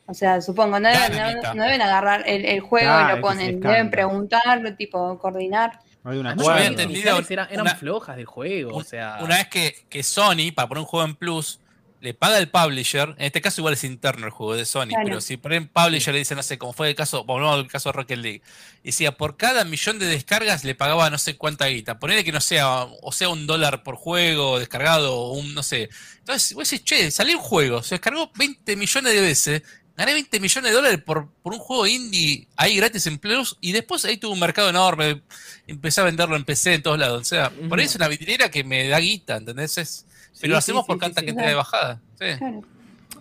[0.05, 3.21] O sea, supongo, no deben, no, no deben agarrar el, el juego Claro, y lo
[3.21, 3.59] ponen.
[3.59, 5.80] Deben preguntar, tipo, coordinar.
[6.03, 9.17] Hay una Además, Yo había entendido eran, eran una- flojas del juego, o sea...
[9.21, 11.59] Una vez que, que Sony, para poner un juego en Plus,
[12.01, 15.03] le paga el publisher, en este caso igual es interno el juego de Sony, Claro.
[15.05, 17.67] pero si por ejemplo publisher le dice, no sé, como fue el caso, volvamos al
[17.67, 18.41] caso de Rocket League,
[18.83, 22.39] decía, por cada millón de descargas le pagaba no sé cuánta guita, ponele que no
[22.41, 25.89] sea, o sea un dólar por juego descargado, o un, no sé.
[26.19, 29.63] Entonces, vos decís, che, salió un juego, se descargó 20 millones de veces,
[29.97, 33.73] gané 20 millones de dólares por, por un juego indie ahí gratis en Plus y
[33.73, 35.21] después ahí tuvo un mercado enorme,
[35.67, 37.21] empecé a venderlo en PC en todos lados.
[37.21, 39.77] O sea, por ahí es una vitrinera que me da guita, ¿entendés?
[39.77, 40.05] Es-
[40.41, 41.13] pero lo hacemos sí, por sí.
[41.25, 42.01] gente de bajada.
[42.19, 42.25] Sí.
[42.37, 42.61] Claro.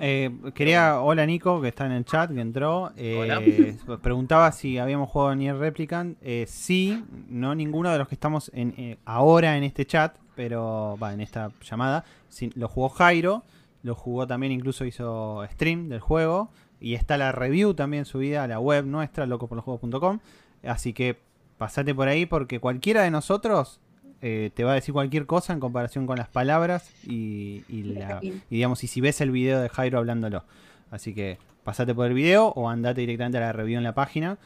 [0.01, 2.93] Eh, quería, hola Nico, que está en el chat, que entró.
[2.97, 3.99] eh, Hola.
[4.03, 6.17] preguntaba si habíamos jugado Nier Replicant.
[6.23, 10.97] Eh, sí, no ninguno de los que estamos en, eh, ahora en este chat, pero
[11.03, 12.05] va, en esta llamada.
[12.29, 13.43] Sí, lo jugó Jairo,
[13.83, 16.51] lo jugó también, incluso hizo stream del juego.
[16.81, 20.21] Y está la review también subida a la web nuestra, locoporlosjuegos.com.
[20.65, 21.19] Así que
[21.57, 23.81] pasate por ahí porque cualquiera de nosotros
[24.23, 28.19] eh, te va a decir cualquier cosa en comparación con las palabras y, y la,
[28.23, 30.45] y digamos, y si ves el video de Jairo hablándolo.
[30.91, 34.39] Así que pasate por el video o andate directamente a la review en la página.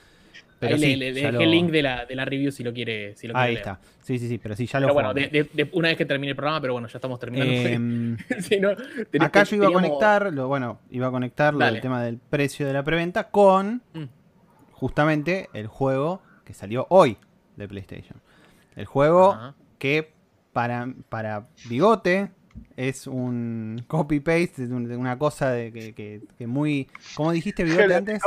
[0.59, 2.73] Pero Ahí sí, le, dejé lo- el link de la, de la review si lo
[2.73, 3.67] quiere, si lo quiere Ahí leer.
[3.67, 3.81] está.
[4.01, 6.31] Sí, sí, sí, pero sí, ya lo Pero bueno, de- de- una vez que termine
[6.31, 7.53] el programa, pero bueno, ya estamos terminando.
[7.53, 8.71] Em, Si no,
[9.11, 12.67] ten- acá yo iba a conectar, lo, bueno, iba a conectar del tema del precio
[12.67, 14.05] de la preventa con Mm.
[14.73, 17.17] justamente el juego que salió hoy
[17.57, 18.21] de PlayStation.
[18.77, 19.55] El juego.
[19.83, 20.13] Que
[20.53, 22.31] para, para Bigote
[22.77, 26.89] es un copy-paste, de un- de una cosa de que, que- que muy...
[27.17, 28.23] ¿Cómo dijiste Bigote antes?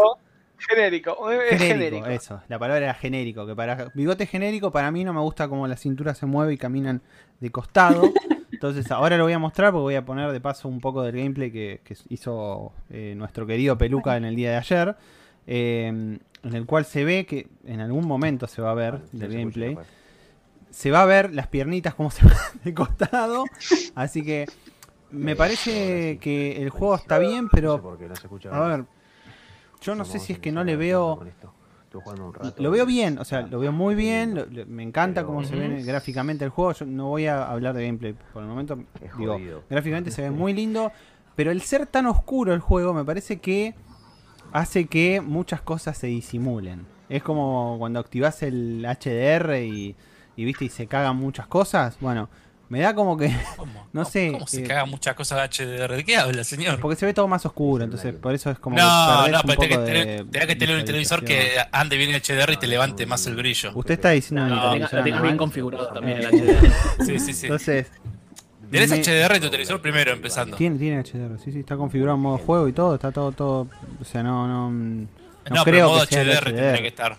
[0.57, 1.15] Genérico.
[1.15, 1.31] Genérico.
[1.31, 2.05] Es Genérico, genérico.
[2.07, 2.41] eso.
[2.49, 3.45] La palabra era genérico.
[3.47, 6.57] Que para bigote genérico, para mí no me gusta como la cintura se mueve y
[6.57, 7.01] caminan
[7.39, 8.03] de costado.
[8.51, 11.15] Entonces ahora lo voy a mostrar porque voy a poner de paso un poco del
[11.15, 14.95] gameplay que, que hizo eh, nuestro querido Peluca en el día de ayer.
[15.47, 15.87] eh,
[16.43, 19.77] en el cual se ve que en algún momento se va a ver del gameplay.
[20.75, 23.45] Se va a ver las piernitas como se van de costado.
[23.95, 24.45] Así que
[25.09, 27.77] me parece que el juego está bien, pero
[28.53, 28.85] a ver,
[29.81, 31.15] yo no sé si es que no le veo.
[32.57, 34.35] Lo veo bien, o sea, lo veo muy bien.
[34.35, 36.73] lo- lo- me encanta cómo se ve gráficamente el juego.
[36.73, 38.77] Yo no voy a hablar de gameplay por el momento.
[39.17, 39.37] Digo,
[39.69, 40.91] gráficamente se ve muy lindo.
[41.37, 43.75] Pero el ser tan oscuro el juego me parece que
[44.51, 46.85] hace que muchas cosas se disimulen.
[47.07, 49.95] Es como cuando activas el HDR y,
[50.35, 51.97] y viste y se cagan muchas cosas.
[51.99, 52.29] Bueno,
[52.69, 53.35] me da como que.
[53.57, 53.85] ¿Cómo?
[53.95, 55.95] No ¿Cómo- sé, ¿Cómo se eh, cagan muchas cosas de HDR?
[55.95, 56.79] ¿De qué habla, señor?
[56.81, 58.75] Porque se ve todo más oscuro, entonces por eso es como.
[58.75, 62.21] No, no, pero tenés que tener, tenés que tener un televisor que ande bien el
[62.21, 63.71] HDR y te levante más el brillo.
[63.73, 67.05] Usted está diciendo No, mi lo bien configurado también el HDR.
[67.05, 67.45] Sí, sí, sí.
[67.45, 67.87] Entonces.
[68.69, 70.57] ¿Tenés me- HDR en tu televisor primero empezando?
[70.57, 73.67] Tiene, tiene HDR, sí, sí, está configurado en modo juego y todo, está todo, todo.
[74.01, 74.69] O sea, no, no.
[74.71, 75.07] No,
[75.55, 77.17] No, pero creo en modo que sea el HDR tendría que estar.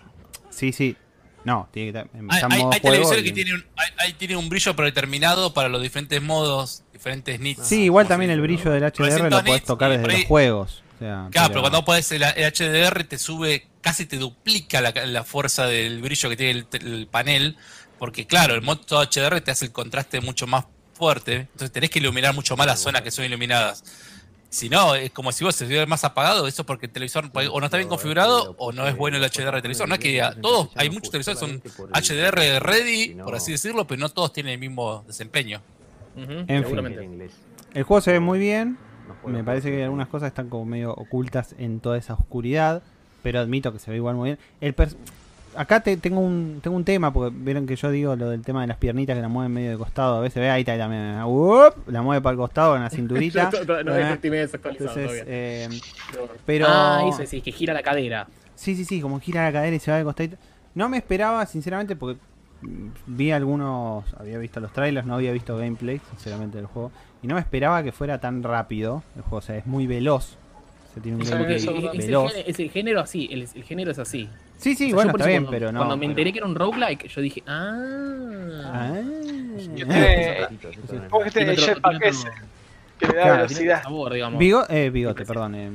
[0.51, 0.95] Sí, sí.
[1.43, 3.89] No, tiene que estar Hay, hay- modo hay juego televisores y- que tienen un, hay,
[3.99, 7.65] hay- tienen un brillo predeterminado para los diferentes modos, diferentes nits.
[7.65, 10.27] Sí, igual también el brillo del HDR 300 lo podés nits tocar desde ahí- los
[10.27, 10.83] juegos.
[10.95, 14.91] O sea, Claro, pero cuando pones el, el HDR te sube, casi te duplica la,
[15.05, 17.55] la fuerza del brillo que tiene el, el panel,
[17.99, 20.65] porque claro, el modo HDR te hace el contraste mucho más
[20.95, 23.83] fuerte, entonces tenés que iluminar mucho más las zonas que son iluminadas.
[24.57, 27.29] Si no, es como si vos se viera más apagado, eso es porque el televisor
[27.31, 29.87] o no está bien configurado o no es bueno el HDR del televisor.
[29.87, 33.99] No es que todos, hay muchos televisores que son HDR ready, por así decirlo, pero
[33.99, 35.61] no todos tienen el mismo desempeño.
[36.15, 37.29] Ujú, fin.
[37.75, 38.79] El juego se ve muy bien.
[39.27, 42.81] Me parece que algunas cosas están como medio ocultas en toda esa oscuridad.
[43.21, 44.39] Pero admito que se ve igual muy bien.
[44.59, 44.73] El
[45.57, 48.61] Acá te, tengo un tengo un tema, porque vieron que yo digo lo del tema
[48.61, 50.17] de las piernitas que la mueven medio de costado.
[50.17, 51.21] A veces ve ahí está también.
[51.23, 51.73] ¡up!
[51.87, 53.49] la mueve para el costado en la cinturita.
[53.67, 54.19] No, no, ¿eh?
[54.21, 55.67] Entonces, eh,
[56.45, 56.67] pero.
[56.69, 58.27] Ah, eso sí, que gira la cadera.
[58.55, 60.37] Sí, sí, sí, como gira la cadera y se va de costadito.
[60.75, 62.19] No me esperaba, sinceramente, porque
[63.07, 66.91] vi algunos, había visto los trailers, no había visto gameplay, sinceramente, del juego.
[67.23, 70.37] Y no me esperaba que fuera tan rápido el juego, o sea, es muy veloz.
[70.97, 71.29] Se tiene un es.
[71.29, 72.31] Es el, veloz.
[72.31, 74.27] género, es el género así, el, el género es así.
[74.57, 75.79] Sí, sí, O sea, bueno, está bien, cuando, pero no.
[75.79, 78.71] Cuando me pero- enteré que era un roguelike, yo dije, ah.
[78.73, 78.93] Ah.
[79.75, 80.47] Que tiene-
[81.09, 81.71] ¿Cómo que Tiene este ese?
[81.73, 81.99] otro-
[82.99, 83.83] Que le da Claro, velocidad.
[83.83, 84.13] sabor.
[84.13, 85.55] Bigo- eh, bigote, perdón.
[85.55, 85.71] eh.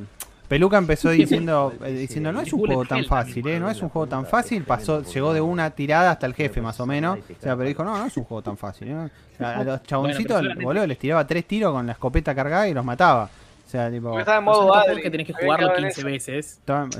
[0.49, 3.87] Peluca empezó diciendo, eh, diciendo no es un juego tan fácil, eh, no es un
[3.89, 7.41] juego tan fácil, pasó, llegó de una tirada hasta el jefe más o menos, o
[7.41, 9.09] sea, pero dijo, no, no es un juego tan fácil, eh.
[9.39, 12.83] a, a los chaboncitos, boludo, les tiraba tres tiros con la escopeta cargada y los
[12.85, 13.29] mataba,
[13.77, 15.83] sea, tipo, Porque estaba en Son modo estos juegos que tenés que jugarlo quedado en
[15.85, 16.07] 15 eso.
[16.09, 16.45] veces.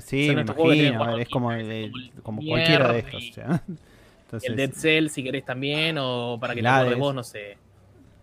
[0.05, 3.33] sí, son me imagino, es como, 15 el- veces, como cualquiera de estos, y- o
[3.33, 3.45] sea.
[4.25, 7.23] Entonces, El Dead Cell, si querés también, o para que El te acuerdes vos, no
[7.23, 7.57] sé.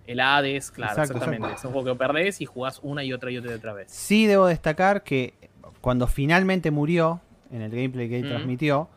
[0.07, 1.47] El Hades, claro, Exacto, exactamente.
[1.47, 1.59] exacto.
[1.61, 3.93] Es un juego que perdés y jugás una y otra y otra y otra vez.
[3.93, 5.35] Sí debo destacar que
[5.81, 7.21] cuando finalmente murió,
[7.53, 8.29] en el gameplay que él Mm.
[8.29, 8.89] transmitió,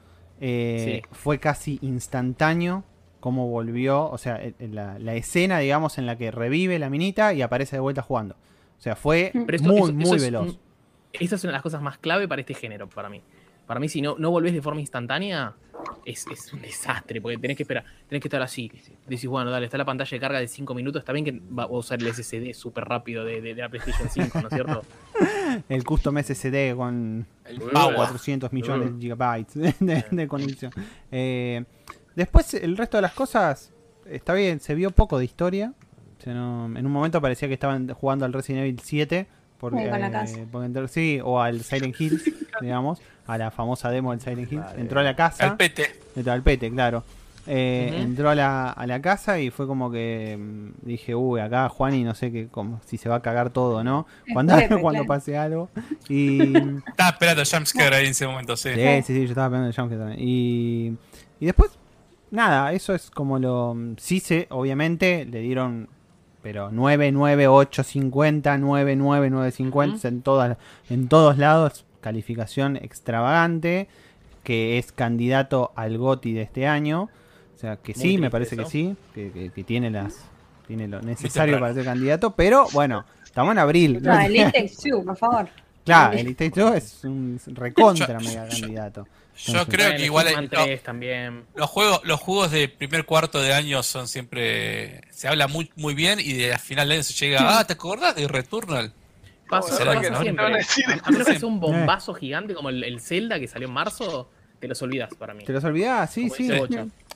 [0.42, 1.10] eh, Sí.
[1.12, 2.84] fue casi instantáneo
[3.20, 7.42] cómo volvió, o sea, la, la escena, digamos, en la que revive la minita y
[7.42, 8.36] aparece de vuelta jugando.
[8.78, 10.48] O sea, fue Pero eso- muy, eso- muy es veloz.
[10.50, 10.60] un-
[11.14, 13.22] esa es una de las cosas más clave para este género, para mí.
[13.68, 15.54] Para mí, si no, no volvés de forma instantánea,
[16.06, 18.70] es, es un desastre, porque tenés que esperar, tenés que estar así.
[19.08, 21.64] Decís, bueno, dale, está la pantalla de carga de 5 minutos, está bien que va
[21.64, 24.82] a usar el SSD súper rápido de, de- de la PlayStation 5, ¿no es cierto?
[25.70, 27.96] el custom SSD con El Uy, Power.
[27.96, 30.74] 400 millones de gigabytes de, de- de conexión.
[31.12, 31.64] Eh,
[32.16, 33.72] después, el resto de las cosas,
[34.06, 35.74] está bien, se vio poco de historia.
[36.28, 39.28] No- en un momento parecía que estaban jugando al Resident Evil 7.
[39.60, 40.38] Porque, con la eh, casa.
[40.52, 42.24] porque entró- sí, o al Silent Hills,
[42.62, 44.66] digamos, a la famosa demo del Silent Hills.
[44.78, 45.46] Entró a la casa.
[45.52, 45.86] Al pete.
[46.16, 47.04] Entró al pete, claro.
[47.48, 48.00] Eh.
[48.02, 51.94] Entró a la, a la casa y fue como que mm, dije, uy, acá Juan
[51.94, 54.06] y no sé qué, como, si se va a cagar todo no.
[54.32, 55.08] Cuando, Pepe, cuando claro.
[55.08, 55.70] pase algo.
[56.10, 56.42] Y
[56.88, 58.70] Estaba esperando el jumpscare ahí en ese momento, sí.
[58.74, 60.20] sí, sí, sí, yo estaba pegando el jumpscare también.
[60.22, 60.98] Y,
[61.40, 61.72] y después,
[62.32, 63.76] nada, eso es como lo.
[63.98, 65.90] Sí, se, obviamente, le dieron.
[66.44, 70.58] Pero 9, 9, 8, 50, 9, 9, 9, 50 en, todas,
[70.90, 71.86] en todos lados.
[72.02, 73.88] Calificación extravagante.
[74.44, 77.04] Que es candidato al GOTI de este año.
[77.56, 78.96] O sea, que Muy sí, me parece que sí.
[79.16, 80.26] Que, que- que tiene las
[80.68, 82.32] tiene lo necesario para ser candidato.
[82.36, 84.00] Pero bueno, estamos en abril.
[84.02, 85.48] No, el Two, por favor.
[85.86, 89.08] Claro, el Two es un recontra mega candidato.
[89.36, 91.46] Yo Entonces- creo Bueno, que igual no, 3 también.
[91.56, 95.02] los juegos, los juegos de primer cuarto de año son siempre.
[95.12, 97.60] Se habla muy, muy bien y de a final de año se llega.
[97.60, 98.94] Ah, ¿te acordás de Returnal?
[99.50, 100.22] Pasa, ¿Será pasa que no?
[100.22, 100.46] siempre.
[100.46, 103.74] Te a menos que sea un bombazo gigante como el, el Zelda que salió en
[103.74, 104.30] marzo,
[104.60, 105.44] te los olvidas para mí.
[105.44, 106.12] ¿Te los olvidás?
[106.14, 106.50] Sí, Como sí.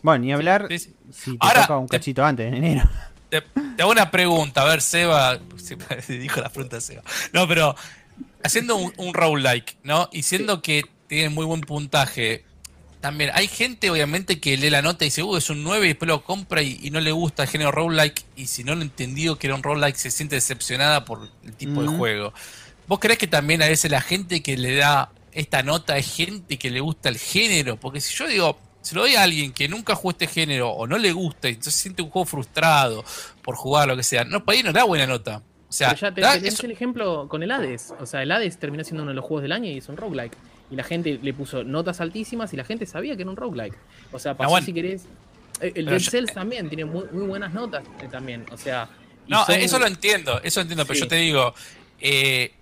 [0.02, 0.96] Bueno, ni hablar Sí, sí.
[1.12, 2.90] si te Ahora, toca un te- cachito antes de enero.
[3.30, 5.40] Te, te hago una pregunta, a ver, Seba.
[5.58, 7.02] Siempre dijo la pregunta Seba.
[7.34, 7.76] No, pero
[8.44, 10.10] haciendo un, un roguelike, ¿no?
[10.12, 12.44] Y siendo que tiene muy buen puntaje,
[13.02, 15.90] también hay gente, obviamente, que lee la nota y dice, uh, es un 9 y
[15.90, 18.26] después lo compra y, y no le gusta el género roguelike.
[18.36, 21.82] Y si no lo entendió que era un roguelike, se siente decepcionada por el tipo
[21.84, 22.34] de juego.
[22.88, 26.58] ¿Vos crees que también a veces la gente que le da esta nota es gente
[26.58, 27.78] que le gusta el género?
[27.80, 30.88] Porque si yo digo, se lo doy a alguien que nunca jugó este género o
[30.88, 33.06] no le gusta y entonces siente un juego frustrado
[33.44, 35.44] por jugar lo que sea, no, para ahí no da buena nota.
[35.70, 37.94] O sea, Pero ya te, da- eso- el ejemplo con el Hades.
[38.00, 39.98] O sea, el Hades terminó siendo uno de los juegos del año y es un
[39.98, 40.36] roguelike.
[40.70, 43.78] Y la gente le puso notas altísimas y la gente sabía que era un roguelike.
[44.12, 44.66] O sea, pasó bueno.
[44.66, 45.06] si querés.
[45.62, 48.46] eh, El Dead yo- Cells también tiene muy, muy buenas notas eh, también.
[48.52, 48.90] O sea.
[49.28, 51.54] No, son- eso lo entiendo, eso lo entiendo, pero yo te digo,
[52.00, 52.54] eh,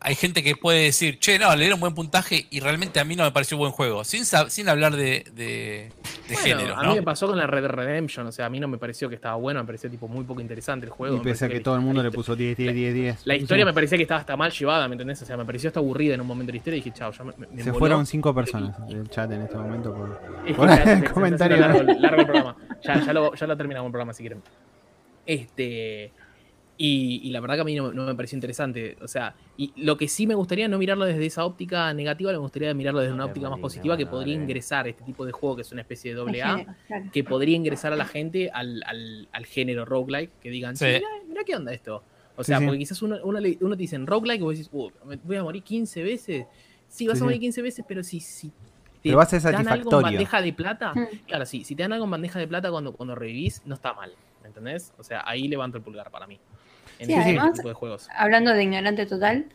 [0.00, 3.16] hay gente que puede decir, che, no, le dieron buen puntaje y realmente a mí
[3.16, 5.90] no me pareció buen juego, sin, sab- sin hablar de, de-
[6.28, 8.26] de Bueno, género, a mí me pasó con la Red Redemption.
[8.26, 10.40] O sea, a mí no me pareció que estaba bueno, me pareció tipo muy poco
[10.40, 11.16] interesante el juego.
[11.16, 13.26] Y me pese a que todo el mundo la le puso 10, 10, 10, 10.
[13.26, 15.20] La historia me parecía que estaba hasta mal llevada, ¿me entendés?
[15.22, 17.10] O sea, me pareció hasta aburrida en un momento de la historia y dije, chao,
[17.12, 19.94] ya me, me- Se fueron 5 personas del chat en este momento.
[19.94, 20.20] Por...
[20.46, 21.56] El se- se- se comentario.
[21.56, 22.56] largo el programa.
[22.84, 24.42] Ya, ya, lo, ya lo terminamos el programa si quieren.
[25.26, 26.12] Este.
[26.80, 28.96] Y, y la verdad que a mí no, no me pareció interesante.
[29.02, 32.38] O sea, y lo que sí me gustaría no mirarlo desde esa óptica negativa, me
[32.38, 35.62] gustaría mirarlo desde una óptica más positiva que podría ingresar este tipo de juego que
[35.62, 37.04] es una especie de doble A, claro.
[37.12, 40.84] que podría ingresar a la gente al, al, al género roguelike, que digan, Sí.
[40.84, 42.04] sí, mirá, mirá qué onda esto.
[42.36, 42.64] O sea, sí.
[42.66, 45.36] porque quizás uno, uno, le- uno te dice roguelike y vos decís, "Uh, me voy
[45.36, 46.46] a morir 15 veces.
[46.86, 47.46] Sí, vas Sí, a morir sí.
[47.46, 48.54] 15 veces, pero si, si te
[49.02, 51.06] Pero va a ser dan algo en bandeja de plata, Mm.
[51.26, 53.92] claro, sí, si te dan algo en bandeja de plata cuando, cuando revivís, no está
[53.94, 54.12] mal.
[54.42, 54.92] ¿Me entendés?
[54.96, 56.38] O sea, ahí levanto el pulgar para mí.
[56.98, 58.08] En Sí, ese además- tipo de juegos.
[58.16, 59.46] Hablando de ignorante total,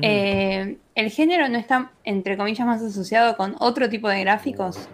[0.00, 4.88] eh, el género no está, entre comillas, más asociado con otro tipo de gráficos.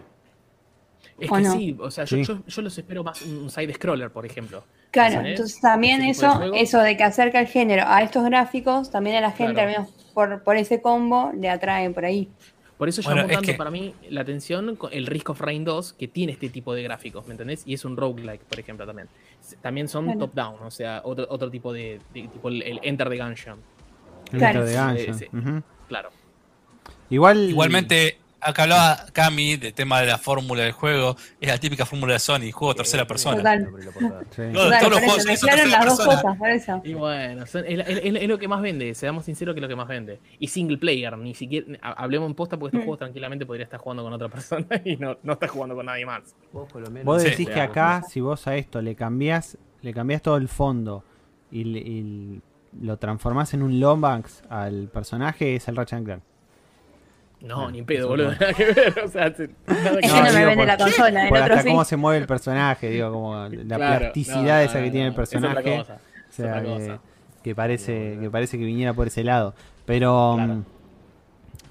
[1.21, 1.53] es ¿o que no?
[1.53, 2.23] sí, o sea, yo, Sí.
[2.25, 4.63] yo, yo los espero más un side-scroller, por ejemplo.
[4.93, 5.31] Claro, ¿Sabes?
[5.33, 9.17] entonces también tipo de eso, eso de que acerca el género a estos gráficos, también
[9.17, 9.69] a la gente, Claro.
[9.69, 12.29] al menos por, por ese combo, le atrae por ahí.
[12.79, 15.65] Por eso Bueno, llamó es tanto que- para mí la atención el Risk of Rain
[15.65, 17.65] 2, que tiene este tipo de gráficos, ¿me entendés?
[17.67, 19.09] Y es un roguelike, por ejemplo, también.
[19.61, 23.19] También son top-down, o sea, otro, otro tipo de, de- tipo el, el Enter the
[23.19, 23.59] Gungeon.
[24.33, 24.61] El Claro.
[24.61, 25.19] intro de Gungeon.
[25.19, 25.27] Sí.
[25.89, 26.11] Claro.
[27.11, 27.51] Igual.
[27.51, 32.13] Igualmente, acá hablaba Cami del tema de la fórmula del juego, es la típica fórmula
[32.15, 33.37] de Sony, juego tercera persona.
[33.39, 33.69] Total.
[34.31, 34.43] Sí.
[34.53, 36.23] No, Total, todos los por juegos eso, Sony son mezclaron tercera las dos persona.
[36.23, 36.81] cosas, por eso.
[36.85, 39.63] Y bueno, son- es, es- es- es lo que más vende, seamos sinceros que es
[39.63, 40.21] lo que más vende.
[40.39, 42.85] Y single player, ni siquiera, ha- hablemos en posta porque estos Mm.
[42.85, 46.07] juegos tranquilamente podría estar jugando con otra persona y no, no está jugando con nadie
[46.07, 46.35] más.
[47.05, 51.05] Vos decís que acá, si vos a esto le cambiás, le cambiás todo el fondo
[51.51, 52.41] y, le- y
[52.83, 56.23] lo transformás en un Lombax al personaje, es el Ratchet Clank.
[57.41, 60.33] No, ni en pedo, boludo, nada que ver, o sea, se- nada que No, no,
[60.33, 61.69] me vende por- la consola, el Por otro hasta sí.
[61.69, 65.07] cómo se mueve el personaje, digo, como la Claro, plasticidad no, esa no, que tiene
[65.09, 65.79] el no, es otra personaje.
[65.79, 66.99] cosa, O es sea, otra que, cosa.
[67.45, 69.55] que parece que parece que viniera por ese lado.
[69.87, 70.55] Pero, Claro.
[70.55, 70.65] mm,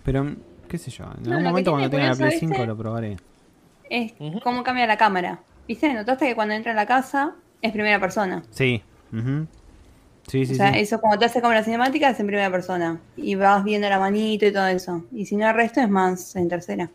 [0.04, 0.36] pero mm,
[0.70, 2.68] qué sé yo, en No, algún momento cuando tenga la Play curioso, 5 ¿viste?
[2.68, 3.18] lo probaré.
[3.90, 4.14] Es
[4.44, 5.40] cómo cambia la cámara.
[5.68, 5.94] ¿Viste?
[5.94, 8.42] ¿Notaste que cuando entra a la casa es primera persona?
[8.52, 8.82] Sí.
[9.12, 9.48] ujú.
[10.28, 10.80] Sí, sí, o sea, sí.
[10.80, 13.00] eso como te hace como la cinemática es en primera persona.
[13.16, 15.06] Y vas viendo la manito y todo eso.
[15.14, 16.90] Y si no el resto es más en tercera.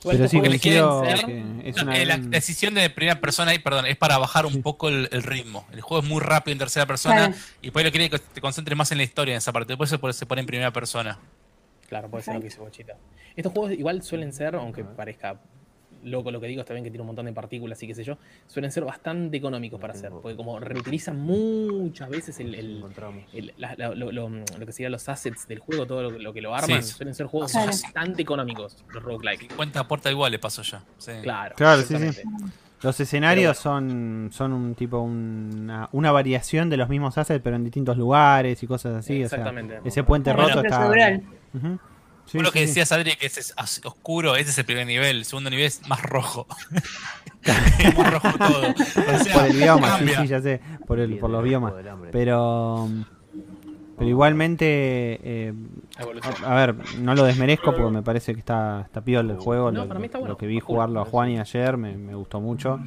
[0.00, 1.26] Igual Pero sí, juegos coincido quieren ser-
[1.62, 4.16] que es No, una eh, la gran- decisión de primera persona ahí, perdón, es para
[4.18, 4.58] bajar un Sí.
[4.60, 5.66] poco el, el ritmo.
[5.72, 7.34] El juego es muy rápido en tercera persona Claro.
[7.62, 9.68] y por ahí lo quiere que te concentres más en la historia en esa parte.
[9.72, 11.18] Después se pone, se pone en primera persona.
[11.88, 12.94] Claro, puede ser lo que dice Bochita.
[13.34, 15.40] Estos juegos igual suelen ser, aunque parezca
[16.04, 18.04] loco lo que digo, está bien que tiene un montón de partículas y qué sé
[18.04, 22.84] yo, suelen ser bastante económicos para hacer, porque como reutilizan muchas veces el, el-
[23.32, 26.32] el- la- la- lo, lo- lo que serían los assets del juego, todo lo, lo
[26.32, 26.92] que lo arman, Sí.
[26.92, 27.66] suelen ser juegos Claro.
[27.68, 29.48] bastante económicos, los roguelike.
[29.48, 30.82] 50 puertas igual le pasó ya.
[30.98, 31.12] Sí.
[31.22, 31.94] Claro, Claro, sí, sí.
[31.94, 32.52] exactamente.
[32.82, 37.62] Los escenarios son, son un tipo una, una variación de los mismos assets, pero en
[37.62, 39.22] distintos lugares y cosas así.
[39.22, 39.80] O sea, Exactamente.
[39.84, 40.90] ese puente roto está.
[42.26, 42.66] Sí, Vos lo sí, que sí.
[42.66, 43.54] decías, Adri, que ese es
[43.84, 45.18] oscuro, ese es el primer nivel.
[45.18, 46.46] El segundo nivel es más rojo.
[47.78, 48.74] es más rojo todo.
[49.14, 50.20] O sea, por el bioma, sí, cambia.
[50.22, 51.74] sí, ya sé, por, el, por los biomas.
[52.10, 52.88] Pero,
[53.96, 54.66] pero igualmente,
[55.22, 55.54] eh,
[56.44, 59.70] a ver, no lo desmerezco porque me parece que está, está piola el juego.
[59.70, 60.36] No, lo, para mí está lo bueno.
[60.38, 62.80] que vi jugarlo a Juan y ayer me, me gustó mucho.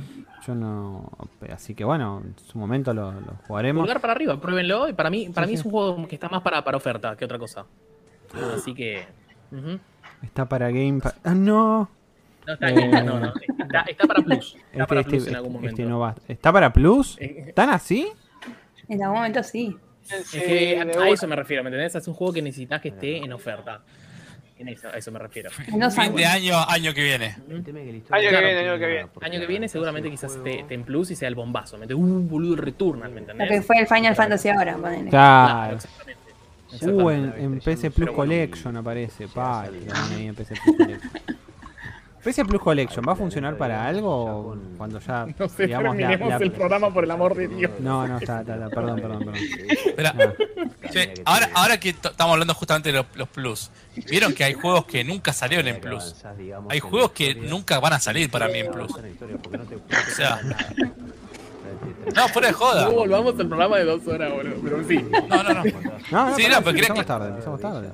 [0.48, 1.12] Yo no,
[1.52, 3.82] así que bueno, en su momento lo, lo jugaremos.
[3.82, 4.88] Pulgar para arriba, pruébenlo.
[4.90, 5.60] Y para mí, para Sí, mí sí.
[5.62, 7.66] es un juego que está más para, para oferta que otra cosa.
[8.56, 9.06] Así que.
[10.24, 11.16] Está para Game Pass.
[11.24, 11.90] Ah, no.
[12.48, 13.34] No está bien, no, no.
[13.60, 14.56] Está, está para Plus.
[14.56, 15.70] Está Este, para este- Plus en algún momento.
[15.82, 16.16] este no va.
[16.28, 17.18] ¿Está para Plus?
[17.20, 18.08] Eh, ¿Tan así?
[18.88, 19.76] En algún momento sí.
[20.12, 21.96] Es que a, eso me refiero, ¿me entendés?
[21.96, 23.82] Es un juego que necesitas que esté en oferta.
[24.58, 25.50] En eso, a eso me refiero.
[25.92, 27.36] Fin de año, año que viene.
[27.50, 27.72] Año que
[28.30, 28.46] Claro.
[28.46, 29.08] viene, año que viene.
[29.22, 31.78] Año que viene seguramente quizás esté, esté en Plus y sea el bombazo.
[31.78, 32.08] ¿me entendés?
[32.08, 33.50] Uh, boludo, Returnal, ¿me Lo entendés?
[33.50, 35.10] que fue el Final Fantasy ahora, ponele.
[35.10, 35.78] Claro, Claro.
[36.82, 38.32] Uh, en, en PC Plus Pero bueno.
[38.34, 39.28] Collection aparece.
[39.28, 41.12] Pa, ahí en PC Plus Collection.
[42.26, 46.30] ¿PC Plus Collection va a funcionar para algo cuando ya No sé, digamos, la- terminemos
[46.30, 47.72] la- el programa por el amor de Dios.
[47.80, 49.36] No, no, está, está, está, perdón, perdón, perdón.
[49.86, 53.70] Espera, Ah, che, ahora, ahora que estamos hablando justamente de los, los Plus,
[54.10, 56.16] vieron que hay juegos que nunca salieron en Plus.
[56.70, 58.92] Hay juegos que nunca van a salir para mí en Plus.
[58.92, 60.40] O sea,
[62.16, 62.86] no, fuera de joda.
[62.86, 64.56] No volvamos al programa de dos horas, boludo.
[64.64, 64.96] Pero sí.
[65.30, 65.64] No, no, no.
[66.12, 67.90] No, no, Sí, no, pero quería empezamos que- tarde, empezamos tarde.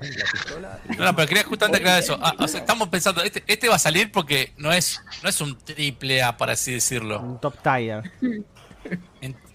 [0.98, 2.18] No, no, pero quería justamente aclarar eso.
[2.22, 5.40] Ah, o sea, estamos pensando, este, este va a salir porque no es, no es
[5.42, 7.20] un triple A, por así decirlo.
[7.22, 8.12] Un top tier.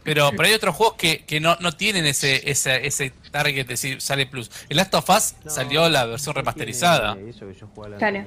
[0.06, 3.74] Pero, pero hay otros juegos que, que no, no tienen ese, ese, ese target de
[3.74, 4.50] decir sale plus.
[4.68, 7.16] El Last of Us salió la versión remasterizada.
[7.98, 8.24] Claro.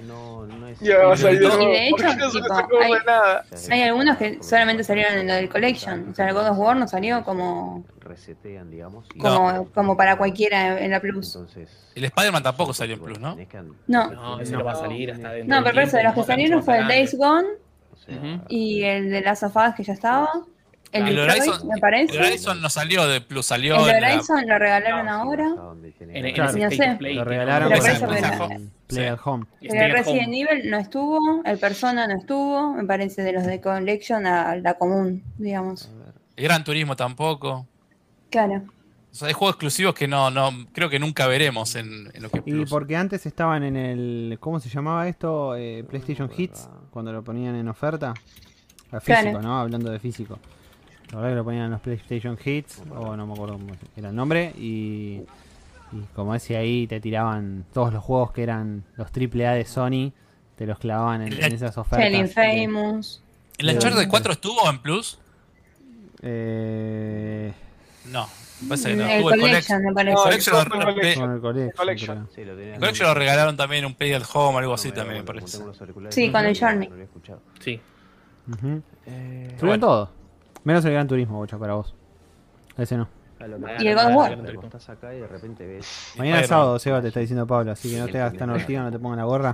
[0.81, 3.45] Ya va a salir de Y de hecho, ¿Por qué no tipo, hay- nada?
[3.71, 6.09] Hay algunos que solamente salieron en lo del Collection.
[6.11, 9.05] O sea, el God of War no salió como, resetean, digamos.
[9.13, 11.35] y- como, como para cualquiera en la Plus.
[11.35, 11.69] Entonces.
[11.95, 13.35] El Spider-Man tampoco salió en plus, ¿no?
[13.35, 13.47] que-
[13.87, 14.11] No.
[14.11, 16.63] No, ese no va a salir hasta dentro No, pero eso, de los que salieron
[16.63, 17.47] fue el Days Gone
[18.05, 18.41] sea, Ujú.
[18.49, 20.29] y el de Last of Us que ya estaba.
[20.91, 22.15] El El Horizon, me parece.
[22.17, 25.47] el Horizon no salió de plus, salió El la- Horizon lo regalaron ahora.
[25.99, 26.57] En, Claro.
[26.57, 26.95] No sé.
[26.97, 27.83] Play, Lo regalaron Pero
[28.87, 29.45] Play at Home.
[29.61, 30.39] Pero el Resident Home.
[30.41, 34.73] Evil no estuvo, el Persona no estuvo, me parece de los de Collection a la
[34.75, 35.91] común, digamos.
[36.35, 37.67] el Gran Turismo tampoco.
[38.31, 38.63] Claro.
[39.11, 42.29] O sea, hay juegos exclusivos que no, no creo que nunca veremos en, en lo
[42.29, 42.69] que Y plus.
[42.69, 44.37] porque antes estaban en el.
[44.39, 45.55] ¿Cómo se llamaba esto?
[45.55, 48.13] Eh, PlayStation Hits, cuando lo ponían en oferta.
[49.01, 49.41] Físico, Claro.
[49.41, 49.59] ¿no?
[49.59, 50.39] Hablando de físico.
[51.11, 54.09] La verdad que lo ponían en los PlayStation Hits, o no me acuerdo cómo era
[54.09, 55.21] el nombre, y,
[55.91, 60.11] y como decía ahí, te tiraban todos los juegos que eran los AAA de Sony,
[60.55, 62.05] te los clavaban en, en esas ofertas.
[62.05, 63.23] El Infamous.
[63.57, 65.19] ¿El Uncharted 4 estuvo en plus?
[66.21, 67.53] Eh,
[68.11, 68.27] No,
[68.61, 69.07] me parece que no.
[69.07, 70.17] El Collection, me parece.
[71.13, 72.27] El Collection.
[72.37, 75.57] el lo regalaron también un Play at Home, algo así No, también me parece.
[76.09, 76.89] Sí, con el no Journey.
[77.59, 77.79] Sí.
[79.05, 80.09] Eh, Estuvieron todos.
[80.63, 81.93] Menos el Gran Turismo, bocha, para vos.
[82.77, 83.07] Ese no.
[83.79, 84.41] Y el God of War.
[84.43, 86.13] Te acostás acá y de repente ves.
[86.17, 88.81] Mañana es sábado, Seba, te está diciendo Pablo, así que no te hagas tan ortigo,
[88.81, 89.53] no te pongas la gorra.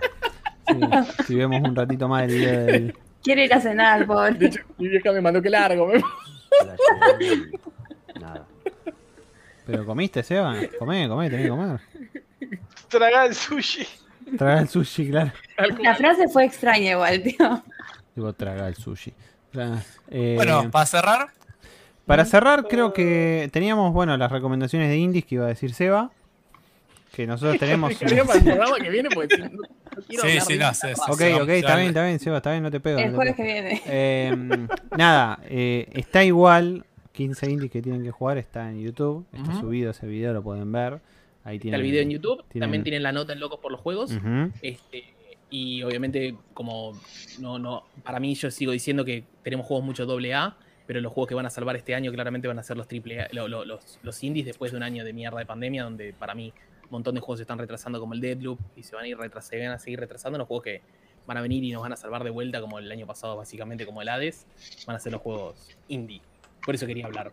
[0.68, 0.80] Sí,
[1.28, 2.98] si vemos un ratito más el video del...
[3.24, 4.46] Quiere ir a cenar, De pobre.
[4.48, 5.88] hecho, mi vieja me mandó que largo.
[5.88, 6.02] me-
[8.20, 8.46] Nada.
[9.66, 10.56] ¿Pero comiste, Seba?
[10.80, 11.80] Comé, comé, tenés que comer.
[12.88, 13.86] Tragar el sushi.
[14.38, 15.32] Traga el sushi, claro.
[15.82, 17.64] La frase fue extraña igual, tío.
[18.16, 19.14] Digo, traga el sushi.
[19.56, 21.28] Tra- eh, Bueno, para cerrar,
[22.06, 26.12] para cerrar, creo que teníamos, bueno, las recomendaciones de indies que iba a decir Seba.
[27.14, 27.94] Que nosotros tenemos...
[27.98, 29.10] Que viene
[30.08, 30.88] Sí, sí, no, sí.
[31.08, 33.00] Ok, ok, está bien, está bien, Seba, está bien, no te pego.
[33.00, 33.48] El no te jueves pego.
[33.48, 33.82] que viene.
[33.86, 34.68] Eh,
[34.98, 36.86] nada, eh, está igual.
[37.14, 39.26] 15 indies que tienen que jugar está en YouTube.
[39.32, 41.00] Está subido ese video, lo pueden ver.
[41.46, 43.72] Ahí Está tienen el video en YouTube, tienen- también tienen la nota en Locos por
[43.72, 44.12] los Juegos.
[44.12, 44.52] Ujú.
[44.62, 45.06] Este,
[45.56, 47.00] y obviamente, como
[47.40, 50.58] no, no, para mí yo sigo diciendo que tenemos juegos mucho doble A,
[50.88, 53.22] pero los juegos que van a salvar este año claramente van a ser los triple
[53.22, 56.14] A, lo- lo- los, los indies después de un año de mierda de pandemia, donde
[56.14, 56.54] para mí
[56.84, 59.18] un montón de juegos se están retrasando como el Deadloop y se van a ir
[59.18, 60.82] retras- se van a seguir retrasando los juegos que
[61.26, 63.86] van a venir y nos van a salvar de vuelta como el año pasado, básicamente
[63.86, 64.46] como el Hades,
[64.86, 65.56] van a ser los juegos
[65.88, 66.22] indie.
[66.64, 67.32] Por eso quería hablar.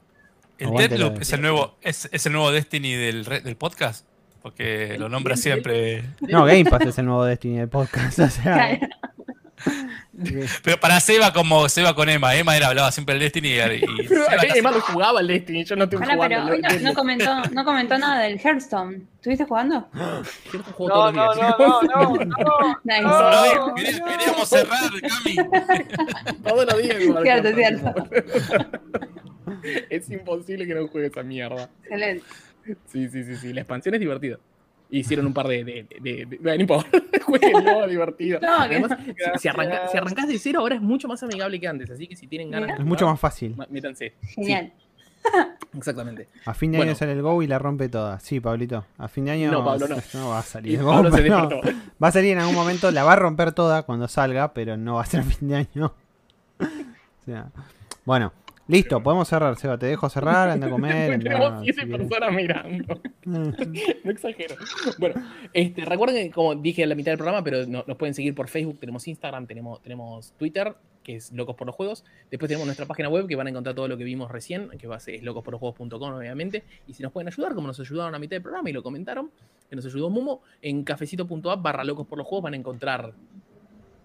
[0.59, 3.57] ¿El Aguante Deadloop la- es el nuevo, es, es el nuevo Destiny del, re- del
[3.57, 4.07] podcast?
[4.43, 6.03] Porque lo nombra siempre.
[6.21, 8.19] No, Game Pass es el nuevo Destiny del podcast.
[8.19, 8.79] O sea, Claro.
[10.65, 12.35] Pero para Seba como Seba con Emma.
[12.35, 15.77] Emma era, hablaba siempre del Destiny y, y Pero además lo jugaba el Destiny, yo
[15.77, 16.37] no estoy Pará, jugando.
[16.37, 16.91] pero hoy no, Destiny.
[16.91, 19.03] no comentó, no comentó nada del Hearthstone.
[19.17, 19.89] ¿Estuviste jugando?
[19.93, 20.23] No,
[20.79, 22.79] no, no, no, no, no.
[22.85, 23.03] Nice.
[23.03, 23.67] No.
[23.69, 25.37] No, quería- queríamos cerrar, Cami.
[26.45, 26.97] Todos los días.
[27.23, 27.95] Cierto, cierto.
[29.91, 31.69] Es imposible que no juegue esa mierda.
[31.85, 32.25] Excelente.
[32.87, 33.53] Sí, sí, sí, sí.
[33.53, 34.39] La expansión es divertida.
[34.91, 35.65] Hicieron un par de.
[35.65, 36.99] de, de, de- bueno, no importa.
[37.25, 38.41] Jueguenlo, divertido.
[38.41, 41.67] No, Además, si, si, arranca- si arrancás de cero, ahora es mucho más amigable que
[41.69, 41.91] antes.
[41.91, 42.77] Así que si tienen ganas.
[42.77, 43.57] de es mucho más fácil.
[43.71, 44.15] Métanse.
[44.23, 44.73] Genial.
[45.77, 46.29] Exactamente.
[46.45, 46.91] A fin de Bueno.
[46.91, 48.19] año sale el Go y la rompe toda.
[48.21, 48.85] Sí, Pablito.
[48.99, 50.29] A fin de año No, Pablo, no.
[50.29, 50.91] va a salir el Go.
[50.91, 51.49] Pablo se no.
[52.03, 54.97] Va a salir en algún momento, la va a romper toda cuando salga, pero no
[54.97, 55.95] va a ser a fin de año.
[57.23, 57.47] O sea,
[58.05, 58.33] bueno,
[58.73, 59.79] listo, podemos cerrar, Seba.
[59.79, 61.19] Te dejo cerrar, anda a comer.
[61.23, 62.09] Tenemos si siete querés.
[62.09, 63.01] personas mirando.
[63.25, 64.57] No exagero.
[64.99, 65.15] Bueno,
[65.53, 68.35] este, recuerden que, como dije a la mitad del programa, pero no- nos pueden seguir
[68.35, 70.75] por Facebook, tenemos Instagram, tenemos, tenemos Twitter,
[71.05, 72.05] que es Locos por los Juegos.
[72.31, 74.87] Después tenemos nuestra página web, que van a encontrar todo lo que vimos recién, que
[74.89, 76.65] va a ser es locosporlosjuegos.com, obviamente.
[76.89, 79.31] Y si nos pueden ayudar, como nos ayudaron a mitad del programa y lo comentaron,
[79.71, 83.13] que nos ayudó Mumo, en cafecito.app barra Locos por los Juegos van a encontrar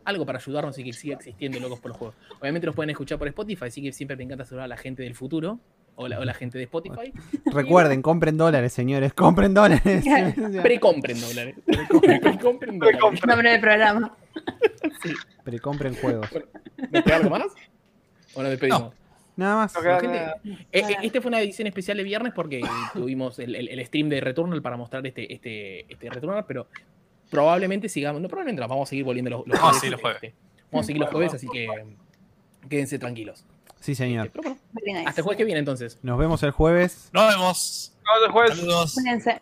[0.08, 2.16] algo para ayudarnos y que siga existiendo Locos por los Juegos.
[2.40, 5.04] Obviamente nos pueden escuchar por Spotify, así que siempre me encanta saludar a la gente
[5.04, 5.60] del futuro.
[6.00, 7.12] O la, o la gente de Spotify.
[7.46, 9.14] Recuerden, compren dólares, señores.
[9.14, 9.82] Compren dólares.
[10.62, 11.56] Precompren dólares.
[11.66, 12.78] Precompren dólares.
[12.80, 13.30] Precompren.
[13.30, 14.16] Nombre del programa.
[15.44, 16.28] Precompren juegos.
[16.92, 17.44] ¿Nos queda algo más?
[18.34, 18.94] ¿O nos despedimos?
[19.36, 19.74] Nada más.
[19.76, 20.36] No Gente, nada.
[20.44, 22.62] eh, eh, Este fue una edición especial de viernes porque
[22.94, 26.68] tuvimos el, el- el stream de Returnal para mostrar este, este, este Returnal, pero
[27.30, 29.80] probablemente sigamos, no probablemente nos vamos a seguir volviendo los, los Vamos a jueves.
[29.82, 30.24] seguir los jueves.
[30.24, 30.36] este,
[30.72, 31.68] vamos a seguir los jueves, así que
[32.70, 33.44] quédense tranquilos.
[33.80, 34.32] Sí, señor.
[34.34, 35.06] Pero nice.
[35.06, 36.00] hasta el jueves que viene entonces.
[36.02, 37.10] Nos vemos el jueves.
[37.14, 37.94] Nos vemos.
[38.04, 38.58] Nos vemos el jueves.
[38.58, 38.94] Saludos.
[38.96, 39.42] Cuídense.